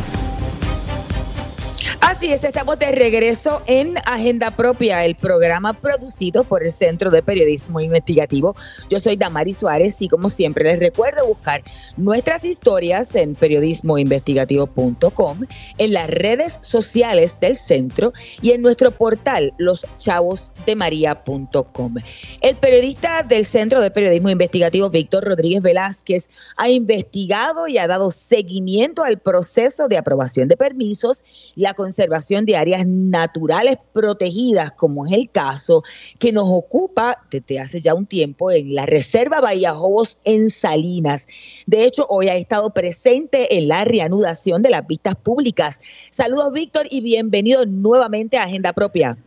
Así 1.99 2.31
es, 2.31 2.43
estamos 2.43 2.79
de 2.79 2.91
regreso 2.91 3.61
en 3.67 3.95
Agenda 4.05 4.49
Propia, 4.51 5.05
el 5.05 5.15
programa 5.15 5.73
producido 5.73 6.43
por 6.43 6.63
el 6.63 6.71
Centro 6.71 7.11
de 7.11 7.21
Periodismo 7.21 7.79
Investigativo. 7.79 8.55
Yo 8.89 8.99
soy 8.99 9.17
Damari 9.17 9.53
Suárez 9.53 10.01
y 10.01 10.07
como 10.07 10.29
siempre 10.29 10.63
les 10.63 10.79
recuerdo 10.79 11.27
buscar 11.27 11.61
nuestras 11.97 12.43
historias 12.45 13.13
en 13.15 13.35
periodismoinvestigativo.com, 13.35 15.41
en 15.77 15.93
las 15.93 16.09
redes 16.09 16.57
sociales 16.61 17.37
del 17.41 17.55
centro 17.55 18.13
y 18.41 18.51
en 18.51 18.61
nuestro 18.61 18.91
portal 18.91 19.53
loschavosdemaria.com. 19.57 21.95
El 22.41 22.55
periodista 22.55 23.23
del 23.23 23.45
Centro 23.45 23.81
de 23.81 23.91
Periodismo 23.91 24.29
Investigativo, 24.29 24.89
Víctor 24.89 25.25
Rodríguez 25.25 25.61
Velázquez, 25.61 26.29
ha 26.55 26.69
investigado 26.69 27.67
y 27.67 27.77
ha 27.77 27.87
dado 27.87 28.11
seguimiento 28.11 29.03
al 29.03 29.19
proceso 29.19 29.87
de 29.87 29.97
aprobación 29.97 30.47
de 30.47 30.55
permisos 30.55 31.23
y 31.55 31.64
la 31.65 31.73
conservación 31.73 32.45
de 32.45 32.57
áreas 32.57 32.85
naturales 32.85 33.77
protegidas, 33.91 34.71
como 34.73 35.07
es 35.07 35.13
el 35.13 35.31
caso 35.31 35.81
que 36.19 36.31
nos 36.31 36.45
ocupa 36.47 37.17
desde 37.31 37.59
hace 37.59 37.81
ya 37.81 37.95
un 37.95 38.05
tiempo 38.05 38.51
en 38.51 38.75
la 38.75 38.85
Reserva 38.85 39.41
Bahía 39.41 39.73
Jobos 39.73 40.21
en 40.25 40.51
Salinas. 40.51 41.27
De 41.65 41.83
hecho, 41.83 42.05
hoy 42.07 42.29
ha 42.29 42.35
estado 42.35 42.69
presente 42.69 43.57
en 43.57 43.67
la 43.67 43.83
reanudación 43.83 44.61
de 44.61 44.69
las 44.69 44.85
vistas 44.85 45.15
públicas. 45.15 45.81
Saludos, 46.11 46.53
Víctor, 46.53 46.85
y 46.91 47.01
bienvenido 47.01 47.65
nuevamente 47.65 48.37
a 48.37 48.43
Agenda 48.43 48.71
Propia. 48.71 49.17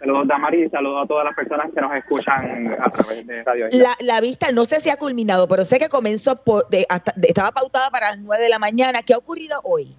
Saludos 0.00 0.26
Damari 0.26 0.64
y 0.64 0.68
saludos 0.70 1.04
a 1.04 1.06
todas 1.06 1.24
las 1.24 1.36
personas 1.36 1.70
que 1.72 1.80
nos 1.80 1.94
escuchan 1.94 2.76
a 2.80 2.90
través 2.90 3.26
de 3.26 3.44
Radio 3.44 3.68
La, 3.72 3.94
la 4.00 4.20
vista 4.20 4.50
no 4.50 4.64
sé 4.64 4.80
si 4.80 4.90
ha 4.90 4.96
culminado, 4.96 5.46
pero 5.46 5.62
sé 5.62 5.78
que 5.78 5.88
comenzó 5.88 6.34
por, 6.42 6.68
de, 6.68 6.84
hasta, 6.88 7.12
estaba 7.22 7.52
pautada 7.52 7.90
para 7.90 8.10
las 8.10 8.18
9 8.18 8.42
de 8.42 8.48
la 8.48 8.58
mañana. 8.58 9.02
¿Qué 9.02 9.14
ha 9.14 9.18
ocurrido 9.18 9.60
hoy? 9.62 9.96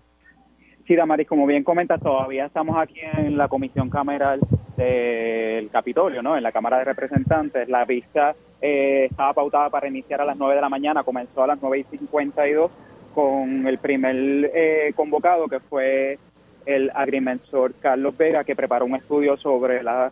Sí, 0.92 0.98
Damaris, 0.98 1.26
como 1.26 1.46
bien 1.46 1.64
comentas, 1.64 2.02
todavía 2.02 2.48
estamos 2.48 2.76
aquí 2.76 3.00
en 3.00 3.38
la 3.38 3.48
comisión 3.48 3.90
cameral 3.90 4.42
del 4.76 5.70
Capitolio, 5.70 6.22
¿no? 6.22 6.36
En 6.36 6.44
la 6.44 6.52
Cámara 6.52 6.80
de 6.80 6.84
Representantes. 6.84 7.70
La 7.70 7.86
vista 7.86 8.36
eh, 8.62 9.08
estaba 9.10 9.32
pautada 9.32 9.70
para 9.70 9.88
iniciar 9.88 10.20
a 10.20 10.26
las 10.26 10.36
9 10.36 10.54
de 10.54 10.60
la 10.60 10.68
mañana, 10.68 11.06
comenzó 11.06 11.44
a 11.44 11.48
las 11.48 11.60
9 11.62 11.80
y 11.80 11.98
52 11.98 12.70
con 13.16 13.66
el 13.68 13.78
primer 13.78 14.52
eh, 14.54 14.92
convocado 14.94 15.48
que 15.48 15.62
fue 15.62 16.20
el 16.66 16.92
agrimensor 16.94 17.74
Carlos 17.80 18.18
Vega, 18.18 18.44
que 18.44 18.58
preparó 18.58 18.84
un 18.84 18.96
estudio 18.96 19.38
sobre 19.38 19.84
la, 19.84 20.12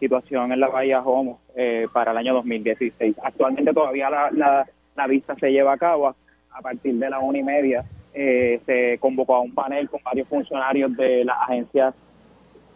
situación 0.00 0.50
en 0.50 0.58
la 0.58 0.66
Bahía 0.66 1.02
Homo 1.02 1.38
eh, 1.54 1.86
para 1.92 2.10
el 2.10 2.16
año 2.16 2.34
2016. 2.34 3.14
Actualmente 3.22 3.72
todavía 3.72 4.10
la, 4.10 4.66
la, 4.96 5.06
vista 5.06 5.36
se 5.36 5.52
lleva 5.52 5.74
a 5.74 5.78
cabo 5.78 6.08
a, 6.08 6.60
partir 6.60 6.96
de 6.96 7.10
la 7.10 7.20
una 7.20 7.38
y 7.38 7.44
media. 7.44 7.84
Eh, 8.18 8.60
se 8.64 8.96
convocó 8.98 9.34
a 9.34 9.40
un 9.40 9.52
panel 9.52 9.90
con 9.90 10.00
varios 10.02 10.26
funcionarios 10.26 10.96
de 10.96 11.22
las 11.22 11.36
agencias 11.42 11.94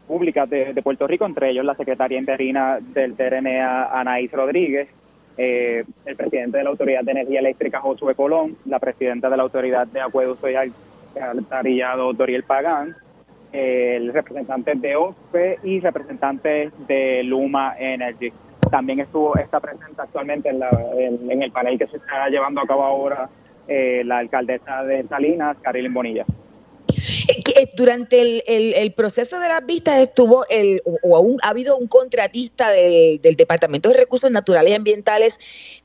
públicas 0.07 0.51
de, 0.51 0.78
Puerto 0.82 1.07
Rico, 1.07 1.24
entre 1.24 1.49
ellos 1.49 1.64
la 1.64 1.74
secretaria 1.74 2.18
interina 2.18 2.78
del 2.78 3.14
TRNA, 3.14 3.86
Anaís 3.86 4.30
Rodríguez, 4.30 4.88
eh, 5.38 5.82
el 6.05 6.16
presidente 6.16 6.59
de 6.59 6.64
la 6.64 6.68
Autoridad 6.68 7.05
de 7.05 7.12
Energía 7.12 7.41
Eléctrica, 7.41 7.80
Josué 7.80 8.14
Colón, 8.14 8.59
la 8.66 8.78
presidenta 8.78 9.30
de 9.30 9.36
la 9.38 9.45
Autoridad 9.45 9.86
de 9.86 10.03
Acueducto 10.03 10.47
y 10.51 10.57
Alcantarillado, 10.57 12.12
Doriel 12.12 12.43
Pagán, 12.43 12.95
el 13.51 14.12
representante 14.12 14.74
de 14.74 14.95
OSPE 14.95 15.61
y 15.64 15.80
representantes 15.80 16.70
de 16.86 17.22
Luma 17.22 17.76
Energy. 17.78 18.30
También 18.70 19.01
estuvo 19.01 19.34
esta 19.36 19.59
presente 19.59 20.03
actualmente 20.03 20.51
en, 20.51 20.59
la, 20.59 20.68
en, 20.99 21.43
el 21.43 21.51
panel 21.51 21.78
que 21.78 21.86
se 21.86 21.97
está 21.97 22.28
llevando 22.28 22.61
a 22.61 22.66
cabo 22.66 22.84
ahora 22.84 23.30
eh, 23.72 24.02
la 24.04 24.18
alcaldesa 24.18 24.82
de 24.82 25.06
Salinas, 25.06 25.56
Carilyn 25.62 25.94
Bonilla. 25.94 26.26
Eh, 26.88 27.70
durante 27.76 28.20
el, 28.82 28.92
proceso 28.94 29.38
de 29.38 29.46
las 29.46 29.64
vistas 29.64 30.00
estuvo 30.00 30.44
el, 30.48 30.82
o 31.04 31.16
aún 31.16 31.38
ha 31.44 31.50
habido 31.50 31.76
un 31.76 31.86
contratista 31.86 32.70
del 32.70 33.36
Departamento 33.36 33.88
de 33.88 33.96
Recursos 33.96 34.28
Naturales 34.28 34.72
y 34.72 34.74
Ambientales 34.74 35.38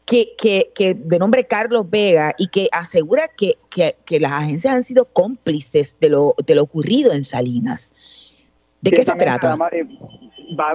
que, 0.04 0.34
que, 0.38 0.96
de 0.96 1.20
nombre 1.20 1.46
Carlos 1.46 1.88
Vega 1.88 2.34
y 2.40 2.48
que 2.48 2.70
asegura 2.72 3.28
que, 3.28 3.54
que, 3.70 4.20
las 4.20 4.32
agencias 4.32 4.74
han 4.74 4.84
sido 4.84 5.06
cómplices 5.06 6.00
de 6.00 6.10
lo, 6.10 6.34
de 6.44 6.56
lo 6.56 6.64
ocurrido 6.64 7.14
en 7.14 7.24
Salinas. 7.24 7.94
¿De 8.82 8.90
qué 8.90 9.04
se 9.04 9.14
trata? 9.14 9.58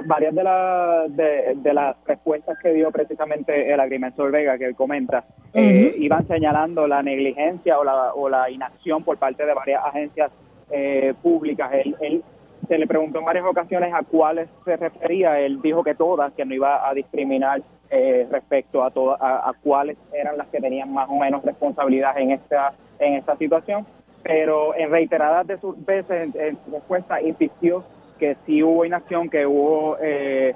Varias 0.05 0.35
de, 0.35 1.55
de, 1.55 1.73
las 1.73 1.95
respuestas 2.05 2.57
que 2.61 2.73
dio 2.73 2.91
precisamente 2.91 3.71
el 3.71 3.79
agrimensor 3.79 4.31
Vega 4.31 4.57
que 4.57 4.65
él 4.65 4.75
comenta 4.75 5.23
eh, 5.53 5.93
iban 5.97 6.27
señalando 6.27 6.87
la 6.87 7.03
negligencia 7.03 7.79
o 7.79 7.83
la, 7.83 8.13
o 8.13 8.29
la 8.29 8.49
inacción 8.49 9.03
por 9.03 9.17
parte 9.17 9.45
de 9.45 9.53
varias 9.53 9.83
agencias 9.83 10.31
eh, 10.71 11.13
públicas. 11.21 11.69
Él, 11.73 12.23
se 12.67 12.77
le 12.77 12.87
preguntó 12.87 13.19
en 13.19 13.25
varias 13.25 13.45
ocasiones 13.45 13.93
a 13.93 14.03
cuáles 14.03 14.47
se 14.63 14.77
refería. 14.77 15.39
Él 15.39 15.61
dijo 15.61 15.83
que 15.83 15.95
todas, 15.95 16.31
que 16.33 16.45
no 16.45 16.53
iba 16.53 16.87
a 16.87 16.93
discriminar 16.93 17.61
eh, 17.89 18.25
respecto 18.31 18.83
a, 18.83 18.91
todas 18.91 19.19
a, 19.19 19.51
cuáles 19.61 19.97
eran 20.13 20.37
las 20.37 20.47
que 20.47 20.61
tenían 20.61 20.93
más 20.93 21.09
o 21.09 21.17
menos 21.17 21.43
responsabilidad 21.43 22.17
en 22.17 22.31
esta, 22.31 22.73
en 22.99 23.15
esta 23.15 23.35
situación. 23.35 23.85
Pero 24.23 24.75
en 24.75 24.91
reiteradas 24.91 25.47
de 25.47 25.59
sus 25.59 25.83
veces 25.85 26.33
en, 26.35 26.57
su 26.63 26.71
respuesta 26.71 27.21
insistió 27.21 27.83
que 28.21 28.37
sí 28.45 28.61
hubo 28.61 28.85
inacción, 28.85 29.31
que 29.31 29.47
hubo 29.47 29.97
eh, 29.99 30.53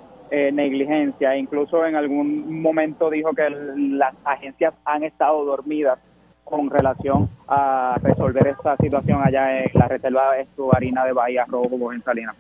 negligencia. 0.54 1.36
Incluso 1.36 1.84
en 1.84 1.96
algún 1.96 2.62
momento 2.62 3.10
dijo 3.10 3.34
que 3.34 3.50
las 3.50 4.14
agencias 4.24 4.76
han 4.86 5.04
estado 5.04 5.44
dormidas 5.44 5.98
con 6.44 6.70
relación 6.70 7.28
a 7.48 7.98
resolver 8.04 8.46
esta 8.48 8.78
situación 8.78 9.20
allá 9.24 9.58
en 9.58 9.72
la 9.74 9.88
reserva 9.88 10.38
estuarina 10.38 11.04
de 11.06 11.14
Bahía 11.14 11.46
Rojo 11.48 11.92
en 11.92 12.04
Salinas. 12.04 12.36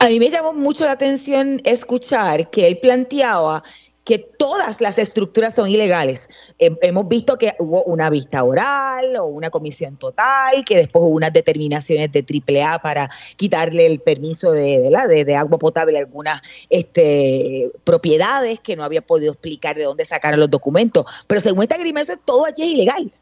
A 0.00 0.08
mí 0.08 0.18
me 0.18 0.30
llamó 0.30 0.52
mucho 0.52 0.84
la 0.84 0.92
atención 0.92 1.60
escuchar 1.62 2.50
que 2.50 2.66
él 2.66 2.78
planteaba 2.82 3.62
que 4.04 4.18
todas 4.18 4.80
las 4.80 4.98
estructuras 4.98 5.54
son 5.54 5.68
ilegales. 5.68 6.28
hemos 6.58 7.08
visto 7.08 7.38
que 7.38 7.54
hubo 7.58 7.82
una 7.84 8.10
vista 8.10 8.42
oral 8.42 9.16
o 9.16 9.26
una 9.26 9.50
comisión 9.50 9.96
total, 9.96 10.64
que 10.64 10.76
después 10.76 11.02
hubo 11.04 11.14
unas 11.14 11.32
determinaciones 11.32 12.10
de 12.10 12.24
AAA 12.24 12.80
para 12.80 13.10
quitarle 13.36 13.86
el 13.86 14.00
permiso 14.00 14.50
de, 14.52 14.90
de, 15.08 15.24
de 15.24 15.36
agua 15.36 15.58
potable 15.58 15.98
a 15.98 16.00
algunas 16.00 16.40
este, 16.68 17.70
propiedades 17.84 18.60
que 18.60 18.76
no 18.76 18.84
había 18.84 19.02
podido 19.02 19.32
explicar 19.32 19.76
de 19.76 19.84
dónde 19.84 20.04
sacaron 20.04 20.40
los 20.40 20.50
documentos. 20.50 21.04
Pero 21.26 21.40
según 21.40 21.62
este 21.62 21.74
agrimensor, 21.74 22.18
todo 22.24 22.46
allí 22.46 22.62
es 22.62 22.68
ilegal. 22.68 23.12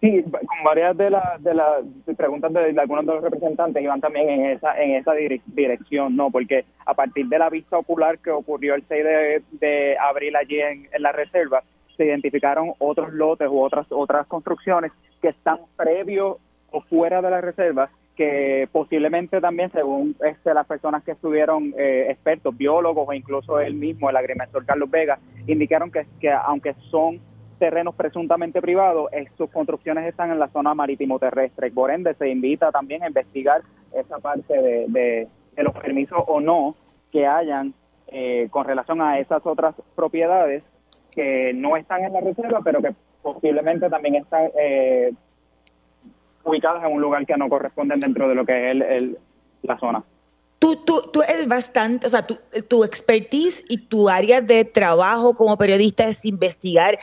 Sí, 0.00 0.22
con 0.22 0.64
varias 0.64 0.96
de 0.96 1.10
las 1.10 1.42
de 1.42 1.54
las 1.54 1.82
preguntas 2.16 2.52
de, 2.52 2.78
algunos 2.78 3.06
de 3.06 3.14
los 3.14 3.22
representantes 3.22 3.82
iban 3.82 4.00
también 4.00 4.28
en 4.28 4.44
esa 4.46 4.80
en 4.80 4.92
esa 4.96 5.12
dirección, 5.46 6.14
¿no? 6.14 6.30
Porque 6.30 6.64
a 6.84 6.94
partir 6.94 7.26
de 7.26 7.38
la 7.38 7.48
vista 7.48 7.78
ocular 7.78 8.18
que 8.18 8.30
ocurrió 8.30 8.74
el 8.74 8.84
6 8.86 9.04
de, 9.52 9.96
abril 9.98 10.36
allí 10.36 10.60
en, 10.60 10.88
la 10.98 11.12
reserva, 11.12 11.62
se 11.96 12.04
identificaron 12.04 12.74
otros 12.78 13.12
lotes 13.12 13.48
u 13.48 13.60
otras 13.60 13.86
otras 13.90 14.26
construcciones 14.26 14.92
que 15.22 15.28
están 15.28 15.58
previos 15.76 16.36
o 16.70 16.80
fuera 16.82 17.22
de 17.22 17.30
la 17.30 17.40
reserva 17.40 17.88
que 18.14 18.68
posiblemente 18.70 19.40
también, 19.40 19.72
según 19.72 20.14
este, 20.24 20.54
las 20.54 20.66
personas 20.66 21.02
que 21.02 21.12
estuvieron 21.12 21.74
eh, 21.76 22.06
expertos, 22.10 22.56
biólogos 22.56 23.08
o 23.08 23.12
incluso 23.12 23.58
él 23.58 23.74
mismo, 23.74 24.08
el 24.08 24.16
agrimensor 24.16 24.64
Carlos 24.64 24.88
Vega, 24.88 25.18
indicaron 25.48 25.90
que, 25.90 26.06
que 26.20 26.30
aunque 26.30 26.74
son 26.90 27.20
terrenos 27.64 27.94
presuntamente 27.94 28.60
privados, 28.60 29.08
sus 29.38 29.48
construcciones 29.48 30.06
están 30.06 30.30
en 30.30 30.38
la 30.38 30.48
zona 30.48 30.74
marítimo 30.74 31.18
terrestre. 31.18 31.70
Por 31.70 31.90
ende, 31.90 32.12
se 32.16 32.28
invita 32.28 32.70
también 32.70 33.02
a 33.02 33.06
investigar 33.06 33.62
esa 33.90 34.18
parte 34.18 34.52
de, 34.86 35.28
los 35.56 35.72
permisos 35.72 36.22
o 36.26 36.40
no 36.40 36.76
que 37.10 37.26
hayan 37.26 37.72
eh, 38.08 38.48
con 38.50 38.66
relación 38.66 39.00
a 39.00 39.18
esas 39.18 39.40
otras 39.46 39.74
propiedades 39.94 40.62
que 41.12 41.54
no 41.54 41.78
están 41.78 42.04
en 42.04 42.12
la 42.12 42.20
reserva, 42.20 42.60
pero 42.62 42.82
que 42.82 42.94
posiblemente 43.22 43.88
también 43.88 44.16
están 44.16 44.50
eh, 44.60 45.14
ubicadas 46.44 46.84
en 46.84 46.92
un 46.92 47.00
lugar 47.00 47.24
que 47.24 47.38
no 47.38 47.48
corresponden 47.48 48.00
dentro 48.00 48.28
de 48.28 48.34
lo 48.34 48.44
que 48.44 48.72
es 48.72 48.76
el, 48.82 49.18
la 49.62 49.78
zona. 49.78 50.04
Tú, 50.58 50.76
tú, 50.84 51.02
tú, 51.12 51.22
eres 51.22 51.46
bastante, 51.46 52.06
o 52.06 52.10
sea, 52.10 52.26
tu, 52.26 52.38
tu 52.68 52.84
expertise 52.84 53.64
y 53.68 53.78
tu 53.86 54.08
área 54.08 54.40
de 54.40 54.64
trabajo 54.64 55.34
como 55.34 55.56
periodista 55.58 56.04
es 56.08 56.24
investigar 56.24 56.98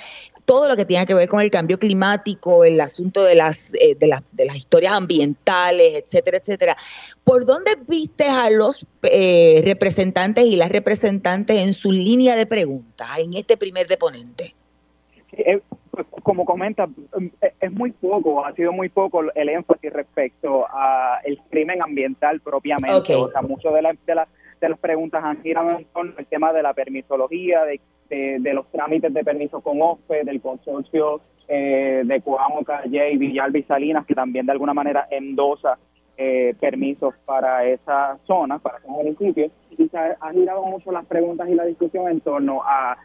todo 0.45 0.67
lo 0.67 0.75
que 0.75 0.85
tiene 0.85 1.05
que 1.05 1.13
ver 1.13 1.29
con 1.29 1.41
el 1.41 1.51
cambio 1.51 1.79
climático, 1.79 2.63
el 2.63 2.79
asunto 2.81 3.23
de 3.23 3.35
las, 3.35 3.73
eh, 3.75 3.95
de 3.95 4.07
las, 4.07 4.23
de 4.31 4.45
las 4.45 4.55
historias 4.55 4.93
ambientales, 4.93 5.95
etcétera, 5.95 6.37
etcétera. 6.37 6.75
¿Por 7.23 7.45
dónde 7.45 7.71
viste 7.87 8.25
a 8.25 8.49
los 8.49 8.85
eh, 9.03 9.61
representantes 9.63 10.45
y 10.45 10.55
las 10.55 10.69
representantes 10.69 11.59
en 11.59 11.73
su 11.73 11.91
línea 11.91 12.35
de 12.35 12.45
preguntas 12.45 13.07
en 13.19 13.33
este 13.33 13.57
primer 13.57 13.87
deponente? 13.87 14.55
Eh, 15.33 15.61
pues, 15.91 16.05
como 16.23 16.45
comenta, 16.45 16.87
es 17.59 17.71
muy 17.71 17.91
poco, 17.91 18.45
ha 18.45 18.53
sido 18.53 18.71
muy 18.71 18.89
poco 18.89 19.21
el 19.33 19.49
énfasis 19.49 19.91
respecto 19.93 20.65
al 20.69 21.37
crimen 21.49 21.81
ambiental 21.81 22.39
propiamente. 22.41 23.15
O 23.15 23.29
sea, 23.31 23.41
mucho 23.41 23.71
de, 23.71 23.81
la, 23.81 23.91
de, 23.91 24.15
de 24.61 24.69
las 24.69 24.79
preguntas 24.79 25.23
han 25.23 25.41
girado 25.41 25.71
en 25.71 25.85
torno 25.85 26.13
al 26.17 26.25
tema 26.25 26.53
de 26.53 26.63
la 26.63 26.73
permisología, 26.73 27.63
de 27.63 27.79
de, 28.11 28.53
los 28.53 28.67
trámites 28.71 29.13
de 29.13 29.23
permiso 29.23 29.61
con 29.61 29.81
OFE, 29.81 30.23
del 30.23 30.41
consorcio 30.41 31.21
eh, 31.47 32.01
de 32.05 32.21
Coamo, 32.21 32.63
Calle 32.63 33.13
y 33.13 33.17
Villalba 33.17 33.59
Salinas, 33.67 34.05
que 34.05 34.15
también 34.15 34.45
de 34.45 34.51
alguna 34.51 34.73
manera 34.73 35.07
endosa 35.09 35.77
eh, 36.17 36.53
permisos 36.59 37.13
para 37.25 37.65
esa 37.65 38.17
zona, 38.27 38.59
para 38.59 38.79
ese 38.79 38.87
municipio, 38.89 39.49
y 39.77 39.87
se 39.87 39.97
han 39.97 40.33
girado 40.33 40.63
mucho 40.65 40.91
las 40.91 41.05
preguntas 41.05 41.47
y 41.49 41.55
la 41.55 41.65
discusión 41.65 42.09
en 42.09 42.19
torno 42.19 42.61
a 42.63 42.97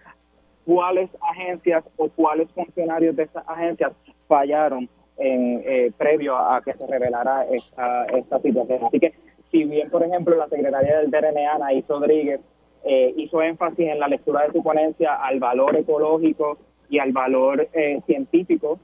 cuáles 0.64 1.09
agencias 1.30 1.84
o 1.96 2.09
cuáles 2.09 2.50
funcionarios 2.50 3.14
de 3.14 3.22
esas 3.22 3.48
agencias 3.48 3.92
fallaron 4.26 4.88
en, 5.18 5.62
eh, 5.64 5.92
previo 5.96 6.36
a 6.36 6.61
que 6.62 6.74
se 6.74 6.86
revelara 6.86 7.46
esta, 7.46 8.07
esta 8.07 8.40
situación. 8.40 8.80
Así 8.84 8.98
que, 8.98 9.14
si 9.52 9.64
bien, 9.64 9.88
por 9.88 10.02
ejemplo, 10.02 10.36
la 10.36 10.48
secretaria 10.48 10.98
del 10.98 11.11
DRNA, 11.11 11.54
Anaís 11.54 11.86
Rodríguez, 11.86 12.40
eh, 12.89 13.12
hizo 13.16 13.43
énfasis 13.43 13.89
en 13.89 13.99
la 13.99 14.07
lectura 14.07 14.45
de 14.45 14.53
su 14.53 14.62
ponencia 14.62 15.16
al 15.16 15.41
valor 15.41 15.74
ecológico 15.76 16.57
y 16.89 17.01
al 17.01 17.11
valor 17.11 17.68
eh, 17.72 18.01
científico 18.07 18.78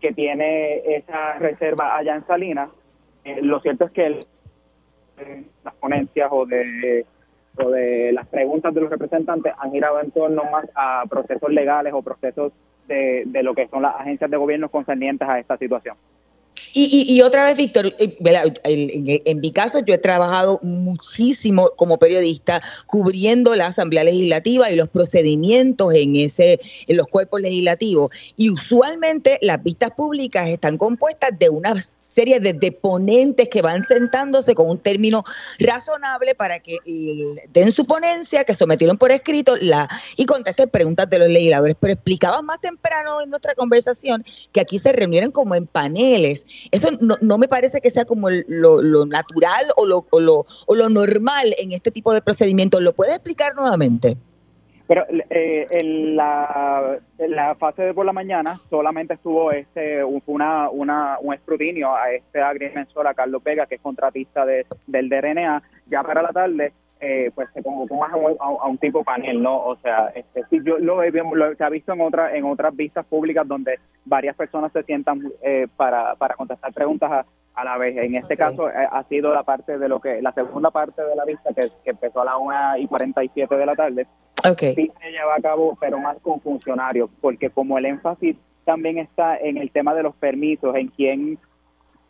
que 0.00 0.12
tiene 0.12 0.78
esa 0.96 1.34
reserva 1.34 1.96
allá 1.96 2.16
en 2.16 2.26
Salinas. 2.26 2.70
Eh, 3.22 3.40
lo 3.42 3.60
cierto 3.60 3.84
es 3.84 3.92
que 3.92 4.18
las 5.62 5.74
ponencias 5.74 6.28
o 6.32 6.44
de, 6.46 7.06
o 7.56 7.70
de 7.70 8.10
las 8.12 8.26
preguntas 8.26 8.74
de 8.74 8.80
los 8.80 8.90
representantes 8.90 9.52
han 9.56 9.70
girado 9.70 10.00
en 10.00 10.10
torno 10.10 10.42
más 10.50 10.66
a 10.74 11.04
procesos 11.08 11.50
legales 11.50 11.92
o 11.94 12.02
procesos 12.02 12.52
de, 12.88 13.22
de 13.24 13.42
lo 13.44 13.54
que 13.54 13.68
son 13.68 13.82
las 13.82 13.94
agencias 13.94 14.28
de 14.32 14.36
gobierno 14.36 14.68
concernientes 14.68 15.28
a 15.28 15.38
esta 15.38 15.56
situación. 15.58 15.96
Y, 16.76 17.22
otra 17.22 17.44
vez, 17.44 17.56
Víctor, 17.56 17.94
eh, 17.98 19.22
en, 19.24 19.40
mi 19.40 19.52
caso 19.52 19.78
yo 19.78 19.94
he 19.94 19.98
trabajado 19.98 20.58
muchísimo 20.62 21.70
como 21.76 21.98
periodista 21.98 22.60
cubriendo 22.86 23.54
la 23.54 23.68
Asamblea 23.68 24.02
Legislativa 24.02 24.68
y 24.70 24.74
los 24.74 24.88
procedimientos 24.88 25.94
en, 25.94 26.16
ese, 26.16 26.60
en 26.88 26.96
los 26.96 27.06
cuerpos 27.06 27.40
legislativos. 27.40 28.10
Y 28.36 28.50
usualmente 28.50 29.38
las 29.40 29.62
vistas 29.62 29.92
públicas 29.92 30.48
están 30.48 30.76
compuestas 30.76 31.30
de 31.38 31.48
unas 31.48 31.94
serie 32.14 32.38
de 32.38 32.52
deponentes 32.52 33.48
que 33.48 33.60
van 33.60 33.82
sentándose 33.82 34.54
con 34.54 34.68
un 34.68 34.78
término 34.78 35.24
razonable 35.58 36.34
para 36.34 36.60
que 36.60 36.78
den 37.52 37.72
su 37.72 37.84
ponencia, 37.86 38.44
que 38.44 38.54
sometieron 38.54 38.98
por 38.98 39.10
escrito 39.10 39.56
la 39.56 39.88
y 40.16 40.24
contesten 40.26 40.68
preguntas 40.70 41.10
de 41.10 41.18
los 41.18 41.28
legisladores. 41.28 41.76
Pero 41.80 41.94
explicaba 41.94 42.40
más 42.42 42.60
temprano 42.60 43.20
en 43.20 43.30
nuestra 43.30 43.54
conversación 43.54 44.24
que 44.52 44.60
aquí 44.60 44.78
se 44.78 44.92
reunieron 44.92 45.32
como 45.32 45.54
en 45.56 45.66
paneles. 45.66 46.44
Eso 46.70 46.88
no, 47.00 47.38
me 47.38 47.48
parece 47.48 47.80
que 47.80 47.90
sea 47.90 48.04
como 48.04 48.28
lo, 48.30 49.06
natural 49.06 49.66
o 49.76 49.86
lo, 49.86 50.06
o 50.10 50.20
lo, 50.20 50.46
o 50.66 50.74
lo 50.74 50.88
normal 50.88 51.54
en 51.58 51.72
este 51.72 51.90
tipo 51.90 52.12
de 52.12 52.22
procedimientos. 52.22 52.82
¿Lo 52.82 52.92
puede 52.92 53.12
explicar 53.12 53.54
nuevamente? 53.54 54.16
Pero 54.86 55.06
eh, 55.30 55.66
en, 55.70 56.14
la, 56.14 56.98
la 57.18 57.54
fase 57.54 57.82
de 57.82 57.94
por 57.94 58.04
la 58.04 58.12
mañana 58.12 58.60
solamente 58.68 59.14
estuvo 59.14 59.50
este 59.50 60.04
una, 60.04 60.68
una, 60.68 61.18
un 61.20 61.32
escrutinio 61.32 61.94
a 61.94 62.12
este 62.12 62.42
agrimensor, 62.42 63.06
a 63.06 63.14
Carlos 63.14 63.42
Vega, 63.42 63.66
que 63.66 63.76
es 63.76 63.80
contratista 63.80 64.44
de, 64.44 64.66
del 64.86 65.08
DRNA. 65.08 65.62
Ya 65.86 66.02
para 66.02 66.20
la 66.20 66.32
tarde, 66.32 66.72
eh, 67.00 67.30
pues 67.34 67.48
se 67.52 67.62
convocó 67.62 67.96
más 67.96 68.12
a 68.12 68.66
un, 68.66 68.78
tipo 68.78 69.04
panel, 69.04 69.42
¿no? 69.42 69.56
O 69.56 69.76
sea, 69.76 70.08
este, 70.14 70.42
sí, 70.48 70.60
yo 70.64 70.78
lo, 70.78 71.02
he, 71.02 71.10
lo 71.10 71.54
se 71.54 71.64
ha 71.64 71.68
visto 71.68 71.92
en, 71.92 72.00
otra, 72.00 72.34
en 72.34 72.44
otras 72.44 72.74
vistas 72.74 73.04
públicas 73.04 73.46
donde 73.46 73.78
varias 74.04 74.36
personas 74.36 74.72
se 74.72 74.82
sientan 74.84 75.32
eh, 75.42 75.66
para, 75.76 76.14
para 76.14 76.34
contestar 76.34 76.72
preguntas 76.72 77.10
a, 77.10 77.26
a 77.54 77.64
la 77.64 77.78
vez. 77.78 77.96
En 77.96 78.14
este 78.14 78.36
caso 78.36 78.68
eh, 78.68 78.88
ha 78.90 79.02
sido 79.04 79.32
la 79.32 79.42
parte 79.42 79.78
de 79.78 79.88
lo 79.88 80.00
que, 80.00 80.20
la 80.22 80.32
segunda 80.32 80.70
parte 80.70 81.02
de 81.02 81.14
la 81.14 81.24
vista 81.24 81.52
que, 81.52 81.70
empezó 81.84 82.22
a 82.22 82.24
las 82.24 82.36
1 82.38 82.78
y 82.78 82.86
47 82.86 83.54
de 83.54 83.66
la 83.66 83.74
tarde. 83.74 84.06
Okay. 84.48 84.74
Sí 84.74 84.92
se 85.00 85.10
lleva 85.10 85.36
a 85.36 85.40
cabo, 85.40 85.76
pero 85.80 85.98
más 85.98 86.18
con 86.20 86.40
funcionarios, 86.40 87.08
porque 87.20 87.50
como 87.50 87.78
el 87.78 87.86
énfasis 87.86 88.36
también 88.64 88.98
está 88.98 89.36
en 89.36 89.56
el 89.56 89.70
tema 89.70 89.94
de 89.94 90.02
los 90.02 90.14
permisos, 90.16 90.74
en 90.74 90.88
quién, 90.88 91.38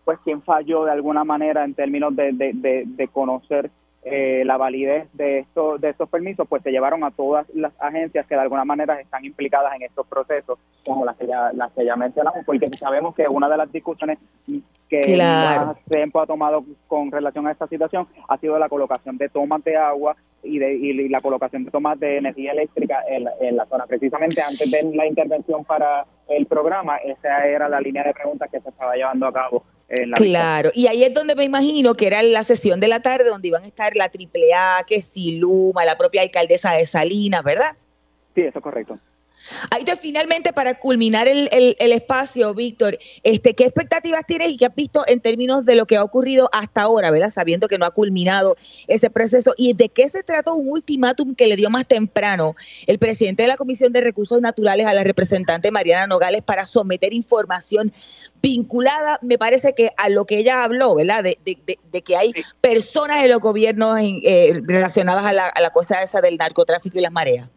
pues 0.04 0.18
quién 0.24 0.42
falló 0.42 0.84
de 0.84 0.92
alguna 0.92 1.24
manera 1.24 1.64
en 1.64 1.74
términos 1.74 2.14
de, 2.16 2.32
de, 2.32 2.84
de 2.86 3.08
conocer 3.08 3.70
eh, 4.04 4.42
la 4.44 4.56
validez 4.56 5.08
de 5.14 5.38
estos, 5.40 5.80
de 5.80 5.90
estos 5.90 6.08
permisos, 6.08 6.46
pues 6.46 6.62
se 6.62 6.70
llevaron 6.70 7.04
a 7.04 7.10
todas 7.10 7.46
las 7.54 7.72
agencias 7.80 8.26
que 8.26 8.34
de 8.34 8.40
alguna 8.42 8.64
manera 8.64 9.00
están 9.00 9.24
implicadas 9.24 9.74
en 9.76 9.82
estos 9.82 10.06
procesos, 10.06 10.58
como 10.84 11.04
las 11.04 11.16
que 11.16 11.26
ya, 11.26 11.52
las 11.54 11.72
que 11.72 11.84
ya 11.84 11.96
mencionamos, 11.96 12.44
porque 12.44 12.68
sabemos 12.78 13.14
que 13.14 13.26
una 13.26 13.48
de 13.48 13.56
las 13.56 13.72
discusiones 13.72 14.18
que 14.88 15.16
más 15.16 15.76
tiempo 15.86 16.20
ha 16.20 16.26
tomado 16.26 16.64
con 16.86 17.10
relación 17.10 17.46
a 17.46 17.52
esta 17.52 17.66
situación 17.66 18.06
ha 18.28 18.36
sido 18.38 18.58
la 18.58 18.68
colocación 18.68 19.16
de 19.16 19.28
tomas 19.30 19.64
de 19.64 19.76
agua 19.76 20.16
y, 20.42 20.58
de, 20.58 20.74
y 20.74 21.08
la 21.08 21.20
colocación 21.20 21.64
de 21.64 21.70
tomas 21.70 21.98
de 21.98 22.18
energía 22.18 22.52
eléctrica 22.52 22.98
en, 23.08 23.26
en 23.40 23.56
la 23.56 23.64
zona. 23.64 23.86
Precisamente 23.86 24.42
antes 24.42 24.70
de 24.70 24.82
la 24.94 25.06
intervención 25.06 25.64
para 25.64 26.04
el 26.28 26.44
programa, 26.46 26.98
esa 26.98 27.46
era 27.46 27.68
la 27.68 27.80
línea 27.80 28.04
de 28.04 28.12
preguntas 28.12 28.50
que 28.50 28.60
se 28.60 28.68
estaba 28.68 28.94
llevando 28.94 29.26
a 29.26 29.32
cabo 29.32 29.62
claro, 30.14 30.70
y 30.74 30.86
ahí 30.86 31.04
es 31.04 31.12
donde 31.12 31.34
me 31.34 31.44
imagino 31.44 31.94
que 31.94 32.06
era 32.06 32.22
la 32.22 32.42
sesión 32.42 32.80
de 32.80 32.88
la 32.88 33.00
tarde 33.00 33.28
donde 33.28 33.48
iban 33.48 33.62
a 33.62 33.66
estar 33.66 33.94
la 33.96 34.06
AAA, 34.06 34.84
que 34.86 35.00
Siluma, 35.00 35.84
la 35.84 35.96
propia 35.96 36.22
alcaldesa 36.22 36.72
de 36.72 36.86
Salinas, 36.86 37.42
¿verdad? 37.42 37.76
Sí, 38.34 38.42
eso 38.42 38.58
es 38.58 38.62
correcto. 38.62 38.98
Ahí 39.70 39.84
te, 39.84 39.96
finalmente, 39.96 40.52
para 40.52 40.78
culminar 40.78 41.28
el, 41.28 41.48
espacio, 41.78 42.54
Víctor, 42.54 42.98
este, 43.22 43.54
¿qué 43.54 43.64
expectativas 43.64 44.24
tienes 44.26 44.50
y 44.50 44.56
qué 44.56 44.66
has 44.66 44.74
visto 44.74 45.02
en 45.06 45.20
términos 45.20 45.64
de 45.64 45.74
lo 45.74 45.86
que 45.86 45.96
ha 45.96 46.02
ocurrido 46.02 46.48
hasta 46.52 46.82
ahora, 46.82 47.10
¿verdad? 47.10 47.30
Sabiendo 47.30 47.68
que 47.68 47.78
no 47.78 47.86
ha 47.86 47.90
culminado 47.90 48.56
ese 48.88 49.10
proceso. 49.10 49.54
¿Y 49.56 49.74
de 49.74 49.88
qué 49.88 50.08
se 50.08 50.22
trató 50.22 50.54
un 50.54 50.68
ultimátum 50.68 51.34
que 51.34 51.46
le 51.46 51.56
dio 51.56 51.70
más 51.70 51.86
temprano 51.86 52.56
el 52.86 52.98
presidente 52.98 53.42
de 53.42 53.48
la 53.48 53.56
Comisión 53.56 53.92
de 53.92 54.00
Recursos 54.00 54.40
Naturales 54.40 54.86
a 54.86 54.94
la 54.94 55.04
representante 55.04 55.70
Mariana 55.70 56.06
Nogales 56.06 56.42
para 56.42 56.66
someter 56.66 57.12
información 57.12 57.92
vinculada, 58.42 59.18
me 59.22 59.38
parece 59.38 59.72
que 59.74 59.90
a 59.96 60.10
lo 60.10 60.26
que 60.26 60.38
ella 60.38 60.64
habló, 60.64 60.94
¿verdad? 60.94 61.24
De, 61.24 61.38
que 62.02 62.16
hay 62.16 62.32
personas 62.60 63.24
en 63.24 63.30
los 63.30 63.40
gobiernos 63.40 63.98
eh, 64.00 64.60
relacionadas 64.66 65.24
a 65.24 65.32
la, 65.32 65.46
a 65.46 65.60
la 65.62 65.70
cosa 65.70 66.02
esa 66.02 66.20
del 66.20 66.36
narcotráfico 66.36 66.98
y 66.98 67.00
las 67.00 67.12
mareas. 67.12 67.48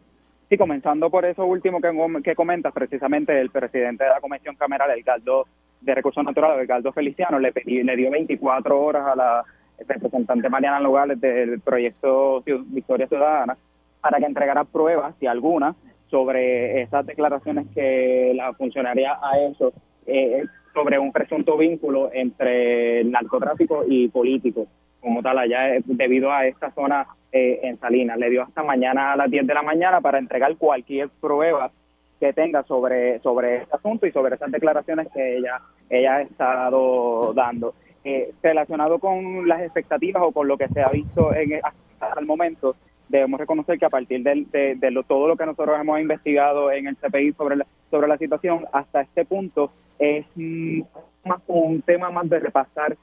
Sí, 0.48 0.56
comenzando 0.56 1.10
por 1.10 1.26
eso 1.26 1.44
último 1.44 1.78
que, 2.22 2.34
comentas, 2.34 2.72
precisamente 2.72 3.38
el 3.38 3.50
presidente 3.50 4.04
de 4.04 4.10
la 4.10 4.20
Comisión 4.20 4.56
Cameral, 4.56 4.90
el 4.90 5.02
Galdo 5.02 5.46
de 5.82 5.94
Recursos 5.94 6.24
Naturales, 6.24 6.60
el 6.60 6.66
Galdo 6.66 6.90
Feliciano, 6.92 7.38
le, 7.38 7.52
le 7.64 7.96
dio 7.96 8.10
24 8.10 8.80
horas 8.80 9.06
a 9.08 9.14
la 9.14 9.44
representante 9.86 10.48
Mariana 10.48 10.80
Nogales 10.80 11.20
del 11.20 11.60
proyecto 11.60 12.42
Victoria 12.46 13.06
Ciudadana 13.06 13.58
para 14.00 14.18
que 14.18 14.24
entregara 14.24 14.64
pruebas, 14.64 15.14
si 15.20 15.26
alguna, 15.26 15.74
sobre 16.10 16.80
esas 16.80 17.04
declaraciones 17.04 17.66
que 17.74 18.32
la 18.34 18.54
funcionaria 18.54 19.18
ha 19.20 19.38
hecho 19.38 19.72
eh, 20.06 20.44
sobre 20.72 20.98
un 20.98 21.12
presunto 21.12 21.58
vínculo 21.58 22.10
entre 22.14 23.00
el 23.00 23.10
narcotráfico 23.10 23.84
y 23.86 24.08
políticos 24.08 24.66
como 25.00 25.22
tal 25.22 25.38
allá 25.38 25.74
eh, 25.76 25.82
debido 25.84 26.32
a 26.32 26.46
esta 26.46 26.70
zona 26.72 27.06
eh, 27.32 27.60
en 27.62 27.78
Salinas. 27.78 28.18
Le 28.18 28.30
dio 28.30 28.42
hasta 28.42 28.62
mañana 28.62 29.12
a 29.12 29.16
las 29.16 29.30
10 29.30 29.46
de 29.46 29.54
la 29.54 29.62
mañana 29.62 30.00
para 30.00 30.18
entregar 30.18 30.56
cualquier 30.56 31.08
prueba 31.20 31.70
que 32.18 32.32
tenga 32.32 32.62
sobre, 32.64 33.20
sobre 33.20 33.58
este 33.58 33.76
asunto 33.76 34.06
y 34.06 34.12
sobre 34.12 34.34
esas 34.34 34.50
declaraciones 34.50 35.08
que 35.14 35.36
ella, 35.36 35.60
ella 35.88 36.16
ha 36.16 36.22
estado 36.22 37.32
dando. 37.32 37.74
Eh, 38.04 38.32
relacionado 38.42 38.98
con 38.98 39.46
las 39.46 39.60
expectativas 39.60 40.22
o 40.24 40.32
con 40.32 40.48
lo 40.48 40.56
que 40.56 40.68
se 40.68 40.80
ha 40.80 40.88
visto 40.88 41.34
en, 41.34 41.60
hasta 42.00 42.20
el 42.20 42.26
momento, 42.26 42.76
debemos 43.08 43.40
reconocer 43.40 43.78
que 43.78 43.84
a 43.84 43.90
partir 43.90 44.22
de, 44.22 44.76
de, 44.76 44.90
lo, 44.90 45.02
todo 45.02 45.28
lo 45.28 45.36
que 45.36 45.46
nosotros 45.46 45.78
hemos 45.80 46.00
investigado 46.00 46.70
en 46.70 46.86
el 46.86 46.96
CPI 46.96 47.32
sobre 47.32 47.56
la, 47.56 47.66
sobre 47.90 48.08
la 48.08 48.18
situación, 48.18 48.64
hasta 48.72 49.02
este 49.02 49.24
punto 49.24 49.70
es 49.98 50.26
mm, 50.34 50.80
más 51.24 51.40
un 51.48 51.82
tema 51.82 52.10
más 52.10 52.28
de 52.28 52.38
repasar 52.38 52.96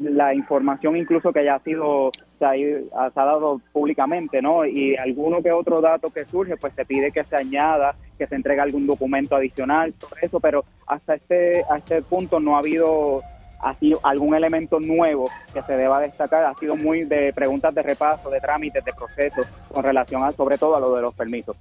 la 0.00 0.34
información 0.34 0.96
incluso 0.96 1.32
que 1.32 1.44
ya 1.44 1.56
ha 1.56 1.60
sido 1.60 2.10
se 2.38 2.46
ha, 2.46 3.10
dado 3.14 3.60
públicamente, 3.72 4.40
¿no? 4.40 4.64
Y 4.64 4.96
alguno 4.96 5.42
que 5.42 5.52
otro 5.52 5.82
dato 5.82 6.08
que 6.08 6.24
surge, 6.24 6.56
pues 6.56 6.72
se 6.74 6.86
pide 6.86 7.12
que 7.12 7.22
se 7.24 7.36
añada, 7.36 7.94
que 8.16 8.26
se 8.26 8.34
entregue 8.34 8.62
algún 8.62 8.86
documento 8.86 9.36
adicional 9.36 9.92
sobre 9.98 10.26
eso, 10.26 10.40
pero 10.40 10.64
hasta 10.86 11.14
este 11.14 11.64
a 11.70 11.76
este 11.76 12.00
punto 12.00 12.40
no 12.40 12.56
ha 12.56 12.60
habido 12.60 13.22
así 13.60 13.92
algún 14.02 14.34
elemento 14.34 14.80
nuevo 14.80 15.28
que 15.52 15.60
se 15.62 15.76
deba 15.76 16.00
destacar, 16.00 16.44
ha 16.44 16.54
sido 16.54 16.76
muy 16.76 17.04
de 17.04 17.34
preguntas 17.34 17.74
de 17.74 17.82
repaso, 17.82 18.30
de 18.30 18.40
trámites, 18.40 18.82
de 18.82 18.94
procesos 18.94 19.46
con 19.70 19.84
relación 19.84 20.22
a 20.24 20.32
sobre 20.32 20.56
todo 20.56 20.76
a 20.76 20.80
lo 20.80 20.96
de 20.96 21.02
los 21.02 21.14
permisos. 21.14 21.56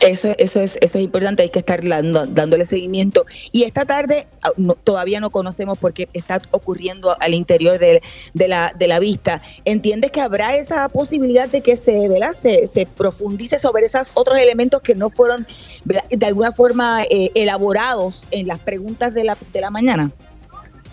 Eso, 0.00 0.34
eso, 0.38 0.60
es, 0.60 0.78
eso 0.80 0.98
es 0.98 1.04
importante, 1.04 1.42
hay 1.42 1.48
que 1.48 1.58
estar 1.58 1.80
dándole 1.82 2.64
seguimiento. 2.64 3.26
Y 3.52 3.64
esta 3.64 3.84
tarde 3.84 4.26
ah, 4.42 4.50
todavía 4.84 5.20
no 5.20 5.30
conocemos 5.30 5.78
por 5.78 5.92
qué 5.92 6.08
está 6.12 6.40
ocurriendo 6.50 7.16
al 7.20 7.34
interior 7.34 7.78
de, 7.78 8.00
la, 8.34 8.72
de 8.78 8.88
la 8.88 9.00
vista. 9.00 9.42
¿Entiendes 9.64 10.10
que 10.10 10.20
habrá 10.20 10.56
esa 10.56 10.88
posibilidad 10.88 11.48
de 11.48 11.60
que 11.60 11.76
se, 11.76 12.08
se, 12.34 12.66
se 12.66 12.86
profundice 12.86 13.58
sobre 13.58 13.86
esos 13.86 14.12
otros 14.14 14.38
elementos 14.38 14.82
que 14.82 14.94
no 14.94 15.10
fueron 15.10 15.46
de 15.84 16.26
alguna 16.26 16.52
forma 16.52 17.04
eh, 17.04 17.30
elaborados 17.34 18.28
en 18.30 18.46
las 18.46 18.60
preguntas 18.60 19.14
de 19.14 19.24
la, 19.24 19.36
de 19.52 19.60
la 19.60 19.70
mañana? 19.70 20.12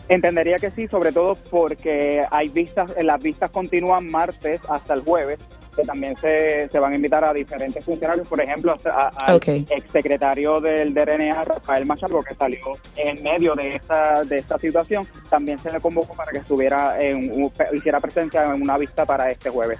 Entendería 0.08 0.58
que 0.58 0.70
sí, 0.70 0.88
sobre 0.88 1.12
todo 1.12 1.36
porque 1.50 2.24
hay 2.30 2.50
vistas, 2.50 2.92
las 3.02 3.20
vistas 3.22 3.50
continúan 3.50 4.08
martes 4.08 4.62
hasta 4.70 4.94
el 4.94 5.02
jueves 5.02 5.40
que 5.76 5.84
también 5.84 6.16
se, 6.18 6.70
se 6.70 6.80
van 6.80 6.94
a 6.94 6.96
invitar 6.96 7.24
a 7.24 7.34
diferentes 7.34 7.84
funcionarios, 7.84 8.28
por 8.28 8.42
ejemplo, 8.42 8.74
al 8.86 9.42
exsecretario 9.70 10.62
del 10.62 10.94
DRNA, 10.94 11.44
Rafael 11.44 11.86
Machado, 11.86 12.24
que 12.24 12.36
salió 12.36 12.78
en 12.96 13.22
medio 13.24 13.56
de 13.56 13.76
esta, 13.76 14.24
de 14.24 14.38
esta 14.38 14.58
situación, 14.58 15.08
también 15.30 15.60
se 15.60 15.72
le 15.72 15.80
convocó 15.80 16.16
para 16.16 16.32
que 16.32 16.40
estuviera 16.40 17.02
en, 17.02 17.52
hiciera 17.74 18.00
presencia 18.00 18.44
en 18.44 18.62
una 18.62 18.78
vista 18.78 19.06
para 19.06 19.32
este 19.32 19.50
jueves. 19.50 19.80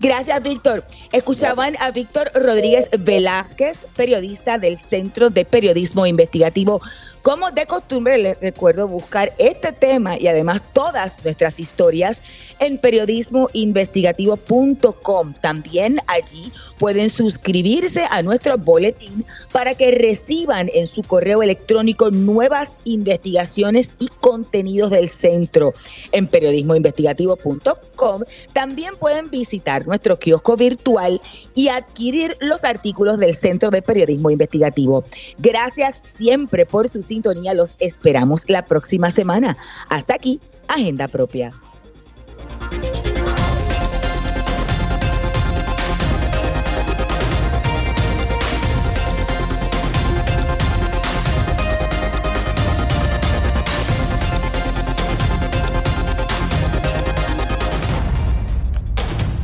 Gracias, 0.00 0.42
Víctor. 0.42 0.84
Escuchaban 1.12 1.76
a 1.78 1.90
Víctor 1.92 2.30
Rodríguez 2.34 2.90
Velázquez, 2.98 3.86
periodista 3.96 4.58
del 4.58 4.78
Centro 4.78 5.30
de 5.30 5.44
Periodismo 5.44 6.06
Investigativo 6.06 6.80
como 7.22 7.50
de 7.52 7.64
costumbre, 7.66 8.18
les 8.18 8.40
recuerdo 8.40 8.88
buscar 8.88 9.32
este 9.38 9.70
tema 9.70 10.18
y 10.18 10.26
además 10.26 10.60
todas 10.72 11.22
nuestras 11.22 11.60
historias 11.60 12.20
en 12.58 12.78
periodismoinvestigativo.com. 12.78 15.34
También 15.40 15.98
allí 16.08 16.50
pueden 16.78 17.08
suscribirse 17.08 18.06
a 18.10 18.22
nuestro 18.22 18.58
boletín 18.58 19.24
para 19.52 19.74
que 19.74 19.92
reciban 19.92 20.68
en 20.74 20.88
su 20.88 21.04
correo 21.04 21.44
electrónico 21.44 22.10
nuevas 22.10 22.80
investigaciones 22.84 23.94
y 24.00 24.08
contenidos 24.20 24.90
del 24.90 25.08
centro. 25.08 25.74
En 26.10 26.26
periodismoinvestigativo.com 26.26 28.22
también 28.52 28.96
pueden 28.96 29.30
visitar 29.30 29.86
nuestro 29.86 30.18
kiosco 30.18 30.56
virtual 30.56 31.20
y 31.54 31.68
adquirir 31.68 32.36
los 32.40 32.64
artículos 32.64 33.18
del 33.18 33.32
Centro 33.32 33.70
de 33.70 33.80
Periodismo 33.80 34.28
Investigativo. 34.30 35.04
Gracias 35.38 36.00
siempre 36.02 36.66
por 36.66 36.88
sus 36.88 37.11
sintonía. 37.12 37.54
Los 37.54 37.76
esperamos 37.78 38.44
la 38.48 38.64
próxima 38.64 39.10
semana. 39.10 39.56
Hasta 39.88 40.14
aquí, 40.14 40.40
Agenda 40.68 41.08
Propia. 41.08 41.52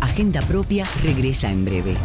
Agenda 0.00 0.40
Propia 0.42 0.84
regresa 1.04 1.48
en 1.50 1.64
breve. 1.64 1.96